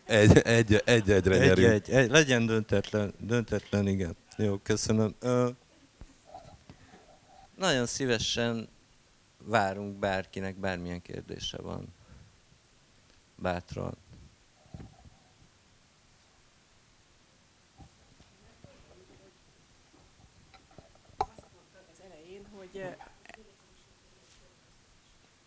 Egy, 0.04 0.38
egy, 0.38 0.82
egy 0.84 1.10
egyre 1.10 1.34
egy, 1.34 1.46
nyerünk. 1.46 1.72
Egy, 1.72 1.90
egy, 1.90 2.10
legyen 2.10 2.46
döntetlen, 2.46 3.14
döntetlen, 3.18 3.86
igen. 3.86 4.16
Jó, 4.36 4.58
köszönöm. 4.58 5.14
Nagyon 7.58 7.86
szívesen 7.86 8.68
várunk 9.44 9.96
bárkinek, 9.96 10.56
bármilyen 10.56 11.02
kérdése 11.02 11.62
van. 11.62 11.94
Bátran. 13.36 13.96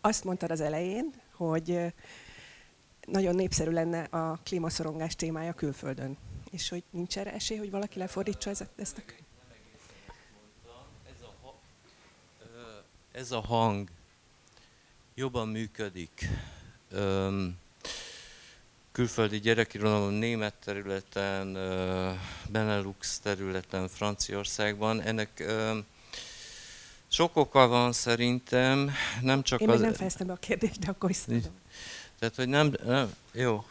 azt 0.04 0.24
mondtad 0.24 0.50
az 0.50 0.60
elején, 0.60 1.12
hogy 1.36 1.94
nagyon 3.06 3.34
népszerű 3.34 3.70
lenne 3.70 4.02
a 4.02 4.38
klímaszorongás 4.44 5.16
témája 5.16 5.52
külföldön. 5.52 6.16
És 6.50 6.68
hogy 6.68 6.82
nincs 6.90 7.18
erre 7.18 7.32
esély, 7.32 7.58
hogy 7.58 7.70
valaki 7.70 7.98
lefordítsa 7.98 8.50
ezt 8.76 8.98
a 8.98 9.02
könyvet? 9.06 9.31
Ez 13.12 13.32
a 13.32 13.40
hang 13.40 13.88
jobban 15.14 15.48
működik. 15.48 16.28
Külföldi 18.92 19.40
gyerekirodalom 19.40 20.12
német 20.12 20.54
területen, 20.64 21.52
Benelux 22.48 23.18
területen, 23.18 23.88
Franciaországban. 23.88 25.02
Ennek 25.02 25.44
sok 27.08 27.36
oka 27.36 27.66
van 27.66 27.92
szerintem, 27.92 28.92
nem 29.20 29.42
csak 29.42 29.60
Én 29.60 29.68
az... 29.68 29.74
Én 29.74 29.80
nem 29.80 29.92
fejeztem 29.92 30.26
be 30.26 30.32
a 30.32 30.36
kérdést, 30.36 30.78
de 30.78 30.90
akkor 30.90 31.10
is 31.10 31.16
szerintem. 31.16 31.52
Tehát, 32.18 32.34
hogy 32.34 32.48
nem, 32.48 32.72
nem 32.84 33.14
jó. 33.32 33.64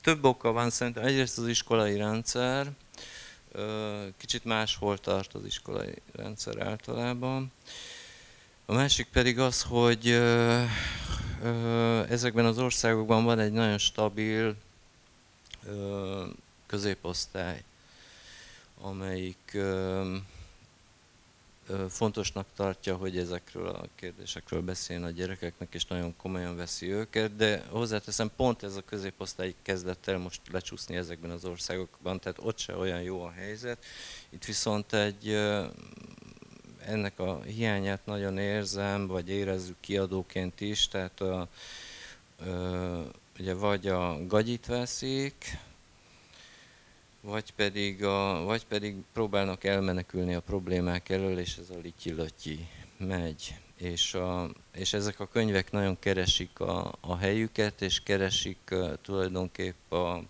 Több 0.00 0.24
oka 0.24 0.52
van 0.52 0.70
szerintem. 0.70 1.04
Egyrészt 1.04 1.38
az 1.38 1.46
iskolai 1.46 1.96
rendszer, 1.96 2.70
kicsit 4.16 4.44
máshol 4.44 4.98
tart 4.98 5.34
az 5.34 5.44
iskolai 5.44 5.94
rendszer 6.12 6.58
általában. 6.66 7.52
A 8.66 8.72
másik 8.72 9.06
pedig 9.12 9.38
az, 9.38 9.62
hogy 9.62 10.08
ezekben 12.08 12.44
az 12.44 12.58
országokban 12.58 13.24
van 13.24 13.38
egy 13.38 13.52
nagyon 13.52 13.78
stabil 13.78 14.56
középosztály, 16.66 17.62
amelyik 18.80 19.58
fontosnak 21.88 22.46
tartja, 22.56 22.96
hogy 22.96 23.18
ezekről 23.18 23.68
a 23.68 23.84
kérdésekről 23.94 24.60
beszéljen 24.62 25.04
a 25.04 25.10
gyerekeknek, 25.10 25.74
és 25.74 25.86
nagyon 25.86 26.16
komolyan 26.16 26.56
veszi 26.56 26.92
őket, 26.92 27.36
de 27.36 27.64
hozzáteszem, 27.68 28.30
pont 28.36 28.62
ez 28.62 28.76
a 28.76 28.82
középosztály 28.82 29.54
kezdett 29.62 30.06
el 30.06 30.18
most 30.18 30.40
lecsúszni 30.50 30.96
ezekben 30.96 31.30
az 31.30 31.44
országokban, 31.44 32.20
tehát 32.20 32.38
ott 32.42 32.58
se 32.58 32.76
olyan 32.76 33.02
jó 33.02 33.22
a 33.22 33.30
helyzet. 33.30 33.84
Itt 34.28 34.44
viszont 34.44 34.92
egy 34.92 35.28
ennek 36.86 37.18
a 37.18 37.42
hiányát 37.42 38.06
nagyon 38.06 38.38
érzem, 38.38 39.06
vagy 39.06 39.28
érezzük 39.28 39.76
kiadóként 39.80 40.60
is, 40.60 40.88
tehát 40.88 41.20
a, 41.20 41.48
ugye 43.38 43.54
vagy 43.54 43.86
a 43.86 44.26
gagyit 44.26 44.66
veszik, 44.66 45.58
vagy 47.20 47.52
pedig, 47.52 48.04
a, 48.04 48.42
vagy 48.42 48.66
pedig 48.66 48.96
próbálnak 49.12 49.64
elmenekülni 49.64 50.34
a 50.34 50.40
problémák 50.40 51.08
elől, 51.08 51.38
és 51.38 51.56
ez 51.56 51.70
a 51.70 51.78
lityi 51.82 52.68
megy. 52.96 53.54
És, 53.76 54.14
a, 54.14 54.50
és 54.72 54.92
ezek 54.92 55.20
a 55.20 55.28
könyvek 55.28 55.72
nagyon 55.72 55.98
keresik 55.98 56.60
a, 56.60 56.94
a 57.00 57.16
helyüket, 57.16 57.82
és 57.82 58.02
keresik 58.02 58.58
uh, 58.70 58.92
tulajdonképp 59.02 59.92
a, 59.92 60.22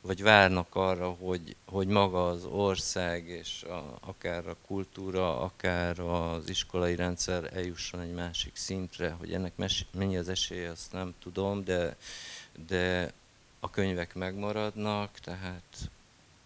vagy 0.00 0.22
várnak 0.22 0.74
arra, 0.74 1.10
hogy, 1.10 1.56
hogy 1.66 1.86
maga 1.86 2.28
az 2.28 2.44
ország, 2.44 3.28
és 3.28 3.62
a, 3.62 3.98
akár 4.00 4.48
a 4.48 4.56
kultúra, 4.66 5.40
akár 5.40 6.00
az 6.00 6.48
iskolai 6.48 6.96
rendszer 6.96 7.50
eljusson 7.54 8.00
egy 8.00 8.14
másik 8.14 8.56
szintre, 8.56 9.10
hogy 9.10 9.32
ennek 9.32 9.56
mes, 9.56 9.86
mennyi 9.92 10.16
az 10.16 10.28
esélye, 10.28 10.70
azt 10.70 10.92
nem 10.92 11.14
tudom, 11.18 11.64
de, 11.64 11.96
de 12.66 13.12
a 13.60 13.70
könyvek 13.70 14.14
megmaradnak, 14.14 15.18
tehát 15.18 15.90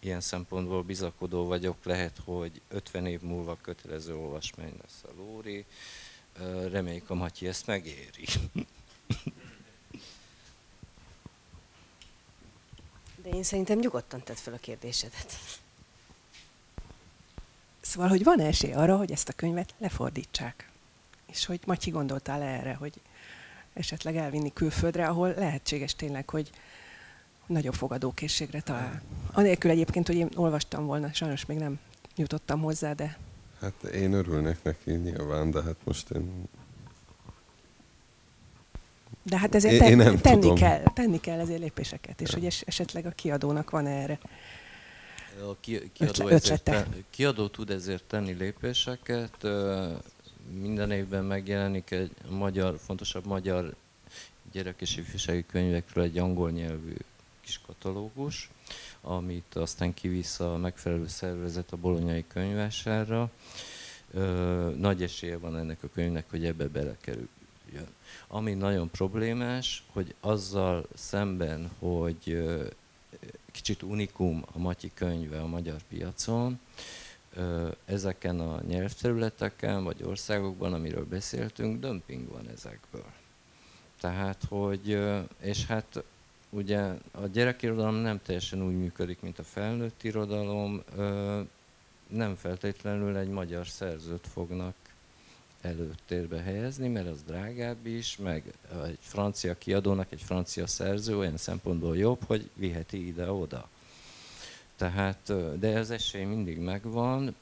ilyen 0.03 0.21
szempontból 0.21 0.83
bizakodó 0.83 1.45
vagyok, 1.45 1.83
lehet, 1.83 2.21
hogy 2.25 2.61
50 2.69 3.05
év 3.05 3.21
múlva 3.21 3.57
kötelező 3.61 4.15
olvasmány 4.15 4.73
lesz 4.81 5.03
a 5.03 5.09
Lóri. 5.17 5.65
Reméljük 6.71 7.09
a 7.09 7.13
Matyi 7.13 7.47
ezt 7.47 7.67
megéri. 7.67 8.25
De 13.23 13.29
én 13.29 13.43
szerintem 13.43 13.79
nyugodtan 13.79 14.23
tett 14.23 14.39
fel 14.39 14.53
a 14.53 14.57
kérdésedet. 14.57 15.37
Szóval, 17.81 18.09
hogy 18.09 18.23
van 18.23 18.39
esély 18.39 18.73
arra, 18.73 18.97
hogy 18.97 19.11
ezt 19.11 19.29
a 19.29 19.33
könyvet 19.33 19.73
lefordítsák? 19.77 20.69
És 21.25 21.45
hogy 21.45 21.59
Matyi 21.65 21.89
gondoltál 21.89 22.41
erre, 22.41 22.73
hogy 22.73 23.01
esetleg 23.73 24.15
elvinni 24.15 24.53
külföldre, 24.53 25.07
ahol 25.07 25.33
lehetséges 25.33 25.95
tényleg, 25.95 26.29
hogy 26.29 26.49
nagyobb 27.45 27.73
fogadókészségre 27.73 28.61
talál. 28.61 29.01
Anélkül 29.31 29.71
egyébként, 29.71 30.07
hogy 30.07 30.15
én 30.15 30.29
olvastam 30.35 30.85
volna, 30.85 31.13
sajnos 31.13 31.45
még 31.45 31.57
nem 31.57 31.79
jutottam 32.15 32.61
hozzá, 32.61 32.93
de... 32.93 33.17
Hát 33.61 33.83
én 33.83 34.13
örülnék 34.13 34.63
neki 34.63 34.91
nyilván, 34.91 35.51
de 35.51 35.61
hát 35.61 35.77
most 35.83 36.09
én... 36.09 36.47
De 39.23 39.37
hát 39.37 39.55
ezért 39.55 39.79
te, 39.79 39.89
én 39.89 39.97
nem 39.97 40.17
tenni, 40.17 40.39
tudom. 40.39 40.55
kell, 40.55 40.83
tenni 40.93 41.19
kell 41.19 41.39
ezért 41.39 41.59
lépéseket, 41.59 42.21
és 42.21 42.31
ja. 42.31 42.39
hogy 42.39 42.63
esetleg 42.65 43.05
a 43.05 43.09
kiadónak 43.09 43.69
van 43.69 43.87
erre 43.87 44.19
a 45.41 45.55
ki, 45.59 45.91
kiadó, 45.93 46.27
ezért, 46.27 46.71
kiadó 47.09 47.47
tud 47.47 47.69
ezért 47.69 48.03
tenni 48.03 48.31
lépéseket. 48.31 49.47
Minden 50.61 50.91
évben 50.91 51.23
megjelenik 51.23 51.91
egy 51.91 52.11
magyar, 52.29 52.79
fontosabb 52.79 53.25
magyar 53.25 53.75
gyerek 54.51 54.81
és 54.81 54.97
ifjúsági 54.97 55.45
könyvekről 55.45 56.03
egy 56.03 56.17
angol 56.17 56.51
nyelvű 56.51 56.93
kis 57.43 57.59
katalógus, 57.65 58.49
amit 59.01 59.55
aztán 59.55 59.93
kivisz 59.93 60.39
a 60.39 60.57
megfelelő 60.57 61.07
szervezet 61.07 61.71
a 61.71 61.77
bolonyai 61.77 62.25
könyvására. 62.27 63.31
Nagy 64.77 65.03
esélye 65.03 65.37
van 65.37 65.57
ennek 65.57 65.83
a 65.83 65.89
könyvnek, 65.93 66.29
hogy 66.29 66.45
ebbe 66.45 66.67
belekerüljön. 66.67 67.87
Ami 68.27 68.53
nagyon 68.53 68.89
problémás, 68.89 69.83
hogy 69.91 70.15
azzal 70.19 70.85
szemben, 70.95 71.71
hogy 71.79 72.43
kicsit 73.51 73.83
unikum 73.83 74.43
a 74.51 74.57
Matyi 74.59 74.91
könyve 74.93 75.41
a 75.41 75.47
magyar 75.47 75.81
piacon, 75.89 76.59
ezeken 77.85 78.39
a 78.39 78.61
nyelvterületeken 78.67 79.83
vagy 79.83 80.03
országokban, 80.03 80.73
amiről 80.73 81.05
beszéltünk, 81.05 81.79
dömping 81.79 82.27
van 82.27 82.49
ezekből. 82.49 83.05
Tehát, 83.99 84.43
hogy, 84.49 84.99
és 85.39 85.65
hát 85.65 86.03
ugye 86.53 86.79
a 87.11 87.27
gyerekirodalom 87.31 87.95
nem 87.95 88.21
teljesen 88.21 88.65
úgy 88.65 88.77
működik, 88.77 89.21
mint 89.21 89.39
a 89.39 89.43
felnőtt 89.43 90.03
irodalom, 90.03 90.83
nem 92.07 92.35
feltétlenül 92.35 93.17
egy 93.17 93.29
magyar 93.29 93.67
szerzőt 93.67 94.27
fognak 94.27 94.75
előtérbe 95.61 96.41
helyezni, 96.41 96.87
mert 96.87 97.07
az 97.07 97.23
drágább 97.23 97.85
is, 97.85 98.17
meg 98.17 98.53
egy 98.85 98.97
francia 98.99 99.57
kiadónak 99.57 100.11
egy 100.11 100.21
francia 100.21 100.67
szerző 100.67 101.17
olyan 101.17 101.37
szempontból 101.37 101.97
jobb, 101.97 102.23
hogy 102.23 102.49
viheti 102.55 103.07
ide-oda. 103.07 103.67
Tehát, 104.75 105.33
de 105.59 105.79
az 105.79 105.91
esély 105.91 106.23
mindig 106.23 106.57
megvan, 106.57 107.35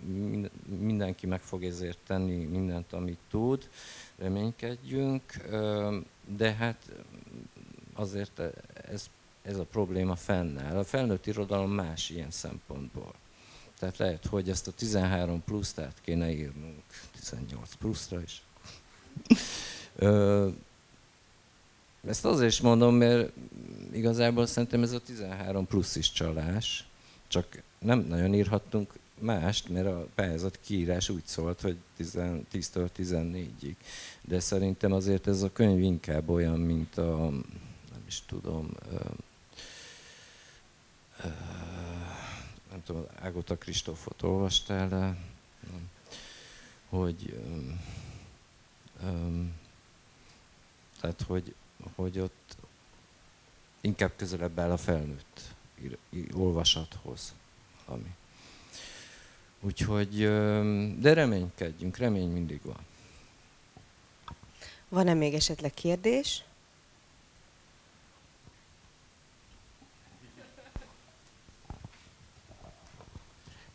mindenki 0.80 1.28
meg 1.28 1.42
fog 1.42 1.64
ezért 1.64 1.98
tenni 2.08 2.46
mindent, 2.46 2.94
amit 2.94 3.20
tud, 3.30 3.70
reménykedjünk, 4.18 5.22
de 6.38 6.54
hát 6.54 6.92
azért 8.02 8.42
ez, 8.92 9.10
ez 9.42 9.58
a 9.58 9.64
probléma 9.64 10.16
fennáll. 10.16 10.78
A 10.78 10.84
felnőtt 10.84 11.28
irodalom 11.28 11.72
más 11.72 12.10
ilyen 12.10 12.32
szempontból. 12.32 13.14
Tehát 13.80 13.98
lehet, 13.98 14.26
hogy 14.26 14.50
ezt 14.50 14.68
a 14.68 14.72
13 14.72 15.44
pluszt 15.44 15.80
át 15.80 16.02
kéne 16.02 16.32
írnunk 16.32 16.84
18 17.20 17.74
pluszra 17.74 18.22
is. 18.22 18.44
ezt 22.08 22.26
azért 22.26 22.52
is 22.52 22.62
mondom, 22.62 22.96
mert 22.96 23.32
igazából 23.92 24.46
szerintem 24.46 24.84
ez 24.84 24.92
a 24.92 25.00
13 25.00 25.66
plusz 25.68 25.96
is 25.96 26.12
csalás, 26.12 26.88
csak 27.28 27.64
nem 27.80 28.00
nagyon 28.00 28.34
írhattunk 28.34 28.94
mást, 29.20 29.70
mert 29.70 29.88
a 29.88 30.08
pályázat 30.16 30.60
kiírás 30.66 31.10
úgy 31.10 31.26
szólt, 31.26 31.62
hogy 31.62 31.78
10-től 32.00 32.90
14-ig. 32.98 33.76
De 34.22 34.40
szerintem 34.40 34.92
azért 34.92 35.28
ez 35.28 35.42
a 35.42 35.52
könyv 35.52 35.80
inkább 35.80 36.30
olyan, 36.30 36.60
mint 36.60 36.98
a, 36.98 37.32
is 38.12 38.22
tudom, 38.26 38.72
nem 42.70 42.84
tudom, 42.86 43.06
Ágota 43.20 43.58
Kristófot 43.58 44.22
olvastál 44.22 44.90
le, 44.90 45.18
hogy 46.90 47.40
tehát, 51.02 51.22
hogy, 51.28 51.56
hogy 51.96 52.20
ott 52.20 52.58
inkább 53.82 54.12
közelebb 54.16 54.60
áll 54.60 54.72
a 54.72 54.78
felnőtt 54.78 55.42
olvasathoz. 56.34 57.34
Ami. 57.86 58.16
Úgyhogy, 59.60 60.18
de 61.00 61.14
reménykedjünk, 61.14 61.98
remény 61.98 62.30
mindig 62.30 62.62
van. 62.64 62.86
Van-e 64.90 65.14
még 65.14 65.34
esetleg 65.34 65.74
kérdés? 65.74 66.44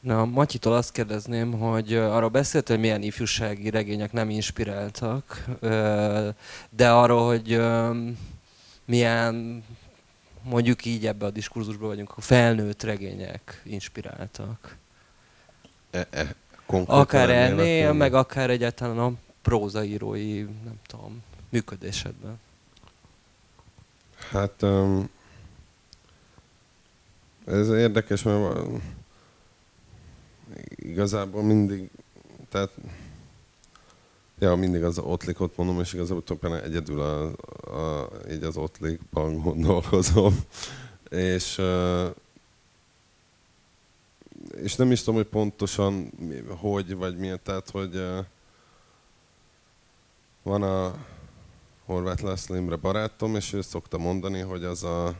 Na, 0.01 0.25
Matyitól 0.25 0.73
azt 0.73 0.93
kérdezném, 0.93 1.53
hogy 1.53 1.95
arról 1.95 2.29
beszélt, 2.29 2.69
hogy 2.69 2.81
milyen 2.81 3.03
ifjúsági 3.03 3.71
regények 3.71 4.13
nem 4.13 4.31
inspiráltak, 4.31 5.45
de 6.71 6.91
arról, 6.91 7.27
hogy 7.27 7.61
milyen, 8.85 9.65
mondjuk 10.43 10.85
így 10.85 11.07
ebbe 11.07 11.27
a 11.27 11.31
diskurzusban 11.31 11.89
vagyunk, 11.89 12.13
a 12.17 12.21
felnőtt 12.21 12.83
regények 12.83 13.63
inspiráltak. 13.65 14.77
E, 15.91 16.07
e, 16.11 16.35
akár 16.87 17.31
ennél, 17.31 17.93
meg 17.93 18.15
akár 18.15 18.51
egyáltalán 18.51 18.99
a 18.99 19.13
prózaírói, 19.43 20.41
nem 20.43 20.81
tudom, 20.87 21.23
működésedben. 21.49 22.39
Hát 24.31 24.63
um, 24.63 25.09
ez 27.47 27.69
érdekes, 27.69 28.23
mert 28.23 28.59
igazából 30.77 31.43
mindig, 31.43 31.91
tehát 32.49 32.71
ja, 34.39 34.55
mindig 34.55 34.85
az 34.85 34.99
ottlikot 34.99 35.57
mondom, 35.57 35.81
és 35.81 35.93
igazából 35.93 36.23
tulajdonképpen 36.23 36.71
egyedül 36.71 37.01
a, 37.01 37.33
a, 37.61 38.11
így 38.31 38.43
az 38.43 38.57
ottlikban 38.57 39.41
gondolkozom. 39.43 40.39
és, 41.11 41.61
és 44.57 44.75
nem 44.77 44.93
is 44.93 44.99
tudom, 44.99 45.15
hogy 45.15 45.29
pontosan 45.29 46.13
hogy, 46.61 46.95
vagy 46.95 47.17
miért, 47.17 47.41
tehát, 47.41 47.71
hogy 47.71 48.03
van 50.43 50.63
a 50.63 50.95
Horváth 51.85 52.23
László 52.23 52.55
Imre 52.55 52.77
barátom, 52.77 53.37
és 53.37 53.53
ő 53.53 53.61
szokta 53.61 53.99
mondani, 53.99 54.41
hogy 54.41 54.65
az 54.65 54.85
a 54.85 55.15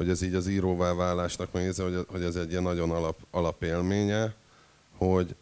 hogy 0.00 0.08
ez 0.08 0.22
így 0.22 0.34
az 0.34 0.46
íróvá 0.46 0.92
válásnak 0.92 1.52
megnézze, 1.52 1.82
hogy, 1.82 2.06
hogy 2.08 2.22
ez 2.22 2.36
egy 2.36 2.50
ilyen 2.50 2.62
nagyon 2.62 2.90
alap, 2.90 3.18
alapélménye, 3.30 4.34
hogy, 4.96 5.34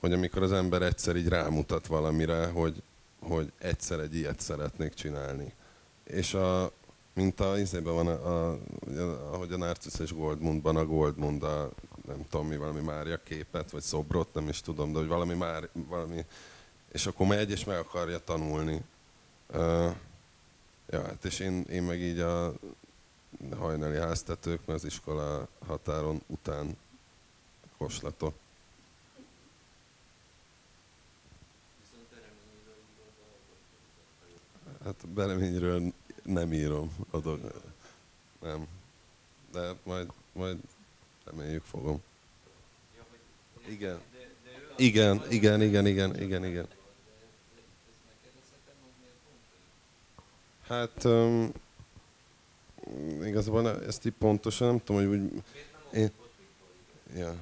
hogy 0.00 0.12
amikor 0.12 0.42
az 0.42 0.52
ember 0.52 0.82
egyszer 0.82 1.16
így 1.16 1.28
rámutat 1.28 1.86
valamire, 1.86 2.46
hogy, 2.46 2.82
hogy 3.20 3.52
egyszer 3.58 3.98
egy 3.98 4.14
ilyet 4.14 4.40
szeretnék 4.40 4.94
csinálni. 4.94 5.52
És 6.04 6.34
a, 6.34 6.70
mint 7.12 7.40
a 7.40 7.58
izében 7.58 7.94
van, 7.94 8.06
a, 8.06 8.50
a, 8.50 8.58
ahogy 9.32 9.52
a 9.52 9.56
Narcissus 9.56 10.00
és 10.00 10.14
Goldmundban 10.14 10.76
a 10.76 10.86
Goldmund 10.86 11.42
a, 11.42 11.70
nem 12.06 12.26
tudom 12.30 12.46
mi, 12.46 12.56
valami 12.56 12.80
Mária 12.80 13.20
képet, 13.24 13.70
vagy 13.70 13.82
szobrot, 13.82 14.34
nem 14.34 14.48
is 14.48 14.60
tudom, 14.60 14.92
de 14.92 14.98
hogy 14.98 15.08
valami 15.08 15.34
már, 15.34 15.68
valami, 15.72 16.24
és 16.92 17.06
akkor 17.06 17.26
megy 17.26 17.50
és 17.50 17.64
meg 17.64 17.78
akarja 17.78 18.18
tanulni. 18.18 18.82
Uh, 19.52 19.94
ja, 20.90 21.02
hát 21.02 21.24
és 21.24 21.38
én, 21.38 21.64
én 21.70 21.82
meg 21.82 22.00
így 22.00 22.18
a 22.18 22.54
hajnali 23.58 23.96
háztetők, 23.96 24.66
mert 24.66 24.78
az 24.78 24.84
iskola 24.84 25.48
határon 25.66 26.20
után 26.26 26.76
koslatok. 27.76 28.34
Hát 34.84 35.08
bereményről 35.08 35.92
nem 36.22 36.52
írom, 36.52 36.96
adok. 37.10 37.40
Nem. 38.40 38.66
De 39.52 39.74
majd, 39.82 40.12
majd 40.32 40.58
reméljük 41.24 41.64
fogom. 41.64 42.02
Igen. 43.68 44.00
Igen, 44.76 45.22
igen, 45.28 45.62
igen, 45.62 45.86
igen, 45.86 46.20
igen, 46.20 46.44
igen. 46.44 46.68
Hát 50.66 51.06
igazából 53.24 53.84
ezt 53.84 54.06
így 54.06 54.12
pontosan 54.18 54.66
nem 54.68 54.80
tudom, 54.84 55.08
hogy 55.08 55.20
úgy... 55.20 55.42
Én, 55.92 56.10
ja. 57.16 57.34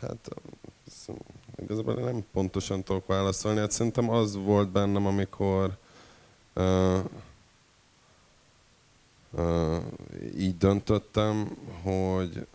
Hát 0.00 0.28
igazából 1.56 1.94
nem 1.94 2.24
pontosan 2.32 2.82
tudok 2.82 3.06
válaszolni. 3.06 3.58
Hát 3.58 3.70
szerintem 3.70 4.10
az 4.10 4.36
volt 4.36 4.68
bennem, 4.68 5.06
amikor 5.06 5.76
uh, 6.54 6.98
uh, 9.30 9.82
így 10.36 10.56
döntöttem, 10.58 11.56
hogy 11.82 12.46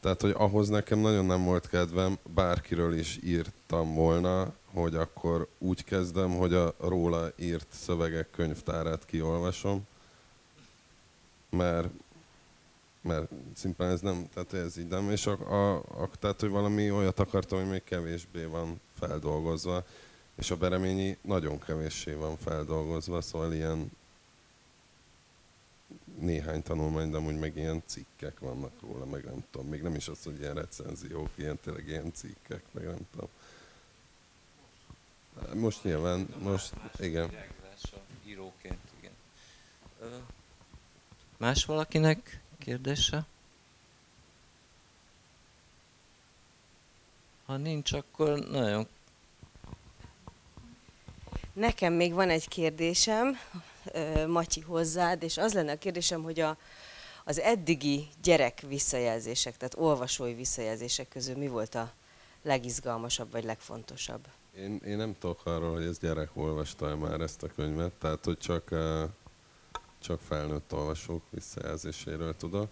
tehát, 0.00 0.20
hogy 0.20 0.34
ahhoz 0.36 0.68
nekem 0.68 0.98
nagyon 0.98 1.24
nem 1.24 1.44
volt 1.44 1.68
kedvem, 1.68 2.18
bárkiről 2.34 2.98
is 2.98 3.18
írtam 3.24 3.94
volna, 3.94 4.52
hogy 4.72 4.94
akkor 4.94 5.48
úgy 5.58 5.84
kezdem, 5.84 6.36
hogy 6.36 6.54
a 6.54 6.74
róla 6.78 7.32
írt 7.36 7.66
szövegek 7.70 8.30
könyvtárát 8.30 9.06
kiolvasom, 9.06 9.86
mert, 11.50 11.88
mert 13.00 13.30
szimplán 13.54 13.90
ez 13.90 14.00
nem, 14.00 14.28
tehát 14.34 14.52
ez 14.52 14.76
így 14.76 14.88
nem, 14.88 15.10
és 15.10 15.26
a, 15.26 15.32
a, 15.32 15.76
a, 15.76 16.10
tehát, 16.18 16.40
hogy 16.40 16.50
valami 16.50 16.90
olyat 16.90 17.18
akartam, 17.18 17.58
hogy 17.58 17.68
még 17.68 17.84
kevésbé 17.84 18.44
van 18.44 18.80
feldolgozva, 18.98 19.84
és 20.34 20.50
a 20.50 20.56
bereményi 20.56 21.16
nagyon 21.22 21.58
kevéssé 21.58 22.12
van 22.12 22.36
feldolgozva, 22.36 23.20
szóval 23.20 23.52
ilyen 23.52 23.90
néhány 26.18 26.62
tanulmány, 26.62 27.10
de 27.10 27.16
amúgy 27.16 27.38
meg 27.38 27.56
ilyen 27.56 27.82
cikkek 27.86 28.38
vannak 28.38 28.72
róla, 28.80 29.04
meg 29.04 29.24
nem 29.24 29.44
tudom, 29.50 29.68
még 29.68 29.82
nem 29.82 29.94
is 29.94 30.08
az, 30.08 30.22
hogy 30.24 30.38
ilyen 30.40 30.54
recenziók, 30.54 31.28
ilyen 31.34 31.58
tényleg 31.62 31.88
ilyen 31.88 32.12
cikkek, 32.12 32.62
meg 32.72 32.84
nem 32.84 33.08
tudom. 33.10 33.28
Most 35.54 35.84
nyilván, 35.84 36.28
most, 36.38 36.72
igen. 36.98 37.30
Íróként, 38.26 38.80
igen. 38.98 39.12
Más 41.36 41.64
valakinek 41.64 42.40
kérdése? 42.58 43.26
Ha 47.46 47.56
nincs, 47.56 47.92
akkor 47.92 48.38
nagyon... 48.38 48.88
Nekem 51.52 51.92
még 51.92 52.12
van 52.12 52.30
egy 52.30 52.48
kérdésem, 52.48 53.38
Matyi 54.26 54.60
hozzád, 54.60 55.22
és 55.22 55.36
az 55.36 55.52
lenne 55.52 55.72
a 55.72 55.78
kérdésem, 55.78 56.22
hogy 56.22 56.40
a, 56.40 56.56
az 57.24 57.38
eddigi 57.38 58.08
gyerek 58.22 58.60
visszajelzések, 58.60 59.56
tehát 59.56 59.76
olvasói 59.78 60.34
visszajelzések 60.34 61.08
közül 61.08 61.36
mi 61.36 61.48
volt 61.48 61.74
a 61.74 61.92
legizgalmasabb 62.42 63.30
vagy 63.30 63.44
legfontosabb? 63.44 64.26
Én, 64.56 64.80
én 64.84 64.96
nem 64.96 65.16
tudok 65.18 65.46
arról, 65.46 65.72
hogy 65.72 65.84
ez 65.84 65.98
gyerek 65.98 66.30
olvasta 66.34 66.96
már 66.96 67.20
ezt 67.20 67.42
a 67.42 67.48
könyvet, 67.54 67.92
tehát 67.92 68.24
hogy 68.24 68.38
csak, 68.38 68.68
csak 69.98 70.20
felnőtt 70.20 70.72
olvasók 70.72 71.22
visszajelzéséről 71.30 72.36
tudok, 72.36 72.68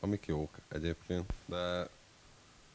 amik 0.00 0.26
jók 0.26 0.50
egyébként, 0.68 1.32
de 1.46 1.88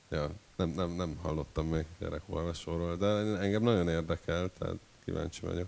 ja, 0.10 0.32
nem, 0.56 0.70
nem, 0.70 0.90
nem 0.90 1.18
hallottam 1.22 1.68
még 1.68 1.86
gyerek 2.00 2.22
olvasóról, 2.26 2.96
de 2.96 3.08
engem 3.38 3.64
nagyon 3.64 3.88
érdekel, 3.88 4.50
tehát 4.58 4.78
kíváncsi 5.06 5.46
vagyok. 5.46 5.68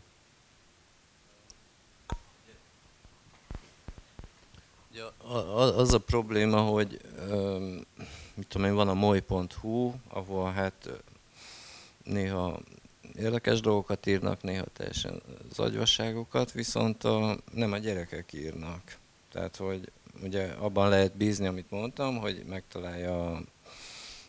Ja, 4.93 5.11
az 5.75 5.93
a 5.93 5.99
probléma, 5.99 6.61
hogy 6.61 7.01
mit 8.33 8.47
tudom 8.47 8.67
én, 8.67 8.75
van 8.75 8.87
a 8.87 8.93
moly.hu, 8.93 9.93
ahol 10.07 10.51
hát 10.51 10.89
néha 12.03 12.59
érdekes 13.15 13.59
dolgokat 13.59 14.05
írnak, 14.05 14.41
néha 14.41 14.65
teljesen 14.73 15.21
zagyvasságokat, 15.53 16.51
viszont 16.51 17.03
a, 17.03 17.37
nem 17.53 17.71
a 17.71 17.77
gyerekek 17.77 18.33
írnak. 18.33 18.97
Tehát, 19.31 19.55
hogy 19.55 19.91
ugye 20.23 20.47
abban 20.47 20.89
lehet 20.89 21.15
bízni, 21.15 21.47
amit 21.47 21.69
mondtam, 21.71 22.17
hogy 22.17 22.43
megtalálja 22.47 23.31
a 23.31 23.41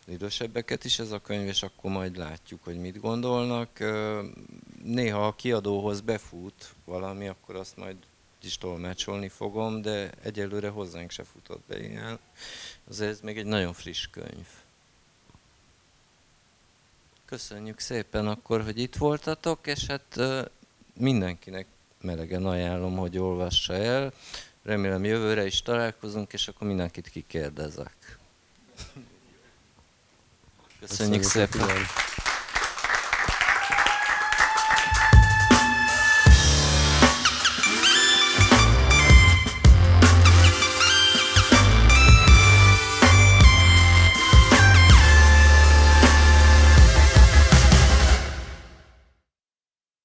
idősebbeket 0.07 0.83
is 0.83 0.99
ez 0.99 1.11
a 1.11 1.21
könyv, 1.21 1.47
és 1.47 1.63
akkor 1.63 1.91
majd 1.91 2.17
látjuk, 2.17 2.63
hogy 2.63 2.79
mit 2.79 2.99
gondolnak. 2.99 3.83
Néha 4.83 5.27
a 5.27 5.35
kiadóhoz 5.35 6.01
befut 6.01 6.73
valami, 6.85 7.27
akkor 7.27 7.55
azt 7.55 7.77
majd 7.77 7.95
is 8.41 8.57
tolmácsolni 8.57 9.29
fogom, 9.29 9.81
de 9.81 10.11
egyelőre 10.23 10.69
hozzánk 10.69 11.11
se 11.11 11.23
futott 11.23 11.63
be 11.67 11.79
ilyen. 11.79 12.19
Azért 12.89 13.11
ez 13.11 13.19
még 13.19 13.37
egy 13.37 13.45
nagyon 13.45 13.73
friss 13.73 14.07
könyv. 14.07 14.47
Köszönjük 17.33 17.79
szépen 17.79 18.27
akkor, 18.27 18.63
hogy 18.63 18.79
itt 18.79 18.95
voltatok, 18.95 19.67
és 19.67 19.85
hát 19.85 20.19
mindenkinek 20.97 21.65
melegen 22.01 22.45
ajánlom, 22.45 22.97
hogy 22.97 23.17
olvassa 23.17 23.73
el. 23.73 24.13
Remélem 24.63 25.03
jövőre 25.03 25.45
is 25.45 25.61
találkozunk, 25.61 26.33
és 26.33 26.47
akkor 26.47 26.67
mindenkit 26.67 27.09
kikérdezek. 27.09 28.17
Köszönjük, 30.79 30.79
Köszönjük 30.79 31.23
szépen! 31.23 31.47
Figyelni. 31.47 31.85